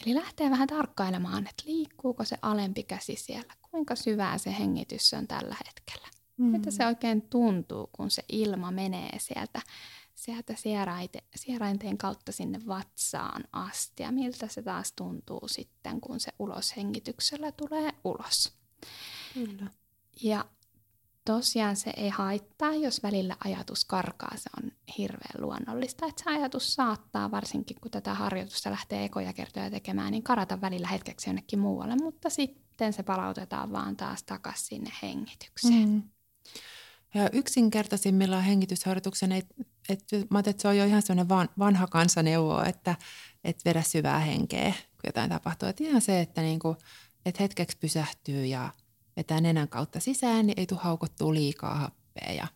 Eli 0.05 0.15
lähtee 0.15 0.49
vähän 0.49 0.67
tarkkailemaan, 0.67 1.47
että 1.47 1.63
liikkuuko 1.65 2.25
se 2.25 2.37
alempi 2.41 2.83
käsi 2.83 3.15
siellä, 3.15 3.53
kuinka 3.71 3.95
syvää 3.95 4.37
se 4.37 4.55
hengitys 4.59 5.13
on 5.13 5.27
tällä 5.27 5.55
hetkellä. 5.65 6.07
Mm. 6.37 6.45
Mitä 6.45 6.71
se 6.71 6.87
oikein 6.87 7.21
tuntuu, 7.21 7.89
kun 7.91 8.11
se 8.11 8.23
ilma 8.29 8.71
menee 8.71 9.19
sieltä, 9.19 9.61
sieltä 10.15 10.53
sieraite, 10.57 11.23
sierainteen 11.35 11.97
kautta 11.97 12.31
sinne 12.31 12.59
vatsaan 12.67 13.43
asti 13.51 14.03
ja 14.03 14.11
miltä 14.11 14.47
se 14.47 14.61
taas 14.61 14.91
tuntuu 14.91 15.47
sitten, 15.47 16.01
kun 16.01 16.19
se 16.19 16.31
uloshengityksellä 16.39 17.51
tulee 17.51 17.91
ulos. 18.03 18.53
Kyllä. 19.33 19.67
Ja 20.21 20.45
tosiaan 21.25 21.75
se 21.75 21.93
ei 21.97 22.09
haittaa, 22.09 22.75
jos 22.75 23.03
välillä 23.03 23.35
ajatus 23.45 23.85
karkaa. 23.85 24.31
Se 24.35 24.49
on 24.63 24.71
hirveän 24.97 25.41
luonnollista, 25.41 26.05
että 26.05 26.23
se 26.23 26.29
ajatus 26.29 26.73
saattaa, 26.73 27.31
varsinkin 27.31 27.77
kun 27.81 27.91
tätä 27.91 28.13
harjoitusta 28.13 28.71
lähtee 28.71 29.03
ekoja 29.03 29.33
kertoja 29.33 29.69
tekemään, 29.69 30.11
niin 30.11 30.23
karata 30.23 30.61
välillä 30.61 30.87
hetkeksi 30.87 31.29
jonnekin 31.29 31.59
muualle, 31.59 31.95
mutta 31.95 32.29
sitten 32.29 32.93
se 32.93 33.03
palautetaan 33.03 33.71
vaan 33.71 33.97
taas 33.97 34.23
takaisin 34.23 34.65
sinne 34.65 34.91
hengitykseen. 35.01 35.89
Mm. 35.89 36.03
Ja 37.13 37.29
yksinkertaisimmillaan 37.33 38.43
hengitysharjoituksen, 38.43 39.31
että 39.31 39.55
et, 39.89 40.03
mä 40.29 40.39
että 40.39 40.61
se 40.61 40.67
on 40.67 40.77
jo 40.77 40.85
ihan 40.85 41.01
sellainen 41.01 41.29
van, 41.29 41.49
vanha 41.59 41.87
kansaneuvo, 41.87 42.63
että 42.63 42.95
et 43.43 43.65
vedä 43.65 43.81
syvää 43.81 44.19
henkeä, 44.19 44.71
kun 44.71 45.03
jotain 45.05 45.29
tapahtuu. 45.29 45.69
Että 45.69 45.83
ihan 45.83 46.01
se, 46.01 46.21
että 46.21 46.41
niinku, 46.41 46.75
et 47.25 47.39
hetkeksi 47.39 47.77
pysähtyy 47.77 48.45
ja– 48.45 48.69
vetää 49.15 49.41
nenän 49.41 49.67
kautta 49.67 49.99
sisään, 49.99 50.45
niin 50.45 50.59
ei 50.59 50.67
tule 50.67 50.79
haukottua 50.83 51.33
liikaa 51.33 51.75
happea 51.75 52.31
ja, 52.31 52.47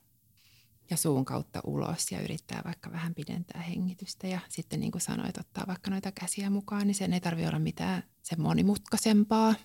ja 0.90 0.98
suun 0.98 1.26
kautta 1.26 1.62
ulos 1.64 2.12
ja 2.12 2.22
yrittää 2.22 2.62
vaikka 2.66 2.92
vähän 2.92 3.16
pidentää 3.16 3.62
hengitystä. 3.62 4.28
Ja 4.28 4.40
sitten 4.50 4.80
niin 4.80 4.92
kuin 4.92 5.02
sanoit, 5.02 5.38
ottaa 5.38 5.64
vaikka 5.68 5.92
noita 5.92 6.12
käsiä 6.12 6.50
mukaan, 6.50 6.88
niin 6.88 6.96
sen 6.96 7.14
ei 7.14 7.22
tarvitse 7.22 7.48
olla 7.48 7.60
mitään 7.60 8.04
se 8.24 8.36
monimutkaisempaa. 8.36 9.56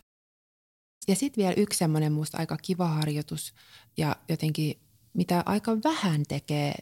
Ja 1.09 1.17
sitten 1.17 1.43
vielä 1.43 1.55
yksi 1.57 1.79
semmoinen 1.79 2.13
musta 2.13 2.39
aika 2.39 2.57
kiva 2.57 2.89
harjoitus 2.89 3.55
ja 3.97 4.17
jotenkin 4.29 4.83
mitä 5.15 5.43
aika 5.47 5.77
vähän 5.85 6.23
tekee 6.29 6.75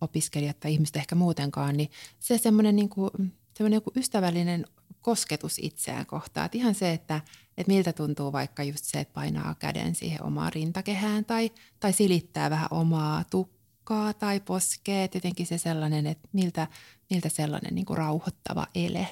opiskelijat 0.00 0.60
tai 0.60 0.72
ihmiset 0.72 0.96
ehkä 0.96 1.14
muutenkaan, 1.14 1.76
niin 1.76 1.90
se 2.18 2.38
semmoinen 2.38 2.76
niin 2.76 2.88
kuin, 2.88 3.10
semmoinen 3.56 3.82
ystävällinen 3.96 4.66
kosketus 5.00 5.58
itseään 5.58 6.06
kohtaan. 6.06 6.46
Että 6.46 6.58
ihan 6.58 6.74
se, 6.74 6.92
että, 6.92 7.20
että 7.56 7.72
miltä 7.72 7.92
tuntuu 7.92 8.32
vaikka 8.32 8.62
just 8.62 8.84
se, 8.84 9.00
että 9.00 9.14
painaa 9.14 9.54
käden 9.58 9.94
siihen 9.94 10.22
omaan 10.22 10.52
rintakehään 10.52 11.24
tai, 11.24 11.50
tai 11.80 11.92
silittää 11.92 12.50
vähän 12.50 12.68
omaa 12.70 13.24
tukkaa 13.30 14.12
tai 14.12 14.40
poskee. 14.40 15.08
Jotenkin 15.14 15.46
se 15.46 15.58
sellainen, 15.58 16.06
että 16.06 16.28
miltä, 16.32 16.66
miltä 17.10 17.28
sellainen 17.28 17.74
niin 17.74 17.86
kuin 17.86 17.98
rauhoittava 17.98 18.66
ele. 18.74 19.08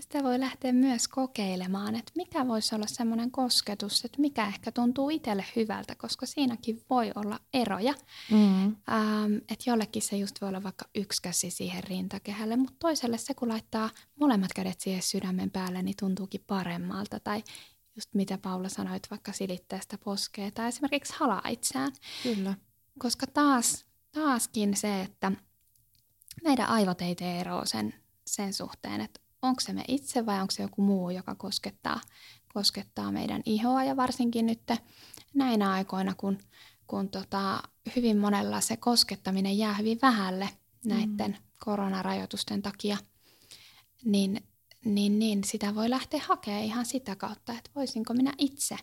Ja 0.00 0.02
sitä 0.02 0.22
voi 0.22 0.40
lähteä 0.40 0.72
myös 0.72 1.08
kokeilemaan, 1.08 1.94
että 1.94 2.12
mikä 2.16 2.48
voisi 2.48 2.74
olla 2.74 2.86
semmoinen 2.86 3.30
kosketus, 3.30 4.04
että 4.04 4.20
mikä 4.20 4.46
ehkä 4.46 4.72
tuntuu 4.72 5.10
itselle 5.10 5.44
hyvältä, 5.56 5.94
koska 5.94 6.26
siinäkin 6.26 6.84
voi 6.90 7.12
olla 7.14 7.38
eroja. 7.54 7.94
Mm. 8.30 8.64
Ähm, 8.64 9.34
että 9.34 9.64
jollekin 9.66 10.02
se 10.02 10.16
just 10.16 10.40
voi 10.40 10.48
olla 10.48 10.62
vaikka 10.62 10.88
yksi 10.94 11.22
käsi 11.22 11.50
siihen 11.50 11.84
rintakehälle, 11.84 12.56
mutta 12.56 12.76
toiselle 12.78 13.18
se, 13.18 13.34
kun 13.34 13.48
laittaa 13.48 13.90
molemmat 14.20 14.52
kädet 14.52 14.80
siihen 14.80 15.02
sydämen 15.02 15.50
päälle, 15.50 15.82
niin 15.82 15.96
tuntuukin 16.00 16.44
paremmalta. 16.46 17.20
Tai 17.20 17.42
just 17.96 18.14
mitä 18.14 18.38
Paula 18.38 18.68
sanoit, 18.68 19.10
vaikka 19.10 19.32
silittäistä 19.32 19.98
poskea 19.98 20.50
tai 20.50 20.68
esimerkiksi 20.68 21.14
halaa 21.16 21.48
itseään. 21.48 21.92
Kyllä. 22.22 22.54
Koska 22.98 23.26
taas, 23.26 23.84
taaskin 24.12 24.76
se, 24.76 25.00
että 25.00 25.32
meidän 26.44 26.68
aivot 26.68 27.02
ei 27.02 27.14
tee 27.14 27.40
eroa 27.40 27.64
sen, 27.64 27.94
sen 28.26 28.54
suhteen, 28.54 29.00
että 29.00 29.20
onko 29.42 29.60
se 29.60 29.72
me 29.72 29.84
itse 29.88 30.26
vai 30.26 30.40
onko 30.40 30.50
se 30.50 30.62
joku 30.62 30.82
muu, 30.82 31.10
joka 31.10 31.34
koskettaa, 31.34 32.00
koskettaa 32.54 33.12
meidän 33.12 33.42
ihoa. 33.46 33.84
Ja 33.84 33.96
varsinkin 33.96 34.46
nyt 34.46 34.62
näinä 35.34 35.72
aikoina, 35.72 36.14
kun, 36.14 36.38
kun 36.86 37.08
tota, 37.08 37.62
hyvin 37.96 38.18
monella 38.18 38.60
se 38.60 38.76
koskettaminen 38.76 39.58
jää 39.58 39.74
hyvin 39.74 39.98
vähälle 40.02 40.48
näiden 40.84 41.30
mm. 41.30 41.44
koronarajoitusten 41.64 42.62
takia, 42.62 42.96
niin, 44.04 44.49
niin, 44.84 45.18
niin 45.18 45.44
sitä 45.44 45.74
voi 45.74 45.90
lähteä 45.90 46.20
hakemaan 46.28 46.64
ihan 46.64 46.86
sitä 46.86 47.16
kautta, 47.16 47.52
että 47.52 47.70
voisinko 47.74 48.14
minä 48.14 48.32
itse 48.38 48.76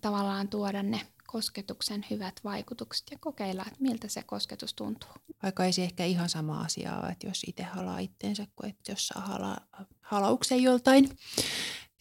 tavallaan 0.00 0.48
tuoda 0.48 0.82
ne 0.82 1.00
kosketuksen 1.26 2.06
hyvät 2.10 2.40
vaikutukset 2.44 3.06
ja 3.10 3.18
kokeilla, 3.20 3.62
että 3.62 3.82
miltä 3.82 4.08
se 4.08 4.22
kosketus 4.22 4.74
tuntuu. 4.74 5.10
Vaikka 5.42 5.64
ei 5.64 5.72
se 5.72 5.84
ehkä 5.84 6.04
ihan 6.04 6.28
sama 6.28 6.60
asia 6.60 6.96
ole, 6.96 7.08
että 7.08 7.26
jos 7.26 7.44
itse 7.46 7.62
halaa 7.62 7.98
itteensä 7.98 8.46
kuin 8.56 8.70
että 8.70 8.92
jos 8.92 9.08
saa 9.08 9.22
hala, 9.22 9.56
halauksen 10.00 10.62
joltain 10.62 11.18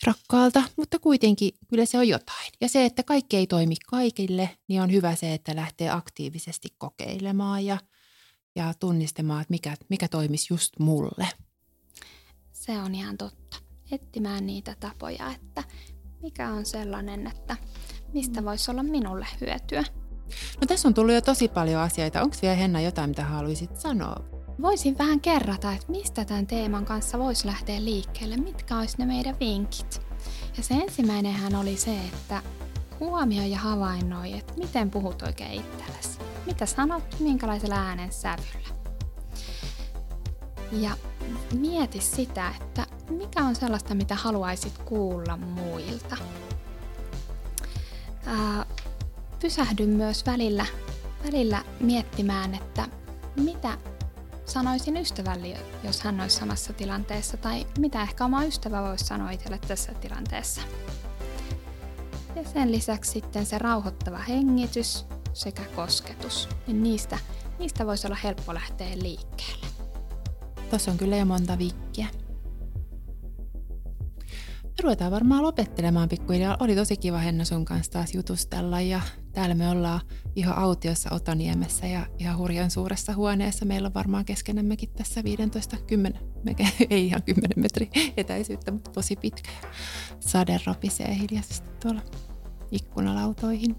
rakkaalta, 0.06 0.64
mutta 0.78 1.00
kuitenkin 1.00 1.52
kyllä 1.68 1.86
se 1.86 1.98
on 1.98 2.08
jotain. 2.08 2.52
Ja 2.62 2.70
se, 2.70 2.86
että 2.86 3.04
kaikki 3.04 3.38
ei 3.38 3.48
toimi 3.48 3.76
kaikille, 3.88 4.50
niin 4.68 4.82
on 4.82 4.92
hyvä 4.92 5.16
se, 5.16 5.34
että 5.34 5.56
lähtee 5.56 5.90
aktiivisesti 5.90 6.70
kokeilemaan 6.78 7.66
ja, 7.66 7.78
ja 8.56 8.74
tunnistamaan, 8.80 9.42
että 9.42 9.52
mikä, 9.52 9.76
mikä 9.90 10.08
toimisi 10.08 10.54
just 10.54 10.80
mulle. 10.80 11.28
Se 12.70 12.80
on 12.80 12.96
ihan 12.96 13.18
totta. 13.18 13.58
Etsimään 13.92 14.46
niitä 14.46 14.76
tapoja, 14.80 15.32
että 15.32 15.64
mikä 16.22 16.50
on 16.50 16.66
sellainen, 16.66 17.28
että 17.28 17.58
mistä 18.14 18.46
voisi 18.46 18.72
olla 18.72 18.84
minulle 18.84 19.28
hyötyä. 19.42 19.84
No 20.62 20.68
tässä 20.68 20.88
on 20.88 20.94
tullut 20.94 21.14
jo 21.14 21.22
tosi 21.22 21.48
paljon 21.48 21.82
asioita. 21.82 22.22
Onko 22.22 22.36
vielä 22.42 22.56
Henna 22.56 22.82
jotain, 22.82 23.10
mitä 23.10 23.24
haluaisit 23.24 23.78
sanoa? 23.78 24.16
Voisin 24.62 24.98
vähän 24.98 25.22
kerrata, 25.22 25.74
että 25.74 25.92
mistä 25.92 26.26
tämän 26.26 26.48
teeman 26.48 26.86
kanssa 26.86 27.20
voisi 27.20 27.48
lähteä 27.48 27.86
liikkeelle, 27.86 28.38
mitkä 28.38 28.78
olisi 28.78 28.98
ne 28.98 29.06
meidän 29.06 29.40
vinkit. 29.40 30.02
Ja 30.58 30.64
se 30.64 30.74
ensimmäinenhän 30.74 31.56
oli 31.56 31.78
se, 31.78 31.98
että 32.14 32.42
huomioi 33.00 33.52
ja 33.52 33.58
havainnoi, 33.58 34.34
että 34.34 34.54
miten 34.58 34.92
puhut 34.92 35.22
oikein 35.22 35.52
itsellesi. 35.62 36.20
Mitä 36.46 36.66
sanot, 36.66 37.20
minkälaisella 37.20 37.76
äänen 37.76 38.12
sävyllä. 38.12 38.89
Ja 40.72 40.92
mieti 41.54 42.02
sitä, 42.02 42.54
että 42.62 42.86
mikä 43.10 43.44
on 43.44 43.56
sellaista, 43.56 43.96
mitä 43.96 44.16
haluaisit 44.16 44.78
kuulla 44.78 45.38
muilta 45.38 46.18
ää, 48.26 48.66
pysähdyn 49.40 49.90
myös 49.90 50.26
välillä, 50.26 50.66
välillä 51.26 51.64
miettimään, 51.80 52.56
että 52.56 52.88
mitä 53.36 53.78
sanoisin 54.46 54.98
ystävälle, 54.98 55.58
jos 55.84 56.02
hän 56.02 56.22
olisi 56.22 56.36
samassa 56.36 56.74
tilanteessa, 56.74 57.38
tai 57.38 57.68
mitä 57.80 58.02
ehkä 58.02 58.26
oma 58.26 58.44
ystävä 58.44 58.82
voisi 58.82 59.06
sanoa 59.06 59.32
itselle 59.32 59.60
tässä 59.68 59.94
tilanteessa. 59.94 60.62
Ja 62.36 62.44
sen 62.44 62.72
lisäksi 62.72 63.12
sitten 63.12 63.46
se 63.46 63.58
rauhoittava 63.58 64.18
hengitys 64.18 65.06
sekä 65.34 65.62
kosketus, 65.76 66.50
niin 66.68 66.84
niistä, 66.84 67.20
niistä 67.60 67.86
voisi 67.86 68.08
olla 68.08 68.18
helppo 68.24 68.54
lähteä 68.54 68.98
liikkeelle. 69.02 69.79
Tuossa 70.70 70.92
on 70.92 70.98
kyllä 70.98 71.18
jo 71.18 71.26
monta 71.26 71.58
viikkiä 71.58 72.08
ruvetaan 74.82 75.12
varmaan 75.12 75.44
lopettelemaan 75.44 76.10
pikkuhiljaa. 76.10 76.58
Oli 76.60 76.76
tosi 76.76 76.98
kiva 76.98 77.18
Henna 77.18 77.46
sun 77.46 77.66
kanssa 77.66 77.92
taas 77.92 78.14
jutustella 78.14 78.82
ja 78.82 79.02
täällä 79.32 79.56
me 79.56 79.70
ollaan 79.70 80.02
ihan 80.36 80.58
autiossa 80.58 81.10
Otaniemessä 81.14 81.88
ja 81.88 82.06
ihan 82.18 82.38
hurjan 82.38 82.72
suuressa 82.72 83.14
huoneessa. 83.14 83.66
Meillä 83.66 83.86
on 83.86 83.94
varmaan 83.94 84.26
keskenämmekin 84.26 84.90
tässä 84.90 85.24
15, 85.24 85.78
10, 85.88 86.22
ei 86.90 87.06
ihan 87.06 87.24
10 87.24 87.50
metri 87.56 87.90
etäisyyttä, 88.18 88.72
mutta 88.72 88.92
tosi 88.92 89.16
pitkä. 89.16 89.50
Sade 90.20 90.60
ropisee 90.66 91.18
hiljaisesti 91.20 91.70
tuolla 91.82 92.02
ikkunalautoihin. 92.72 93.76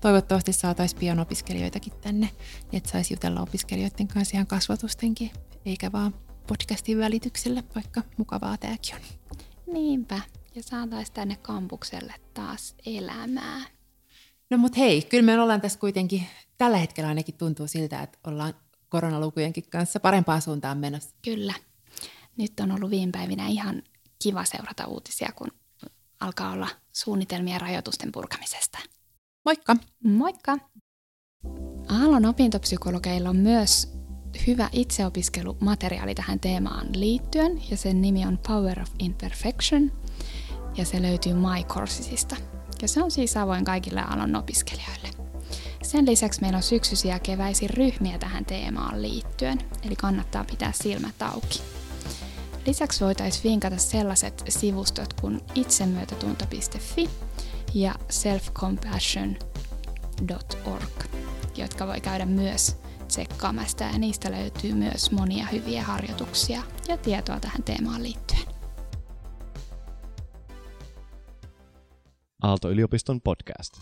Toivottavasti 0.00 0.52
saataisiin 0.52 0.98
pian 1.00 1.18
opiskelijoitakin 1.18 1.92
tänne, 2.00 2.30
niin 2.72 2.76
että 2.76 2.90
saisi 2.90 3.14
jutella 3.14 3.40
opiskelijoiden 3.40 4.08
kanssa 4.08 4.36
ihan 4.36 4.46
kasvatustenkin, 4.46 5.30
eikä 5.68 5.92
vaan 5.92 6.14
podcastin 6.46 6.98
välityksellä, 6.98 7.62
vaikka 7.74 8.02
mukavaa 8.16 8.56
tämäkin 8.56 8.94
on. 8.94 9.00
Niinpä, 9.72 10.20
ja 10.54 10.62
saataisiin 10.62 11.14
tänne 11.14 11.36
kampukselle 11.36 12.14
taas 12.34 12.74
elämää. 12.86 13.60
No 14.50 14.58
mut 14.58 14.76
hei, 14.76 15.02
kyllä 15.02 15.24
me 15.24 15.40
ollaan 15.40 15.60
tässä 15.60 15.78
kuitenkin, 15.78 16.26
tällä 16.58 16.76
hetkellä 16.76 17.08
ainakin 17.08 17.34
tuntuu 17.34 17.66
siltä, 17.66 18.02
että 18.02 18.18
ollaan 18.26 18.54
koronalukujenkin 18.88 19.64
kanssa 19.70 20.00
parempaan 20.00 20.42
suuntaan 20.42 20.78
menossa. 20.78 21.14
Kyllä. 21.24 21.54
Nyt 22.36 22.60
on 22.60 22.72
ollut 22.72 22.90
viime 22.90 23.12
päivinä 23.12 23.46
ihan 23.46 23.82
kiva 24.22 24.44
seurata 24.44 24.86
uutisia, 24.86 25.32
kun 25.36 25.48
alkaa 26.20 26.52
olla 26.52 26.68
suunnitelmia 26.92 27.58
rajoitusten 27.58 28.12
purkamisesta. 28.12 28.78
Moikka! 29.44 29.76
Moikka! 30.04 30.58
Aallon 31.88 32.26
opintopsykologeilla 32.26 33.30
on 33.30 33.36
myös 33.36 33.97
hyvä 34.46 34.68
itseopiskelumateriaali 34.72 36.14
tähän 36.14 36.40
teemaan 36.40 36.86
liittyen 36.92 37.62
ja 37.70 37.76
sen 37.76 38.02
nimi 38.02 38.26
on 38.26 38.38
Power 38.48 38.80
of 38.80 38.88
Imperfection 38.98 39.92
ja 40.76 40.84
se 40.84 41.02
löytyy 41.02 41.34
MyCoursesista. 41.34 42.36
Ja 42.82 42.88
se 42.88 43.02
on 43.02 43.10
siis 43.10 43.36
avoin 43.36 43.64
kaikille 43.64 44.00
alan 44.00 44.36
opiskelijoille. 44.36 45.08
Sen 45.82 46.06
lisäksi 46.06 46.40
meillä 46.40 46.56
on 46.56 46.62
syksyisiä 46.62 47.14
ja 47.14 47.18
keväisiä 47.18 47.68
ryhmiä 47.72 48.18
tähän 48.18 48.44
teemaan 48.44 49.02
liittyen, 49.02 49.58
eli 49.82 49.96
kannattaa 49.96 50.44
pitää 50.44 50.72
silmät 50.72 51.22
auki. 51.22 51.60
Lisäksi 52.66 53.04
voitaisiin 53.04 53.44
vinkata 53.44 53.76
sellaiset 53.76 54.44
sivustot 54.48 55.20
kuin 55.20 55.40
itsemyötätunto.fi 55.54 57.10
ja 57.74 57.94
selfcompassion.org, 58.10 61.04
jotka 61.56 61.86
voi 61.86 62.00
käydä 62.00 62.26
myös 62.26 62.76
tsekkaamasta 63.08 63.84
ja 63.84 63.98
niistä 63.98 64.30
löytyy 64.30 64.72
myös 64.72 65.10
monia 65.12 65.46
hyviä 65.46 65.82
harjoituksia 65.82 66.62
ja 66.88 66.96
tietoa 66.96 67.40
tähän 67.40 67.62
teemaan 67.62 68.02
liittyen. 68.02 68.42
Aalto-yliopiston 72.42 73.20
podcast. 73.20 73.72